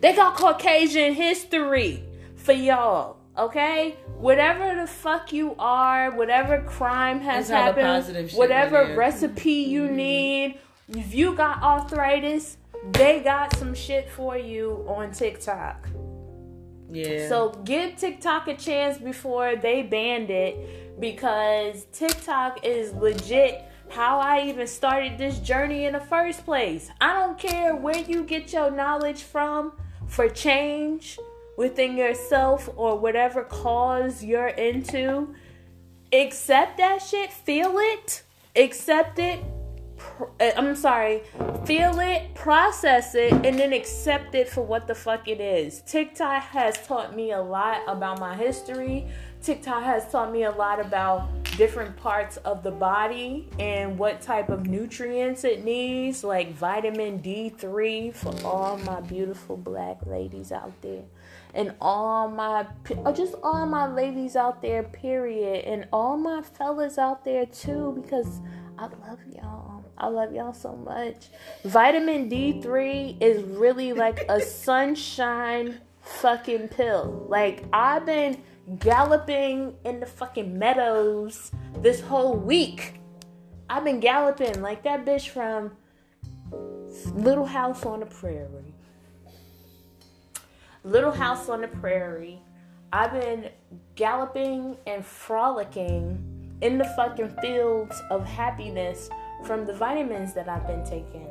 they 0.00 0.14
got 0.14 0.36
Caucasian 0.36 1.14
history 1.14 2.04
for 2.36 2.52
y'all. 2.52 3.16
Okay? 3.36 3.96
Whatever 4.16 4.80
the 4.80 4.86
fuck 4.86 5.32
you 5.32 5.56
are, 5.58 6.12
whatever 6.12 6.62
crime 6.62 7.20
has 7.22 7.48
happened, 7.48 8.30
whatever 8.34 8.94
recipe 8.94 9.50
you 9.50 9.90
need, 9.90 10.60
if 10.88 11.12
you 11.12 11.34
got 11.34 11.60
arthritis, 11.64 12.58
they 12.92 13.24
got 13.24 13.56
some 13.56 13.74
shit 13.74 14.08
for 14.08 14.38
you 14.38 14.84
on 14.86 15.10
TikTok. 15.10 15.88
Yeah. 16.90 17.28
So 17.28 17.50
give 17.64 17.96
TikTok 17.96 18.48
a 18.48 18.56
chance 18.56 18.98
before 18.98 19.56
they 19.56 19.82
banned 19.82 20.30
it 20.30 21.00
because 21.00 21.86
TikTok 21.92 22.64
is 22.64 22.92
legit 22.92 23.64
how 23.90 24.18
I 24.18 24.42
even 24.48 24.66
started 24.66 25.18
this 25.18 25.38
journey 25.38 25.84
in 25.84 25.92
the 25.92 26.00
first 26.00 26.44
place. 26.44 26.90
I 27.00 27.14
don't 27.14 27.38
care 27.38 27.74
where 27.76 27.98
you 27.98 28.24
get 28.24 28.52
your 28.52 28.70
knowledge 28.70 29.22
from 29.22 29.72
for 30.06 30.28
change 30.28 31.18
within 31.56 31.96
yourself 31.96 32.68
or 32.76 32.98
whatever 32.98 33.44
cause 33.44 34.24
you're 34.24 34.48
into. 34.48 35.34
Accept 36.12 36.78
that 36.78 37.02
shit, 37.02 37.32
feel 37.32 37.74
it, 37.78 38.22
accept 38.56 39.18
it. 39.18 39.42
Uh, 40.20 40.50
I'm 40.56 40.74
sorry, 40.76 41.22
feel 41.64 41.98
it, 42.00 42.34
process 42.34 43.14
it, 43.14 43.32
and 43.32 43.58
then 43.58 43.72
accept 43.72 44.34
it 44.34 44.48
for 44.48 44.62
what 44.62 44.86
the 44.86 44.94
fuck 44.94 45.28
it 45.28 45.40
is. 45.40 45.82
TikTok 45.82 46.42
has 46.44 46.86
taught 46.86 47.14
me 47.14 47.32
a 47.32 47.40
lot 47.40 47.82
about 47.86 48.20
my 48.20 48.34
history. 48.34 49.06
TikTok 49.42 49.82
has 49.82 50.10
taught 50.10 50.32
me 50.32 50.44
a 50.44 50.50
lot 50.50 50.80
about 50.80 51.28
different 51.58 51.96
parts 51.96 52.38
of 52.38 52.62
the 52.62 52.70
body 52.70 53.48
and 53.58 53.98
what 53.98 54.22
type 54.22 54.48
of 54.48 54.66
nutrients 54.66 55.44
it 55.44 55.64
needs, 55.64 56.24
like 56.24 56.52
vitamin 56.54 57.20
D3 57.20 58.14
for 58.14 58.34
all 58.46 58.78
my 58.78 59.00
beautiful 59.02 59.56
black 59.56 59.98
ladies 60.06 60.50
out 60.50 60.72
there. 60.80 61.02
And 61.52 61.74
all 61.80 62.28
my, 62.28 62.66
just 63.14 63.34
all 63.42 63.66
my 63.66 63.86
ladies 63.86 64.34
out 64.34 64.62
there, 64.62 64.82
period. 64.82 65.64
And 65.66 65.86
all 65.92 66.16
my 66.16 66.42
fellas 66.42 66.98
out 66.98 67.24
there 67.24 67.46
too, 67.46 68.00
because 68.02 68.40
I 68.78 68.84
love 68.86 69.20
y'all. 69.30 69.73
I 69.96 70.08
love 70.08 70.32
y'all 70.32 70.52
so 70.52 70.74
much. 70.74 71.28
Vitamin 71.64 72.28
D3 72.28 73.22
is 73.22 73.42
really 73.42 73.92
like 73.92 74.24
a 74.28 74.40
sunshine 74.40 75.80
fucking 76.00 76.68
pill. 76.68 77.26
Like, 77.28 77.64
I've 77.72 78.04
been 78.04 78.42
galloping 78.78 79.76
in 79.84 80.00
the 80.00 80.06
fucking 80.06 80.58
meadows 80.58 81.52
this 81.78 82.00
whole 82.00 82.34
week. 82.34 83.00
I've 83.68 83.84
been 83.84 84.00
galloping 84.00 84.60
like 84.62 84.82
that 84.84 85.04
bitch 85.04 85.28
from 85.28 85.72
Little 87.14 87.46
House 87.46 87.84
on 87.84 88.00
the 88.00 88.06
Prairie. 88.06 88.74
Little 90.82 91.12
House 91.12 91.48
on 91.48 91.62
the 91.62 91.68
Prairie. 91.68 92.40
I've 92.92 93.12
been 93.12 93.50
galloping 93.94 94.76
and 94.86 95.04
frolicking 95.04 96.56
in 96.60 96.78
the 96.78 96.84
fucking 96.84 97.36
fields 97.40 98.00
of 98.10 98.24
happiness 98.24 99.08
from 99.44 99.66
the 99.66 99.72
vitamins 99.72 100.32
that 100.34 100.48
I've 100.48 100.66
been 100.66 100.84
taking. 100.84 101.28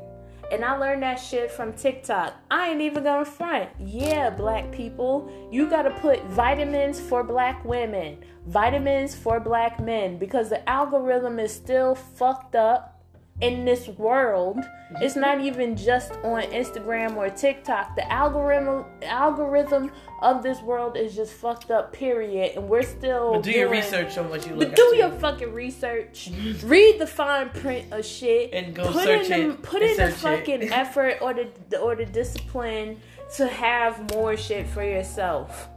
And 0.52 0.64
I 0.64 0.78
learned 0.78 1.02
that 1.02 1.16
shit 1.16 1.50
from 1.50 1.74
TikTok. 1.74 2.36
I 2.52 2.70
ain't 2.70 2.82
even 2.82 3.04
gonna 3.04 3.26
front. 3.26 3.70
Yeah, 3.80 4.30
black 4.30 4.72
people, 4.72 5.32
you 5.52 5.70
gotta 5.70 5.90
put 5.90 6.24
vitamins 6.26 7.00
for 7.00 7.24
black 7.24 7.66
women, 7.66 8.24
vitamins 8.46 9.16
for 9.16 9.40
black 9.40 9.80
men, 9.80 10.18
because 10.20 10.50
the 10.50 10.68
algorithm 10.70 11.40
is 11.40 11.52
still 11.52 11.96
fucked 11.96 12.56
up 12.56 12.93
in 13.42 13.66
this 13.66 13.88
world. 13.88 14.58
Mm-hmm. 14.58 15.04
It's 15.04 15.16
not 15.16 15.42
even 15.42 15.76
just 15.76 16.14
on 16.24 16.44
Instagram 16.44 17.16
or 17.16 17.30
TikTok. 17.30 17.96
The 17.96 18.10
algorithm 18.12 18.86
algorithm 19.02 19.92
of 20.22 20.44
this 20.44 20.62
world 20.62 20.96
is 20.96 21.16
just 21.16 21.34
fucked 21.34 21.72
up, 21.72 21.94
period. 21.94 22.58
And 22.58 22.70
we're 22.70 22.84
still 22.84 23.34
But 23.34 23.44
do 23.44 23.52
your 23.52 23.70
research 23.70 24.18
on 24.18 24.30
what 24.30 24.48
you 24.48 24.56
look 24.56 24.70
but 24.70 24.76
do 24.76 24.96
your 24.96 25.12
fucking 25.12 25.52
research. 25.52 26.30
Mm-hmm. 26.32 26.68
Read 26.68 27.00
the 27.00 27.08
fine 27.08 27.50
print 27.50 27.92
of 27.92 28.06
shit. 28.06 28.54
And 28.54 28.76
go 28.76 28.92
put 28.92 29.04
search 29.04 29.30
in 29.30 29.48
the, 29.50 29.54
it 29.54 29.62
Put 29.64 29.82
in 29.82 29.98
the 29.98 30.12
fucking 30.12 30.64
effort 30.72 31.18
or 31.22 31.34
the 31.34 31.80
or 31.80 31.96
the 31.96 32.06
discipline 32.06 33.00
to 33.36 33.48
have 33.48 34.14
more 34.14 34.38
shit 34.38 34.68
for 34.68 34.84
yourself. 34.84 35.70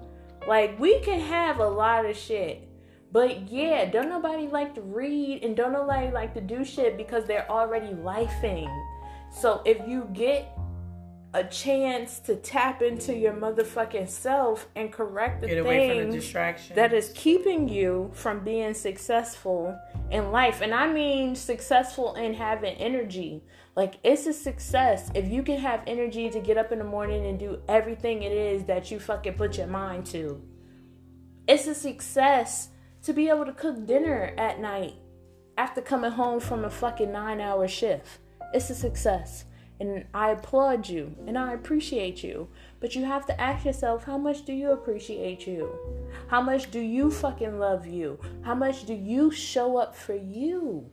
Like 0.46 0.78
we 0.78 1.00
can 1.00 1.20
have 1.20 1.58
a 1.58 1.68
lot 1.68 2.04
of 2.04 2.16
shit. 2.16 2.65
But 3.12 3.50
yeah, 3.50 3.84
don't 3.86 4.08
nobody 4.08 4.48
like 4.48 4.74
to 4.74 4.82
read 4.82 5.42
and 5.44 5.56
don't 5.56 5.72
nobody 5.72 6.10
like 6.10 6.34
to 6.34 6.40
do 6.40 6.64
shit 6.64 6.96
because 6.96 7.24
they're 7.24 7.50
already 7.50 7.94
lifing. 7.94 8.70
So 9.30 9.62
if 9.64 9.86
you 9.86 10.08
get 10.12 10.56
a 11.36 11.44
chance 11.44 12.18
to 12.20 12.36
tap 12.36 12.80
into 12.80 13.14
your 13.14 13.34
motherfucking 13.34 14.08
self 14.08 14.68
and 14.74 14.90
correct 14.90 15.42
the 15.42 15.48
from 15.48 16.10
the 16.10 16.74
that 16.74 16.94
is 16.94 17.12
keeping 17.14 17.68
you 17.68 18.10
from 18.14 18.42
being 18.42 18.72
successful 18.72 19.78
in 20.10 20.32
life. 20.32 20.62
And 20.62 20.74
I 20.74 20.90
mean 20.90 21.34
successful 21.34 22.14
in 22.14 22.32
having 22.32 22.74
energy. 22.76 23.42
Like 23.74 23.96
it's 24.02 24.26
a 24.26 24.32
success 24.32 25.10
if 25.14 25.28
you 25.28 25.42
can 25.42 25.58
have 25.58 25.82
energy 25.86 26.30
to 26.30 26.40
get 26.40 26.56
up 26.56 26.72
in 26.72 26.78
the 26.78 26.84
morning 26.84 27.26
and 27.26 27.38
do 27.38 27.60
everything 27.68 28.22
it 28.22 28.32
is 28.32 28.64
that 28.64 28.90
you 28.90 28.98
fucking 28.98 29.34
put 29.34 29.58
your 29.58 29.66
mind 29.66 30.06
to. 30.06 30.42
It's 31.46 31.66
a 31.66 31.74
success 31.74 32.70
to 33.06 33.12
be 33.12 33.28
able 33.28 33.46
to 33.46 33.52
cook 33.52 33.86
dinner 33.86 34.34
at 34.36 34.58
night 34.58 34.94
after 35.56 35.80
coming 35.80 36.10
home 36.10 36.40
from 36.40 36.64
a 36.64 36.70
fucking 36.70 37.12
nine 37.12 37.40
hour 37.40 37.68
shift. 37.68 38.18
It's 38.52 38.68
a 38.68 38.74
success. 38.74 39.44
And 39.78 40.06
I 40.12 40.30
applaud 40.30 40.88
you 40.88 41.14
and 41.24 41.38
I 41.38 41.52
appreciate 41.52 42.24
you. 42.24 42.48
But 42.80 42.96
you 42.96 43.04
have 43.04 43.24
to 43.26 43.40
ask 43.40 43.64
yourself 43.64 44.02
how 44.04 44.18
much 44.18 44.44
do 44.44 44.52
you 44.52 44.72
appreciate 44.72 45.46
you? 45.46 45.70
How 46.26 46.40
much 46.40 46.72
do 46.72 46.80
you 46.80 47.12
fucking 47.12 47.60
love 47.60 47.86
you? 47.86 48.18
How 48.42 48.56
much 48.56 48.86
do 48.86 48.94
you 48.94 49.30
show 49.30 49.76
up 49.76 49.94
for 49.94 50.16
you? 50.16 50.90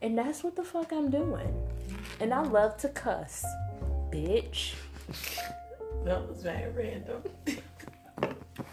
And 0.00 0.16
that's 0.16 0.44
what 0.44 0.54
the 0.54 0.62
fuck 0.62 0.92
I'm 0.92 1.10
doing. 1.10 1.52
And 2.20 2.32
I 2.32 2.42
love 2.42 2.76
to 2.78 2.88
cuss. 2.88 3.44
Bitch. 4.12 4.74
that 6.04 6.28
was 6.28 6.40
very 6.40 6.70
random. 6.70 7.20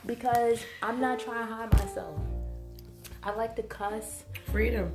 Because 0.05 0.63
I'm 0.83 1.01
not 1.01 1.19
trying 1.19 1.47
to 1.47 1.51
hide 1.51 1.73
myself. 1.73 2.19
I 3.25 3.31
like 3.31 3.55
to 3.55 3.63
cuss. 3.63 4.23
Freedom. 4.51 4.91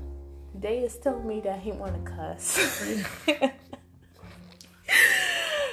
Day 0.61 0.85
is 0.85 0.97
telling 0.97 1.27
me 1.27 1.41
that 1.41 1.59
he 1.59 1.73
want 1.73 1.95
to 1.95 2.13
cuss. 2.13 2.81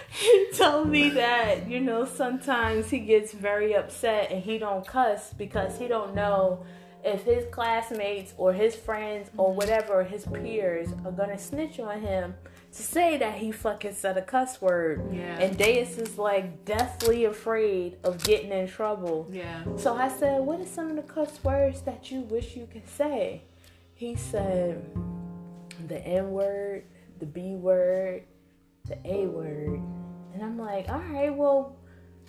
he 0.10 0.50
told 0.56 0.90
me 0.90 1.12
that 1.12 1.70
you 1.70 1.80
know 1.80 2.04
sometimes 2.04 2.90
he 2.90 2.98
gets 3.00 3.32
very 3.32 3.76
upset 3.76 4.32
and 4.32 4.44
he 4.44 4.58
don't 4.58 4.88
cuss 4.88 5.34
because 5.34 5.78
he 5.78 5.88
don't 5.88 6.16
know 6.16 6.66
if 7.04 7.22
his 7.24 7.46
classmates 7.52 8.34
or 8.38 8.54
his 8.54 8.76
friends 8.76 9.30
or 9.38 9.54
whatever 9.54 10.04
his 10.04 10.26
peers 10.26 10.90
are 11.06 11.12
gonna 11.12 11.38
snitch 11.38 11.80
on 11.80 12.02
him 12.02 12.34
to 12.78 12.84
say 12.84 13.18
that 13.18 13.40
he 13.40 13.52
fucking 13.52 13.96
said 13.96 14.18
a 14.18 14.22
cuss 14.22 14.62
word. 14.62 15.10
Yeah. 15.12 15.40
And 15.40 15.58
Deus 15.58 15.98
is 15.98 16.18
like 16.18 16.64
deathly 16.64 17.26
afraid 17.26 17.98
of 18.04 18.24
getting 18.24 18.52
in 18.52 18.68
trouble. 18.68 19.28
Yeah. 19.32 19.64
So 19.78 19.96
I 19.96 20.10
said, 20.10 20.42
What 20.42 20.60
are 20.60 20.66
some 20.66 20.92
of 20.92 20.96
the 20.96 21.02
cuss 21.02 21.44
words 21.44 21.82
that 21.82 22.12
you 22.12 22.22
wish 22.22 22.56
you 22.56 22.68
could 22.72 22.88
say? 22.88 23.42
He 23.96 24.16
said, 24.16 24.86
The 25.88 26.00
N 26.06 26.32
word, 26.32 26.84
the 27.18 27.26
B 27.26 27.56
word, 27.56 28.24
the 28.86 28.98
A 29.06 29.26
word. 29.26 29.82
And 30.36 30.44
I'm 30.44 30.60
like, 30.60 30.88
All 30.88 31.00
right, 31.00 31.36
well, 31.36 31.76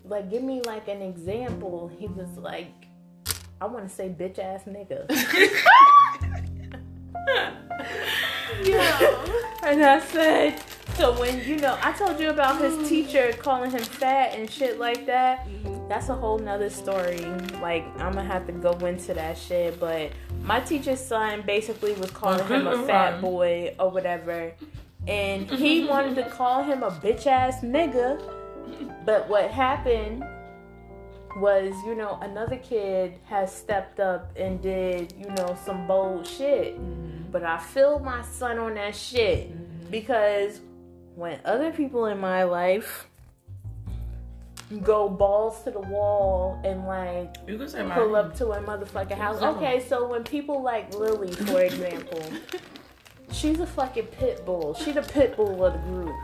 like, 0.05 0.31
give 0.31 0.43
me 0.43 0.63
like 0.63 0.89
an 0.89 1.03
example. 1.03 1.93
He 1.99 2.07
was 2.07 2.39
like, 2.39 2.73
I 3.61 3.67
want 3.67 3.87
to 3.87 3.95
say 3.95 4.09
bitch 4.09 4.39
ass 4.39 4.63
nigga. 4.65 5.05
yeah. 8.65 9.25
And 9.61 9.85
I 9.85 9.99
said, 9.99 10.63
so 10.95 11.19
when 11.19 11.45
you 11.47 11.57
know, 11.57 11.79
I 11.83 11.93
told 11.93 12.19
you 12.19 12.31
about 12.31 12.61
his 12.61 12.89
teacher 12.89 13.33
calling 13.39 13.71
him 13.71 13.83
fat 13.83 14.35
and 14.35 14.51
shit 14.51 14.79
like 14.79 15.05
that. 15.07 15.47
That's 15.89 16.09
a 16.09 16.15
whole 16.15 16.39
nother 16.39 16.71
story. 16.71 17.25
Like 17.61 17.85
I'm 17.99 18.13
gonna 18.13 18.25
have 18.25 18.47
to 18.47 18.53
go 18.53 18.73
into 18.87 19.15
that 19.15 19.37
shit. 19.37 19.79
But 19.79 20.13
my 20.43 20.61
teacher's 20.61 21.01
son 21.01 21.43
basically 21.47 21.93
was 21.95 22.11
calling 22.11 22.47
him 22.47 22.67
a 22.67 22.85
fat 22.87 23.21
boy 23.21 23.75
or 23.79 23.91
whatever, 23.91 24.53
and 25.07 25.51
he 25.51 25.85
wanted 25.87 26.15
to 26.17 26.29
call 26.31 26.63
him 26.63 26.83
a 26.83 26.91
bitch 26.91 27.27
ass 27.27 27.63
nigga. 27.63 28.21
But 29.05 29.29
what 29.29 29.51
happened 29.51 30.25
was, 31.37 31.75
you 31.87 31.95
know, 31.95 32.19
another 32.23 32.57
kid 32.57 33.19
has 33.25 33.55
stepped 33.55 34.01
up 34.01 34.33
and 34.37 34.61
did, 34.61 35.15
you 35.19 35.29
know, 35.31 35.57
some 35.65 35.87
bold 35.87 36.27
shit. 36.27 36.79
But 37.31 37.45
I 37.45 37.59
feel 37.59 37.99
my 37.99 38.23
son 38.23 38.59
on 38.59 38.75
that 38.75 38.97
shit 38.97 39.51
mm-hmm. 39.51 39.91
because 39.91 40.61
when 41.15 41.41
other 41.45 41.73
people 41.73 42.07
in 42.07 42.19
my 42.19 42.45
life 42.45 43.09
go 44.83 45.09
balls 45.09 45.63
to 45.65 45.71
the 45.71 45.81
wall 45.81 46.61
and 46.65 46.85
like 46.87 47.37
You 47.47 47.57
can 47.59 47.69
say 47.69 47.83
pull 47.95 48.11
mine. 48.11 48.27
up 48.27 48.37
to 48.37 48.51
a 48.51 48.61
motherfucking 48.61 49.17
house. 49.17 49.43
Okay, 49.43 49.85
so 49.89 50.07
when 50.07 50.25
people 50.25 50.63
like 50.63 50.95
Lily, 50.95 51.33
for 51.33 51.63
example, 51.63 52.23
she's 53.33 53.61
a 53.61 53.67
fucking 53.67 54.07
pit 54.07 54.45
bull. 54.45 54.75
She's 54.75 54.95
the 54.95 55.03
pit 55.03 55.37
bull 55.37 55.65
of 55.65 55.73
the 55.73 55.79
group. 55.81 56.15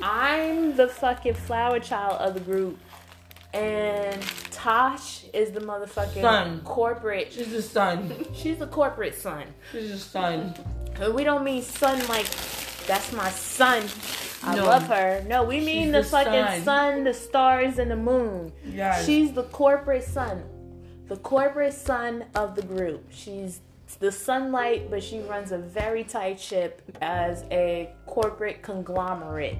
I'm 0.00 0.76
the 0.76 0.88
fucking 0.88 1.34
flower 1.34 1.80
child 1.80 2.20
of 2.20 2.34
the 2.34 2.40
group. 2.40 2.78
And 3.52 4.22
Tosh 4.58 5.24
is 5.32 5.52
the 5.52 5.60
motherfucking 5.60 6.20
Son. 6.20 6.60
corporate. 6.64 7.32
She's 7.32 7.52
the 7.52 7.62
son. 7.62 8.26
She's 8.34 8.58
the 8.58 8.66
corporate 8.66 9.14
son. 9.14 9.44
She's 9.70 9.90
the 9.90 9.98
son. 9.98 10.54
And 11.00 11.14
we 11.14 11.22
don't 11.22 11.44
mean 11.44 11.62
son 11.62 11.98
like 12.08 12.26
that's 12.86 13.12
my 13.12 13.30
son. 13.30 13.84
I 14.42 14.56
No. 14.56 14.64
love 14.66 14.88
her. 14.88 15.22
No, 15.28 15.44
we 15.44 15.60
mean 15.60 15.84
She's 15.84 15.92
the, 15.92 15.98
the 16.00 16.04
fucking 16.08 16.32
sun. 16.32 16.62
sun, 16.64 17.04
the 17.04 17.14
stars, 17.14 17.78
and 17.78 17.88
the 17.90 17.96
moon. 17.96 18.52
Yes. 18.66 19.06
She's 19.06 19.32
the 19.32 19.44
corporate 19.44 20.02
son. 20.04 20.42
The 21.06 21.16
corporate 21.18 21.74
son 21.74 22.24
of 22.34 22.56
the 22.56 22.62
group. 22.62 23.06
She's 23.10 23.60
the 24.00 24.10
sunlight, 24.10 24.90
but 24.90 25.02
she 25.04 25.20
runs 25.20 25.52
a 25.52 25.58
very 25.58 26.02
tight 26.02 26.40
ship 26.40 26.82
as 27.00 27.44
a 27.52 27.90
corporate 28.06 28.62
conglomerate. 28.62 29.56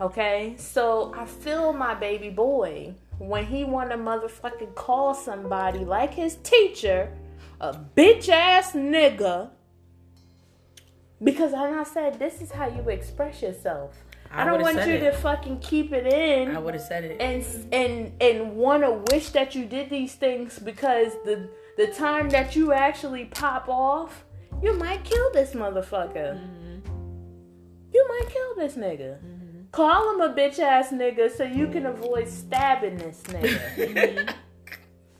Okay, 0.00 0.54
so 0.58 1.14
I 1.16 1.24
feel 1.26 1.72
my 1.72 1.94
baby 1.94 2.30
boy 2.30 2.94
when 3.20 3.46
he 3.46 3.64
wanna 3.64 3.96
motherfucking 3.96 4.74
call 4.74 5.14
somebody 5.14 5.80
like 5.80 6.14
his 6.14 6.36
teacher 6.36 7.12
a 7.60 7.74
bitch 7.74 8.28
ass 8.30 8.72
nigga. 8.72 9.50
Because 11.22 11.52
and 11.52 11.78
I 11.78 11.84
said 11.84 12.18
this 12.18 12.40
is 12.40 12.50
how 12.50 12.66
you 12.68 12.88
express 12.88 13.42
yourself. 13.42 13.94
I, 14.30 14.42
I 14.42 14.44
don't 14.46 14.62
want 14.62 14.76
you 14.86 14.94
it. 14.94 15.00
to 15.00 15.12
fucking 15.12 15.58
keep 15.58 15.92
it 15.92 16.06
in 16.06 16.56
I 16.56 16.60
would 16.60 16.74
have 16.74 16.82
said 16.82 17.04
it. 17.04 17.20
and 17.20 17.44
and 17.72 18.12
and 18.22 18.56
want 18.56 18.84
to 18.84 19.14
wish 19.14 19.30
that 19.30 19.54
you 19.54 19.66
did 19.66 19.90
these 19.90 20.14
things 20.14 20.58
because 20.58 21.12
the 21.24 21.50
the 21.76 21.88
time 21.88 22.30
that 22.30 22.56
you 22.56 22.72
actually 22.72 23.26
pop 23.26 23.68
off, 23.68 24.24
you 24.62 24.72
might 24.78 25.04
kill 25.04 25.32
this 25.32 25.52
motherfucker. 25.52 26.38
Mm-hmm. 26.38 26.78
You 27.92 28.08
might 28.08 28.30
kill 28.30 28.54
this 28.56 28.76
nigga. 28.76 29.18
Mm-hmm. 29.18 29.39
Call 29.72 30.14
him 30.14 30.20
a 30.20 30.34
bitch 30.34 30.58
ass 30.58 30.90
nigga 30.90 31.34
so 31.34 31.44
you 31.44 31.68
can 31.68 31.86
avoid 31.86 32.28
stabbing 32.28 32.98
this 32.98 33.22
nigga. 33.22 34.34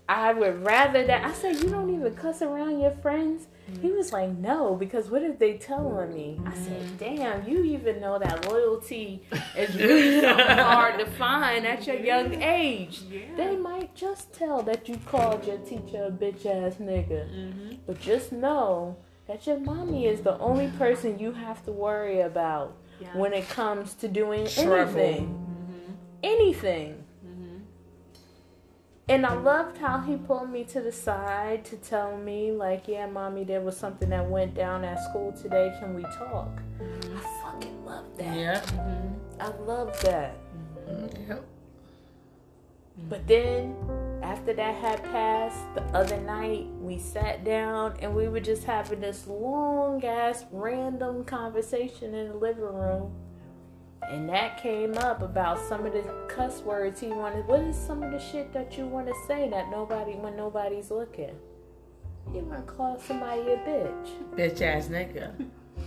I 0.09 0.32
would 0.32 0.64
rather 0.64 1.07
that. 1.07 1.24
I 1.24 1.32
said, 1.32 1.62
you 1.62 1.68
don't 1.70 1.94
even 1.94 2.16
cuss 2.16 2.42
around 2.42 2.80
your 2.80 2.90
friends. 2.90 3.46
He 3.80 3.92
was 3.92 4.12
like, 4.12 4.30
no, 4.30 4.74
because 4.74 5.09
what 5.09 5.22
if 5.22 5.38
they 5.38 5.57
tell 5.57 5.86
on 5.86 6.12
me? 6.12 6.40
I 6.44 6.55
said, 6.55 6.82
mm-hmm. 6.82 6.96
damn, 6.96 7.48
you 7.48 7.62
even 7.62 8.01
know 8.01 8.18
that 8.18 8.51
loyalty 8.51 9.22
is 9.57 9.74
really 9.76 10.26
hard 10.26 10.98
to 10.98 11.07
find 11.07 11.64
at 11.64 11.86
your 11.86 11.96
young 11.96 12.42
age. 12.42 13.03
They 13.36 13.55
might 13.55 13.94
just 13.94 14.32
tell 14.32 14.62
that 14.64 14.88
you 14.88 14.98
called 15.07 15.46
your 15.46 15.59
teacher 15.59 16.07
a 16.07 16.11
bitch 16.11 16.44
ass 16.44 16.74
nigga. 16.80 17.30
Mm-hmm. 17.30 17.74
But 17.86 18.01
just 18.01 18.32
know 18.32 18.96
that 19.28 19.46
your 19.46 19.61
mommy 19.61 20.07
is 20.07 20.22
the 20.22 20.36
only 20.38 20.68
person 20.76 21.20
you 21.20 21.30
have 21.30 21.64
to 21.66 21.70
worry 21.70 22.20
about 22.20 22.76
Yeah. 23.01 23.16
when 23.16 23.32
it 23.32 23.48
comes 23.48 23.94
to 23.94 24.09
doing 24.09 24.46
Trouble. 24.46 24.74
anything. 24.74 25.28
Mm-hmm. 25.28 25.92
Anything. 26.22 27.05
Mm-hmm. 27.26 27.57
And 29.09 29.26
I 29.26 29.34
loved 29.34 29.78
how 29.78 30.01
he 30.01 30.16
pulled 30.16 30.51
me 30.51 30.64
to 30.64 30.80
the 30.80 30.92
side 30.92 31.64
to 31.66 31.76
tell 31.76 32.16
me, 32.16 32.53
like, 32.53 32.86
yeah, 32.86 33.07
mommy, 33.07 33.44
there 33.44 33.62
was 33.62 33.76
something 33.76 34.11
that 34.11 34.28
went 34.28 34.55
down 34.55 34.84
at 34.84 35.03
school 35.11 35.32
today. 35.32 35.74
Can 35.80 35.94
we 35.94 36.03
talk? 36.03 36.61
Mm-hmm. 36.80 37.16
I 37.16 37.42
fucking 37.42 37.84
love 37.84 38.05
that. 38.18 38.36
Yeah. 38.36 38.62
I 39.40 39.48
love 39.64 39.98
that. 40.03 40.36
Yep. 41.28 41.44
But 43.09 43.26
then, 43.26 43.74
after 44.22 44.52
that 44.52 44.74
had 44.76 45.02
passed, 45.04 45.58
the 45.74 45.82
other 45.96 46.20
night 46.20 46.66
we 46.80 46.98
sat 46.98 47.44
down 47.44 47.94
and 48.00 48.14
we 48.14 48.28
were 48.28 48.40
just 48.40 48.64
having 48.64 49.00
this 49.00 49.26
long 49.26 50.04
ass 50.04 50.44
random 50.52 51.24
conversation 51.24 52.14
in 52.14 52.28
the 52.28 52.34
living 52.36 52.62
room. 52.64 53.12
And 54.10 54.28
that 54.28 54.60
came 54.62 54.96
up 54.98 55.22
about 55.22 55.58
some 55.68 55.86
of 55.86 55.92
the 55.92 56.02
cuss 56.28 56.60
words 56.62 57.00
he 57.00 57.08
wanted. 57.08 57.46
What 57.46 57.60
is 57.60 57.76
some 57.76 58.02
of 58.02 58.10
the 58.10 58.18
shit 58.18 58.52
that 58.52 58.76
you 58.76 58.86
want 58.86 59.06
to 59.06 59.14
say 59.26 59.48
that 59.50 59.70
nobody, 59.70 60.12
when 60.12 60.36
nobody's 60.36 60.90
looking? 60.90 61.34
You 62.32 62.40
want 62.40 62.66
to 62.66 62.72
call 62.72 62.98
somebody 62.98 63.40
a 63.42 63.56
bitch? 63.58 64.08
Bitch 64.36 64.62
ass 64.62 64.88
nigga. 64.88 65.32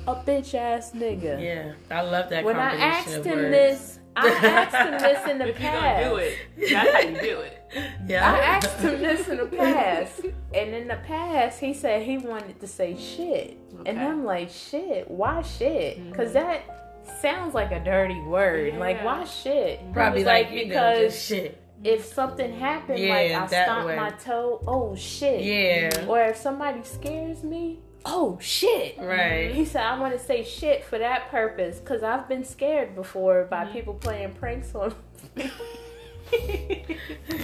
A 0.08 0.16
bitch 0.16 0.54
ass 0.54 0.92
nigga. 0.92 1.42
Yeah. 1.42 1.74
I 1.96 2.02
love 2.02 2.30
that 2.30 2.44
When 2.44 2.58
I 2.58 2.76
asked 2.76 3.10
him 3.26 3.38
words. 3.38 3.52
this, 3.52 4.00
I 4.16 4.28
asked 4.30 4.76
him 4.76 4.92
this 5.00 5.28
in 5.28 5.38
the 5.40 5.48
If 5.50 5.60
you're 5.60 5.70
past. 5.72 6.04
gonna 6.04 6.10
do 6.10 6.16
it, 6.18 6.38
that's 6.72 6.92
how 6.92 7.00
you 7.10 7.22
do 7.22 7.40
it. 7.42 7.60
Yeah. 8.08 8.32
I 8.32 8.38
asked 8.38 8.80
him 8.82 9.00
this 9.00 9.28
in 9.30 9.38
the 9.38 9.46
past, 9.58 10.22
and 10.54 10.76
in 10.76 10.88
the 10.88 10.98
past, 11.08 11.60
he 11.60 11.74
said 11.74 12.04
he 12.04 12.20
wanted 12.20 12.60
to 12.60 12.68
say 12.68 12.96
shit, 12.96 13.58
and 13.88 14.00
I'm 14.00 14.24
like, 14.24 14.52
shit, 14.52 15.10
why 15.10 15.42
shit? 15.42 15.98
Mm-hmm. 15.98 16.12
Because 16.12 16.34
that 16.34 17.02
sounds 17.20 17.56
like 17.56 17.72
a 17.72 17.84
dirty 17.84 18.20
word. 18.22 18.76
Like, 18.76 19.04
why 19.04 19.24
shit? 19.26 19.80
Probably 19.92 20.20
was 20.20 20.28
like, 20.28 20.52
because 20.52 21.00
just 21.14 21.26
shit. 21.26 21.60
if 21.84 22.06
something 22.06 22.54
happened, 22.54 23.00
Yeah, 23.00 23.10
like 23.16 23.32
I 23.32 23.48
that 23.48 23.66
stomped 23.66 23.88
way. 23.88 23.96
my 23.96 24.12
toe, 24.12 24.62
oh 24.68 24.96
shit. 24.96 25.42
Yeah. 25.42 26.06
Or 26.08 26.22
if 26.26 26.38
somebody 26.38 26.84
scares 26.84 27.44
me, 27.44 27.80
oh 28.06 28.38
shit. 28.42 28.98
Right. 29.00 29.54
He 29.54 29.66
said, 29.66 29.84
I 29.84 30.00
want 30.00 30.14
to 30.18 30.24
say 30.24 30.44
shit 30.44 30.84
for 30.84 30.98
that 30.98 31.30
purpose 31.30 31.80
because 31.80 32.04
I've 32.04 32.28
been 32.28 32.44
scared 32.44 32.96
before 32.96 33.46
by 33.46 33.64
Mm-hmm. 33.66 33.74
people 33.74 33.94
playing 33.96 34.34
pranks 34.36 34.74
on 34.76 34.94
me. 35.36 35.50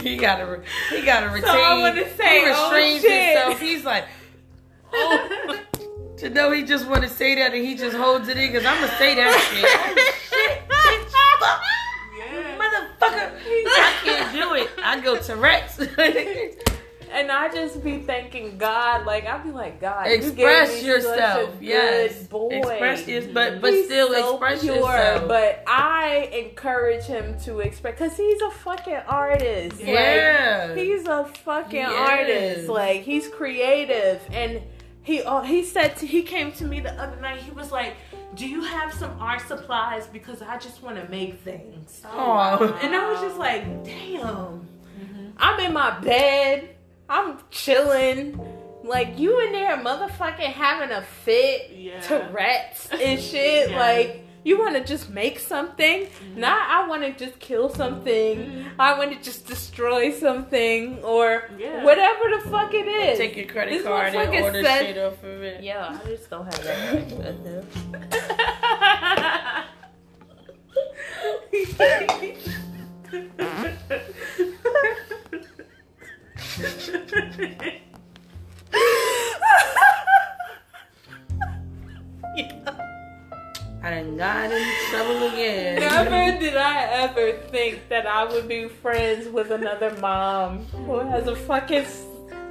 He 0.02 0.16
gotta, 0.18 0.64
he 0.90 1.02
gotta 1.04 1.30
retain. 1.30 1.50
I 1.50 1.78
wanna 1.80 2.10
say, 2.16 2.40
he 2.40 2.46
oh, 2.46 2.72
restrains 2.72 3.02
shit. 3.02 3.36
himself. 3.36 3.60
He's 3.60 3.84
like, 3.86 4.06
oh, 4.94 5.60
to 6.18 6.30
know 6.30 6.52
he 6.52 6.64
just 6.64 6.88
want 6.88 7.04
to 7.04 7.10
say 7.10 7.36
that 7.36 7.54
and 7.54 7.64
he 7.64 7.76
just 7.76 7.96
holds 7.96 8.28
it 8.30 8.38
in 8.38 8.52
because 8.52 8.66
I'm 8.66 8.80
gonna 8.82 8.98
say 8.98 9.16
that 9.16 9.40
shit. 9.52 10.06
Oh 10.22 10.46
shit, 10.46 10.70
bitch, 10.70 11.12
fuck, 11.40 11.62
motherfucker! 12.60 13.32
I 13.68 13.94
can't 14.04 14.34
do 14.34 14.54
it. 14.56 14.70
I 14.84 15.00
go 15.00 15.18
to 15.18 15.36
Rex. 15.36 15.78
And 17.12 17.32
I 17.32 17.50
just 17.50 17.84
be 17.84 18.00
thanking 18.00 18.58
God, 18.58 19.06
like 19.06 19.26
I 19.26 19.38
be 19.40 19.52
like, 19.52 19.82
God, 19.82 20.08
Express 20.08 20.26
you 20.26 20.32
gave 20.36 20.70
me 20.70 20.76
such 20.76 20.86
yourself. 20.86 21.62
a 21.62 21.64
yes. 21.64 22.14
good 22.20 22.30
boy. 22.30 22.50
Express 22.52 23.08
yours, 23.08 23.28
but 23.28 23.62
but 23.62 23.74
He's 23.74 23.86
still 23.86 24.10
so 24.14 24.32
express 24.34 24.62
pure, 24.62 24.76
yourself. 24.76 25.28
But 25.28 25.64
I 25.68 26.30
encourage 26.34 27.06
him 27.06 27.40
to 27.42 27.60
express 27.60 27.94
because 27.94 28.16
he's 28.18 28.42
a 28.42 28.52
fucking 28.52 29.02
artist. 29.08 29.80
Yeah. 29.82 30.68
like, 30.70 30.78
he's 30.78 31.08
a 31.08 31.26
fucking 31.26 31.80
He 31.80 31.86
artist. 31.86 32.70
Like 32.70 33.02
he's 33.02 33.28
creative, 33.28 34.22
and 34.32 34.62
he 35.02 35.24
uh, 35.24 35.42
he 35.42 35.64
said 35.64 35.96
to, 35.98 36.06
he 36.06 36.22
came 36.22 36.52
to 36.54 36.66
me 36.66 36.80
the 36.80 36.94
other 36.94 37.20
night. 37.20 37.42
He 37.42 37.52
was 37.52 37.72
like, 37.72 37.96
"Do 38.36 38.48
you 38.48 38.62
have 38.62 38.94
some 38.94 39.12
art 39.20 39.42
supplies? 39.48 40.06
Because 40.08 40.42
I 40.42 40.58
just 40.58 40.84
want 40.84 40.98
to 40.98 41.10
make 41.10 41.40
things." 41.42 42.02
Aw. 42.06 42.80
And 42.84 42.96
I 42.96 43.12
was 43.12 43.20
just 43.22 43.38
like, 43.38 43.84
damn. 43.84 44.68
I'm 45.42 45.60
in 45.62 45.74
my 45.74 45.98
bed. 46.02 46.76
I'm 47.10 47.38
chilling. 47.52 48.40
Like 48.84 49.20
you 49.20 49.40
in 49.46 49.52
there 49.52 49.76
motherfucking 49.78 50.40
having 50.54 50.92
a 50.92 51.02
fit, 51.02 51.72
Yeah. 51.72 52.00
Tourette's 52.02 52.88
and 52.92 53.20
shit. 53.20 53.70
Yeah. 53.72 53.78
Like 53.80 54.26
you 54.44 54.58
want 54.58 54.76
to 54.76 54.84
just 54.84 55.10
make 55.10 55.38
something. 55.40 56.06
Mm-hmm. 56.06 56.40
Not 56.40 56.70
I 56.70 56.88
want 56.88 57.04
to 57.04 57.12
just 57.26 57.40
kill 57.40 57.70
something. 57.70 58.38
Mm-hmm. 58.40 58.80
I 58.82 58.98
want 58.98 59.12
to 59.12 59.20
just 59.22 59.46
destroy 59.46 60.12
something 60.12 61.04
or 61.04 61.50
Yeah. 61.58 61.84
whatever 61.84 62.30
the 62.42 62.50
fuck 62.50 62.74
it 62.74 62.88
is. 62.88 63.18
Take 63.20 63.36
your 63.36 63.48
credit 63.48 63.72
This 63.80 63.84
card 63.84 64.16
and 64.16 64.44
order 64.46 64.64
said- 64.64 64.86
shit 64.86 64.98
off 64.98 65.22
of 65.24 65.44
it. 65.44 65.62
Yeah, 65.64 66.00
I 66.04 66.08
just 66.08 66.30
don't 66.30 66.46
have 66.46 66.64
that. 66.64 67.66
I 83.82 83.92
done 83.92 84.18
got 84.18 84.52
in 84.52 84.68
trouble 84.90 85.28
again. 85.30 85.80
Never 85.80 86.40
did 86.40 86.58
I 86.58 86.84
ever 86.84 87.32
think 87.50 87.88
that 87.90 88.06
I 88.06 88.26
would 88.26 88.48
be 88.48 88.68
friends 88.68 89.28
with 89.30 89.52
another 89.52 89.96
mom 90.00 90.66
who 90.66 91.00
has 91.00 91.28
a 91.28 91.36
fucking 91.36 91.86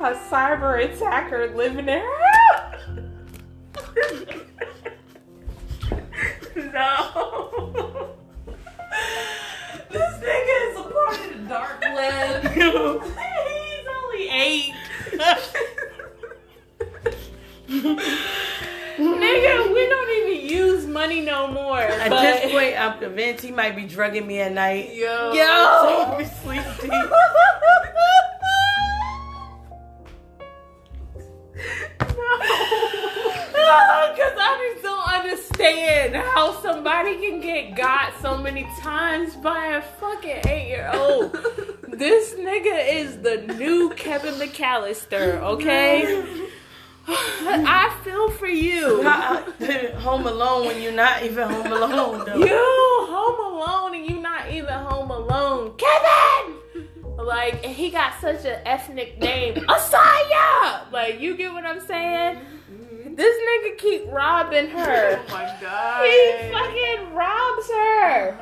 a 0.01 0.15
cyber 0.31 0.83
attacker 0.85 1.53
living 1.55 1.89
in 1.89 2.01
her 2.01 2.19
house. 2.53 2.83
no. 6.57 8.15
This 9.91 10.15
nigga 10.21 10.57
is 10.71 10.77
a 10.77 10.83
part 10.83 11.19
of 11.19 11.31
the 11.33 11.49
dark 11.49 11.81
web. 11.81 13.55
Only 14.19 14.31
eight. 14.31 14.75
Nigga, 18.99 19.73
we 19.73 19.87
don't 19.89 20.11
even 20.27 20.49
use 20.51 20.87
money 20.87 21.21
no 21.21 21.47
more. 21.49 21.79
At 21.79 22.11
but- 22.11 22.21
this 22.23 22.51
point, 22.51 22.77
I'm 22.81 22.99
convinced 22.99 23.45
he 23.45 23.53
might 23.53 23.77
be 23.77 23.85
drugging 23.85 24.27
me 24.27 24.41
at 24.41 24.53
night. 24.53 24.95
Yo. 24.95 25.33
Yo. 25.33 25.45
So 26.09 26.17
we 26.19 26.25
sleep 26.25 26.63
deep. 26.81 26.91
Because 34.11 34.35
I 34.37 34.73
just 34.73 34.83
don't 34.83 35.09
understand 35.09 36.17
how 36.17 36.61
somebody 36.61 37.17
can 37.19 37.41
get 37.41 37.77
got 37.77 38.13
so 38.21 38.37
many 38.37 38.67
times 38.81 39.37
by 39.37 39.77
a 39.77 39.83
fucking 39.83 40.41
eight 40.49 40.69
year 40.69 40.91
old. 40.93 41.37
This 41.99 42.35
nigga 42.35 42.95
is 42.95 43.19
the 43.23 43.39
new 43.55 43.91
Kevin 43.91 44.35
McAllister, 44.35 45.43
okay? 45.43 46.47
I 47.09 47.93
feel 48.05 48.31
for 48.31 48.47
you. 48.47 49.03
home 49.99 50.25
alone 50.29 50.67
when 50.69 50.81
you're 50.81 50.93
not 50.93 51.25
even 51.25 51.49
home 51.49 51.73
alone, 51.73 52.25
though. 52.25 52.37
You 52.37 53.07
home 53.09 53.53
alone 53.53 53.97
and 53.97 54.09
you're 54.09 54.23
not 54.23 54.49
even 54.49 54.75
home 54.75 55.11
alone. 55.11 55.75
Kevin! 55.77 56.87
Like 57.17 57.67
and 57.67 57.75
he 57.75 57.91
got 57.91 58.21
such 58.21 58.45
an 58.45 58.61
ethnic 58.65 59.19
name, 59.19 59.55
Asaya. 59.69 60.93
Like 60.93 61.19
you 61.19 61.37
get 61.37 61.53
what 61.53 61.67
I'm 61.67 61.81
saying? 61.81 62.39
This 63.17 63.37
nigga 63.49 63.77
keep 63.77 64.03
robbing 64.13 64.69
her. 64.69 65.19
Oh 65.19 65.33
my 65.33 65.53
god. 65.61 66.07
He 66.07 66.53
fucking 66.53 67.13
robs 67.13 67.71
her. 67.71 68.39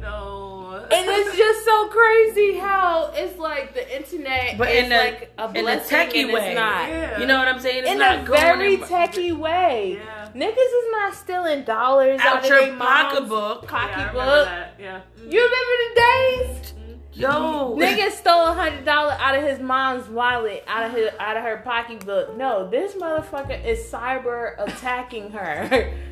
no. 0.00 0.45
And 0.92 1.06
it's 1.10 1.36
just 1.36 1.64
so 1.64 1.88
crazy 1.88 2.58
how 2.58 3.10
it's 3.14 3.38
like 3.38 3.74
the 3.74 3.96
internet 3.96 4.56
But 4.58 4.68
is 4.70 4.84
in 4.86 4.92
a- 4.92 4.96
like 4.98 5.32
a 5.38 5.44
in 5.50 5.56
a 5.56 5.62
blessing 5.62 5.98
techie 5.98 6.22
and 6.24 6.32
way. 6.32 6.46
it's 6.50 6.54
not. 6.58 6.88
Yeah. 6.88 7.18
You 7.18 7.26
know 7.26 7.38
what 7.38 7.48
I'm 7.48 7.60
saying? 7.60 7.82
It's 7.84 7.90
In 7.90 7.98
not 7.98 8.20
a 8.20 8.22
going 8.24 8.40
very 8.40 8.74
in- 8.74 8.80
techie 8.80 9.36
way. 9.36 9.98
Yeah. 10.04 10.28
Niggas 10.34 10.56
is 10.56 10.90
not 10.92 11.14
stealing 11.14 11.64
dollars 11.64 12.20
out, 12.20 12.26
out 12.38 12.42
of 12.44 12.48
your 12.50 12.60
their 12.60 12.72
mom's 12.74 13.12
pocketbook. 13.14 13.62
Yeah, 13.70 13.76
I 13.76 13.86
remember 13.88 14.12
pocketbook. 14.20 14.48
Yeah. 14.78 15.00
You 15.28 15.42
remember 15.44 15.74
the 15.82 16.00
days? 16.00 16.72
Mm-hmm. 16.72 16.82
Yo, 17.20 17.76
Nigga 17.78 18.10
stole 18.10 18.48
a 18.48 18.52
hundred 18.52 18.84
dollar 18.84 19.12
out 19.18 19.34
of 19.38 19.42
his 19.42 19.58
mom's 19.58 20.06
wallet, 20.08 20.62
out 20.68 20.84
of 20.84 20.92
his 20.92 21.08
out 21.18 21.36
of 21.38 21.42
her 21.42 21.62
pocketbook. 21.64 22.36
No, 22.36 22.68
this 22.68 22.92
motherfucker 22.94 23.64
is 23.64 23.78
cyber 23.90 24.54
attacking 24.58 25.30
her. 25.30 25.92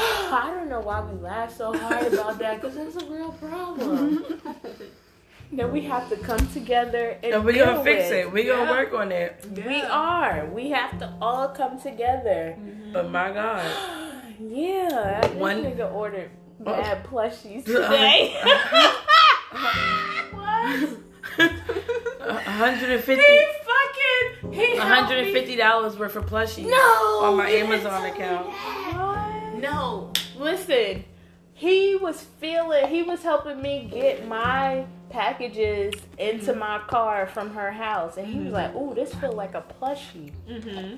I 0.00 0.52
don't 0.54 0.68
know 0.68 0.80
why 0.80 1.00
we 1.00 1.18
laugh 1.20 1.56
so 1.56 1.76
hard 1.76 2.12
about 2.12 2.38
that 2.38 2.60
because 2.60 2.76
it's 2.76 2.96
a 2.96 3.06
real 3.06 3.32
problem. 3.32 4.24
that 5.52 5.72
we 5.72 5.80
have 5.82 6.08
to 6.10 6.16
come 6.18 6.46
together 6.52 7.16
and 7.22 7.32
And 7.34 7.44
we're 7.44 7.54
gonna 7.54 7.72
deal 7.76 7.84
fix 7.84 8.10
it. 8.10 8.30
We're 8.32 8.44
gonna 8.54 8.64
Yeah. 8.70 8.70
work 8.70 8.92
on 8.94 9.10
it. 9.12 9.46
We 9.54 9.80
are. 9.82 10.46
We 10.52 10.70
have 10.70 10.98
to 10.98 11.14
all 11.22 11.48
come 11.48 11.80
together. 11.80 12.54
Mm-hmm. 12.58 12.92
But 12.92 13.10
my 13.10 13.30
God, 13.32 13.64
Yeah, 14.40 15.20
this 15.22 15.32
One- 15.32 15.64
nigga 15.64 15.90
ordered 15.92 16.30
Oh. 16.60 16.64
bad 16.64 17.04
plushies 17.04 17.68
uh-huh. 17.68 17.88
today. 17.88 18.34
what? 20.32 20.98
hundred 22.44 22.90
and 22.90 23.04
He 23.04 23.46
fucking 23.64 24.52
he 24.52 24.76
$150 24.76 25.98
worth 25.98 26.16
of 26.16 26.26
plushies. 26.26 26.66
No, 26.68 27.20
On 27.22 27.36
my 27.36 27.48
Amazon 27.48 28.04
account. 28.06 28.50
that. 28.50 29.37
No, 29.60 30.12
listen. 30.36 31.04
He 31.54 31.96
was 31.96 32.22
feeling. 32.38 32.86
He 32.88 33.02
was 33.02 33.22
helping 33.22 33.60
me 33.60 33.88
get 33.92 34.28
my 34.28 34.86
packages 35.10 35.94
into 36.16 36.54
my 36.54 36.78
car 36.86 37.26
from 37.26 37.50
her 37.54 37.72
house, 37.72 38.16
and 38.16 38.26
he 38.26 38.38
was 38.38 38.52
like, 38.52 38.74
"Ooh, 38.76 38.94
this 38.94 39.12
feel 39.14 39.32
like 39.32 39.54
a 39.54 39.62
plushie." 39.80 40.32
Mm-hmm. 40.48 40.96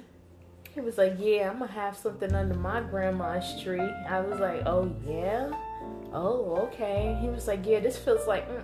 He 0.74 0.80
was 0.80 0.98
like, 0.98 1.14
"Yeah, 1.18 1.50
I'm 1.50 1.60
gonna 1.60 1.72
have 1.72 1.96
something 1.96 2.34
under 2.34 2.54
my 2.54 2.82
grandma's 2.82 3.60
tree." 3.62 3.80
I 3.80 4.20
was 4.20 4.38
like, 4.38 4.62
"Oh 4.66 4.94
yeah, 5.08 5.50
oh 6.12 6.68
okay." 6.68 7.16
He 7.22 7.28
was 7.28 7.46
like, 7.46 7.64
"Yeah, 7.64 7.80
this 7.80 7.96
feels 7.96 8.26
like." 8.26 8.48
Mm, 8.48 8.62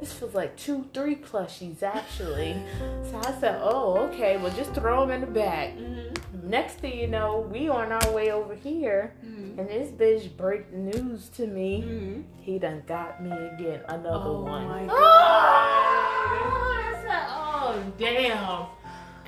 this 0.00 0.12
feels 0.12 0.34
like 0.34 0.56
two, 0.56 0.86
three 0.92 1.16
plushies 1.16 1.82
actually. 1.82 2.56
So 3.10 3.18
I 3.24 3.32
said, 3.40 3.60
"Oh, 3.62 3.96
okay. 4.08 4.36
Well, 4.36 4.52
just 4.54 4.74
throw 4.74 5.06
them 5.06 5.10
in 5.12 5.20
the 5.20 5.26
back. 5.26 5.70
Mm-hmm. 5.76 6.13
Next 6.44 6.74
thing 6.74 6.98
you 6.98 7.06
know, 7.08 7.48
we 7.50 7.68
on 7.68 7.90
our 7.90 8.10
way 8.12 8.30
over 8.30 8.54
here, 8.54 9.14
Mm-hmm. 9.24 9.58
and 9.58 9.68
this 9.68 9.90
bitch 9.90 10.36
break 10.36 10.72
news 10.72 11.28
to 11.30 11.46
me. 11.46 11.82
Mm-hmm. 11.82 12.20
He 12.40 12.58
done 12.58 12.82
got 12.86 13.22
me 13.22 13.30
again, 13.32 13.80
another 13.88 14.10
Oh 14.30 14.42
one. 14.42 14.64
my 14.66 14.86
Oh, 14.90 14.94
I 14.94 17.00
said, 17.02 17.26
oh 17.30 17.82
damn. 17.98 18.66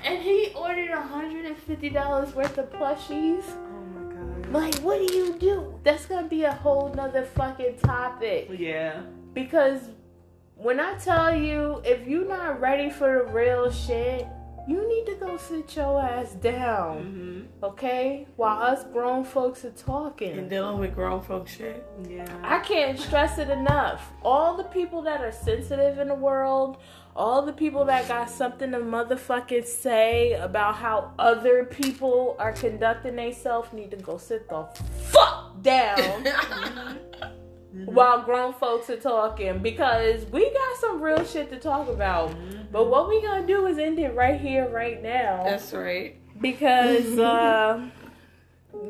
And 0.04 0.22
he 0.22 0.52
ordered 0.54 0.90
$150 0.90 2.34
worth 2.34 2.58
of 2.58 2.70
plushies. 2.70 3.42
Oh 3.48 3.84
my 3.94 4.14
god. 4.14 4.52
Like, 4.52 4.74
what 4.76 5.06
do 5.06 5.14
you 5.14 5.34
do? 5.38 5.74
That's 5.84 6.06
gonna 6.06 6.28
be 6.28 6.44
a 6.44 6.52
whole 6.52 6.92
nother 6.94 7.24
fucking 7.24 7.78
topic. 7.78 8.48
Yeah. 8.56 9.02
Because 9.34 9.80
when 10.56 10.80
I 10.80 10.96
tell 10.98 11.34
you, 11.34 11.80
if 11.84 12.06
you're 12.06 12.26
not 12.28 12.60
ready 12.60 12.90
for 12.90 13.24
the 13.26 13.32
real 13.32 13.70
shit, 13.70 14.26
you 14.66 14.88
need 14.88 15.06
to 15.06 15.14
go 15.20 15.36
sit 15.36 15.74
your 15.76 16.00
ass 16.00 16.32
down, 16.32 16.96
Mm-hmm. 16.98 17.64
okay? 17.64 18.26
While 18.36 18.62
us 18.62 18.84
grown 18.92 19.24
folks 19.24 19.64
are 19.64 19.70
talking 19.70 20.38
And 20.38 20.50
dealing 20.50 20.78
with 20.78 20.94
grown 20.94 21.20
folks 21.22 21.52
shit. 21.56 21.86
Yeah. 22.08 22.26
I 22.42 22.58
can't 22.60 22.98
stress 22.98 23.38
it 23.38 23.48
enough. 23.50 24.10
All 24.22 24.56
the 24.56 24.64
people 24.64 25.02
that 25.02 25.20
are 25.20 25.32
sensitive 25.32 25.98
in 25.98 26.08
the 26.08 26.14
world, 26.14 26.78
all 27.14 27.42
the 27.42 27.52
people 27.52 27.84
that 27.86 28.08
got 28.08 28.28
something 28.28 28.72
to 28.72 28.78
motherfucking 28.78 29.64
say 29.64 30.32
about 30.34 30.74
how 30.74 31.12
other 31.18 31.64
people 31.64 32.36
are 32.38 32.52
conducting 32.52 33.16
themselves 33.16 33.72
need 33.72 33.90
to 33.92 33.96
go 33.96 34.18
sit 34.18 34.48
the 34.48 34.64
fuck 35.12 35.62
down 35.62 36.26
while 37.84 38.22
grown 38.22 38.52
folks 38.54 38.88
are 38.90 38.96
talking 38.96 39.58
because 39.60 40.24
we 40.26 40.50
got 40.52 40.76
some 40.78 41.00
real 41.02 41.24
shit 41.24 41.50
to 41.50 41.58
talk 41.58 41.88
about. 41.88 42.34
But 42.72 42.88
what 42.88 43.08
we 43.08 43.22
gonna 43.22 43.46
do 43.46 43.66
is 43.66 43.78
end 43.78 43.98
it 43.98 44.14
right 44.14 44.40
here, 44.40 44.68
right 44.68 45.02
now. 45.02 45.44
That's 45.44 45.72
right. 45.72 46.16
because 46.40 47.18
uh 47.18 47.86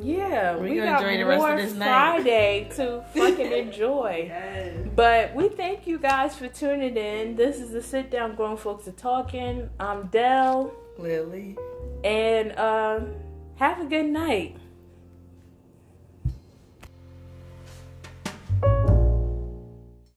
yeah, 0.02 0.56
We 0.56 0.70
we, 0.70 0.76
gonna 0.76 0.90
got 0.90 1.02
enjoy 1.04 1.16
the 1.18 1.26
rest 1.26 1.70
of 1.72 1.76
more. 1.78 1.86
Friday 1.86 2.68
to 2.76 3.04
fucking 3.14 3.52
enjoy. 3.52 4.24
Yes. 4.28 4.88
But 4.96 5.34
we 5.34 5.48
thank 5.48 5.86
you 5.86 5.98
guys 5.98 6.34
for 6.36 6.48
tuning 6.48 6.96
in. 6.96 7.36
This 7.36 7.60
is 7.60 7.70
the 7.70 7.82
sit 7.82 8.10
down 8.10 8.34
grown 8.34 8.56
folks 8.56 8.88
are 8.88 8.92
talking. 8.92 9.70
I'm 9.78 10.06
Dell 10.08 10.72
Lily. 10.98 11.56
and 12.02 12.58
um 12.58 13.12
have 13.56 13.80
a 13.80 13.84
good 13.84 14.06
night. 14.06 14.56